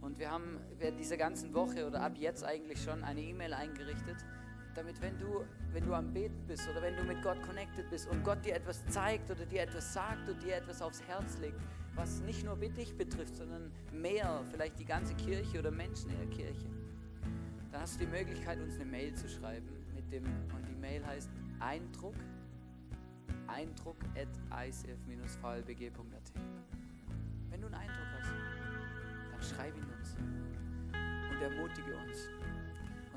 Und 0.00 0.18
wir 0.18 0.30
haben 0.30 0.60
während 0.78 1.00
dieser 1.00 1.16
ganzen 1.16 1.54
Woche 1.54 1.86
oder 1.86 2.02
ab 2.02 2.12
jetzt 2.16 2.44
eigentlich 2.44 2.82
schon 2.82 3.02
eine 3.02 3.20
E-Mail 3.20 3.54
eingerichtet, 3.54 4.16
damit 4.74 5.00
wenn 5.00 5.18
du, 5.18 5.44
wenn 5.72 5.84
du 5.84 5.94
am 5.94 6.12
Beten 6.12 6.46
bist 6.46 6.68
oder 6.68 6.82
wenn 6.82 6.96
du 6.96 7.02
mit 7.02 7.22
Gott 7.22 7.42
connected 7.42 7.88
bist 7.90 8.08
und 8.08 8.22
Gott 8.22 8.44
dir 8.44 8.54
etwas 8.54 8.86
zeigt 8.86 9.30
oder 9.30 9.46
dir 9.46 9.62
etwas 9.62 9.92
sagt 9.92 10.28
und 10.28 10.42
dir 10.42 10.56
etwas 10.56 10.82
aufs 10.82 11.02
Herz 11.02 11.38
legt, 11.38 11.60
was 11.96 12.20
nicht 12.20 12.44
nur 12.44 12.56
dich 12.56 12.94
betrifft, 12.96 13.36
sondern 13.36 13.72
mehr, 13.92 14.42
vielleicht 14.50 14.78
die 14.78 14.84
ganze 14.84 15.14
Kirche 15.14 15.58
oder 15.58 15.70
Menschen 15.70 16.10
in 16.10 16.18
der 16.18 16.28
Kirche, 16.28 16.66
dann 17.72 17.80
hast 17.80 17.96
du 17.96 18.04
die 18.04 18.10
Möglichkeit, 18.10 18.60
uns 18.60 18.74
eine 18.76 18.84
Mail 18.84 19.14
zu 19.14 19.28
schreiben 19.28 19.66
mit 19.94 20.10
dem, 20.12 20.24
und 20.24 20.68
die 20.68 20.74
Mail 20.74 21.04
heißt 21.04 21.30
Eindruck, 21.58 22.14
eindruck 23.46 23.96
at 24.14 24.28
icf-vlbg.at. 24.66 26.32
Wenn 27.50 27.60
du 27.60 27.66
einen 27.66 27.74
Eindruck 27.74 28.06
hast, 28.20 28.30
dann 29.32 29.42
schreib 29.42 29.76
ihn 29.76 29.86
uns 29.98 30.16
und 31.30 31.42
ermutige 31.42 31.96
uns 31.96 32.28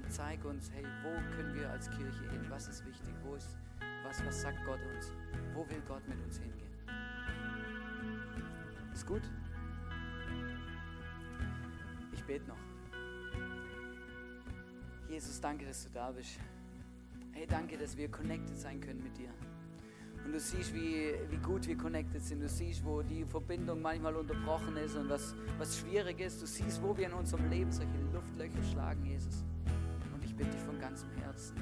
zeig 0.10 0.44
uns, 0.44 0.72
hey, 0.74 0.84
wo 1.04 1.10
können 1.36 1.56
wir 1.56 1.70
als 1.70 1.90
Kirche 1.90 2.30
hin? 2.32 2.44
Was 2.50 2.68
ist 2.68 2.86
wichtig? 2.86 3.14
Wo 3.24 3.36
ist, 3.36 3.58
was, 4.04 4.26
was 4.26 4.42
sagt 4.42 4.58
Gott 4.66 4.80
uns? 4.96 5.14
Wo 5.54 5.68
will 5.70 5.82
Gott 5.88 6.08
mit 6.08 6.20
uns 6.24 6.40
hingehen? 6.40 6.69
Gut? 9.10 9.24
Ich 12.14 12.24
bete 12.24 12.48
noch. 12.48 12.56
Jesus, 15.10 15.42
danke, 15.42 15.66
dass 15.66 15.84
du 15.84 15.90
da 15.90 16.12
bist. 16.12 16.40
Hey, 17.34 17.46
danke, 17.46 17.78
dass 17.78 17.98
wir 17.98 18.10
connected 18.10 18.58
sein 18.58 18.80
können 18.80 19.04
mit 19.04 19.18
dir. 19.18 19.34
Und 20.24 20.32
du 20.32 20.40
siehst, 20.40 20.74
wie, 20.74 21.14
wie 21.30 21.38
gut 21.38 21.68
wir 21.68 21.76
connected 21.76 22.24
sind. 22.24 22.40
Du 22.40 22.48
siehst, 22.48 22.86
wo 22.86 23.02
die 23.02 23.26
Verbindung 23.26 23.82
manchmal 23.82 24.16
unterbrochen 24.16 24.78
ist 24.78 24.96
und 24.96 25.10
was, 25.10 25.36
was 25.58 25.80
schwierig 25.80 26.22
ist. 26.22 26.42
Du 26.42 26.46
siehst, 26.46 26.82
wo 26.82 26.96
wir 26.96 27.08
in 27.08 27.14
unserem 27.14 27.50
Leben 27.50 27.72
solche 27.72 27.92
Luftlöcher 28.14 28.64
schlagen, 28.72 29.04
Jesus 29.04 29.44
bitte 30.40 30.52
dich 30.52 30.62
von 30.62 30.80
ganzem 30.80 31.10
Herzen, 31.22 31.58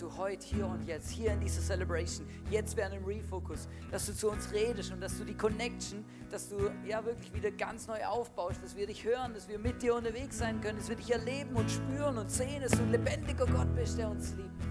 du 0.00 0.16
heute, 0.16 0.46
hier 0.46 0.66
und 0.66 0.84
jetzt, 0.86 1.10
hier 1.10 1.32
in 1.32 1.40
dieser 1.40 1.60
Celebration, 1.60 2.26
jetzt 2.50 2.76
während 2.76 2.94
dem 2.94 3.04
Refocus, 3.04 3.68
dass 3.90 4.06
du 4.06 4.14
zu 4.14 4.30
uns 4.30 4.52
redest 4.52 4.92
und 4.92 5.00
dass 5.00 5.18
du 5.18 5.24
die 5.24 5.36
Connection, 5.36 6.04
dass 6.30 6.48
du 6.48 6.56
ja 6.86 7.04
wirklich 7.04 7.32
wieder 7.34 7.50
ganz 7.50 7.86
neu 7.86 8.04
aufbaust, 8.04 8.62
dass 8.62 8.76
wir 8.76 8.86
dich 8.86 9.04
hören, 9.04 9.34
dass 9.34 9.48
wir 9.48 9.58
mit 9.58 9.82
dir 9.82 9.94
unterwegs 9.94 10.38
sein 10.38 10.60
können, 10.60 10.78
dass 10.78 10.88
wir 10.88 10.96
dich 10.96 11.12
erleben 11.12 11.54
und 11.56 11.70
spüren 11.70 12.18
und 12.18 12.30
sehen, 12.30 12.62
dass 12.62 12.72
du 12.72 12.82
ein 12.82 12.92
lebendiger 12.92 13.46
Gott 13.46 13.74
bist, 13.74 13.98
der 13.98 14.10
uns 14.10 14.34
liebt. 14.34 14.64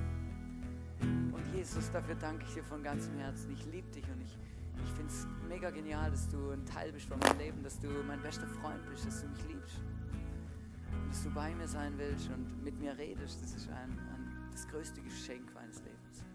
Jesus, 1.64 1.90
dafür 1.92 2.16
danke 2.16 2.44
ich 2.46 2.56
dir 2.56 2.64
von 2.64 2.84
ganzem 2.84 3.18
Herzen. 3.20 3.50
Ich 3.54 3.66
liebe 3.68 3.90
dich 3.92 4.04
und 4.10 4.20
ich, 4.20 4.38
ich 4.84 4.92
finde 4.92 5.08
es 5.08 5.26
mega 5.48 5.70
genial, 5.70 6.12
dass 6.12 6.28
du 6.28 6.50
ein 6.50 6.66
Teil 6.66 6.92
bist 6.92 7.08
von 7.08 7.18
meinem 7.20 7.38
Leben, 7.38 7.64
dass 7.64 7.80
du 7.80 7.88
mein 8.06 8.22
bester 8.22 8.48
Freund 8.48 8.86
bist, 8.90 9.06
dass 9.06 9.22
du 9.22 9.30
mich 9.30 9.48
liebst. 9.48 9.78
Und 10.92 11.10
dass 11.10 11.24
du 11.24 11.30
bei 11.30 11.56
mir 11.56 11.68
sein 11.68 11.94
willst 11.98 12.30
und 12.30 12.64
mit 12.66 12.78
mir 12.80 12.98
redest. 12.98 13.42
Das 13.42 13.54
ist 13.54 13.70
ein, 13.70 13.98
größte 14.74 15.02
Geschenk 15.02 15.54
meines 15.54 15.84
Lebens. 15.84 16.26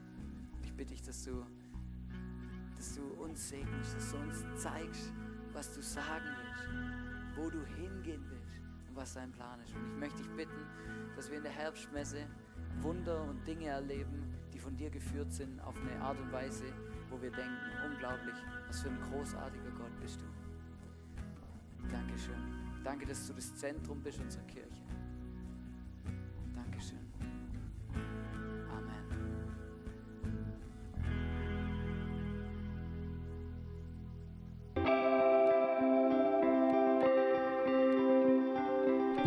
Ich 0.62 0.72
bitte 0.72 0.92
dich, 0.92 1.02
dass 1.02 1.24
du, 1.24 1.44
dass 2.76 2.94
du 2.94 3.02
uns 3.20 3.48
segnest, 3.48 3.96
dass 3.96 4.12
du 4.12 4.16
uns 4.18 4.62
zeigst, 4.62 5.12
was 5.52 5.74
du 5.74 5.82
sagen 5.82 6.24
willst, 6.38 7.36
wo 7.36 7.50
du 7.50 7.64
hingehen 7.74 8.24
willst 8.30 8.60
und 8.88 8.94
was 8.94 9.14
dein 9.14 9.32
Plan 9.32 9.60
ist. 9.60 9.74
Und 9.74 9.90
ich 9.92 9.98
möchte 9.98 10.18
dich 10.18 10.30
bitten, 10.36 10.66
dass 11.16 11.28
wir 11.28 11.38
in 11.38 11.42
der 11.42 11.52
Herbstmesse 11.52 12.26
Wunder 12.80 13.24
und 13.24 13.44
Dinge 13.44 13.66
erleben, 13.66 14.32
die 14.54 14.60
von 14.60 14.76
dir 14.76 14.90
geführt 14.90 15.32
sind, 15.32 15.60
auf 15.62 15.74
eine 15.80 16.00
Art 16.00 16.20
und 16.20 16.30
Weise, 16.30 16.66
wo 17.10 17.20
wir 17.20 17.32
denken, 17.32 17.56
unglaublich, 17.90 18.36
was 18.68 18.82
für 18.82 18.90
ein 18.90 19.00
großartiger 19.00 19.70
Gott 19.72 20.00
bist 20.00 20.20
du. 20.20 21.88
Dankeschön. 21.88 22.82
Danke, 22.84 23.04
dass 23.04 23.26
du 23.26 23.32
das 23.32 23.56
Zentrum 23.56 24.00
bist 24.00 24.20
unserer 24.20 24.44
Kirche. 24.44 24.68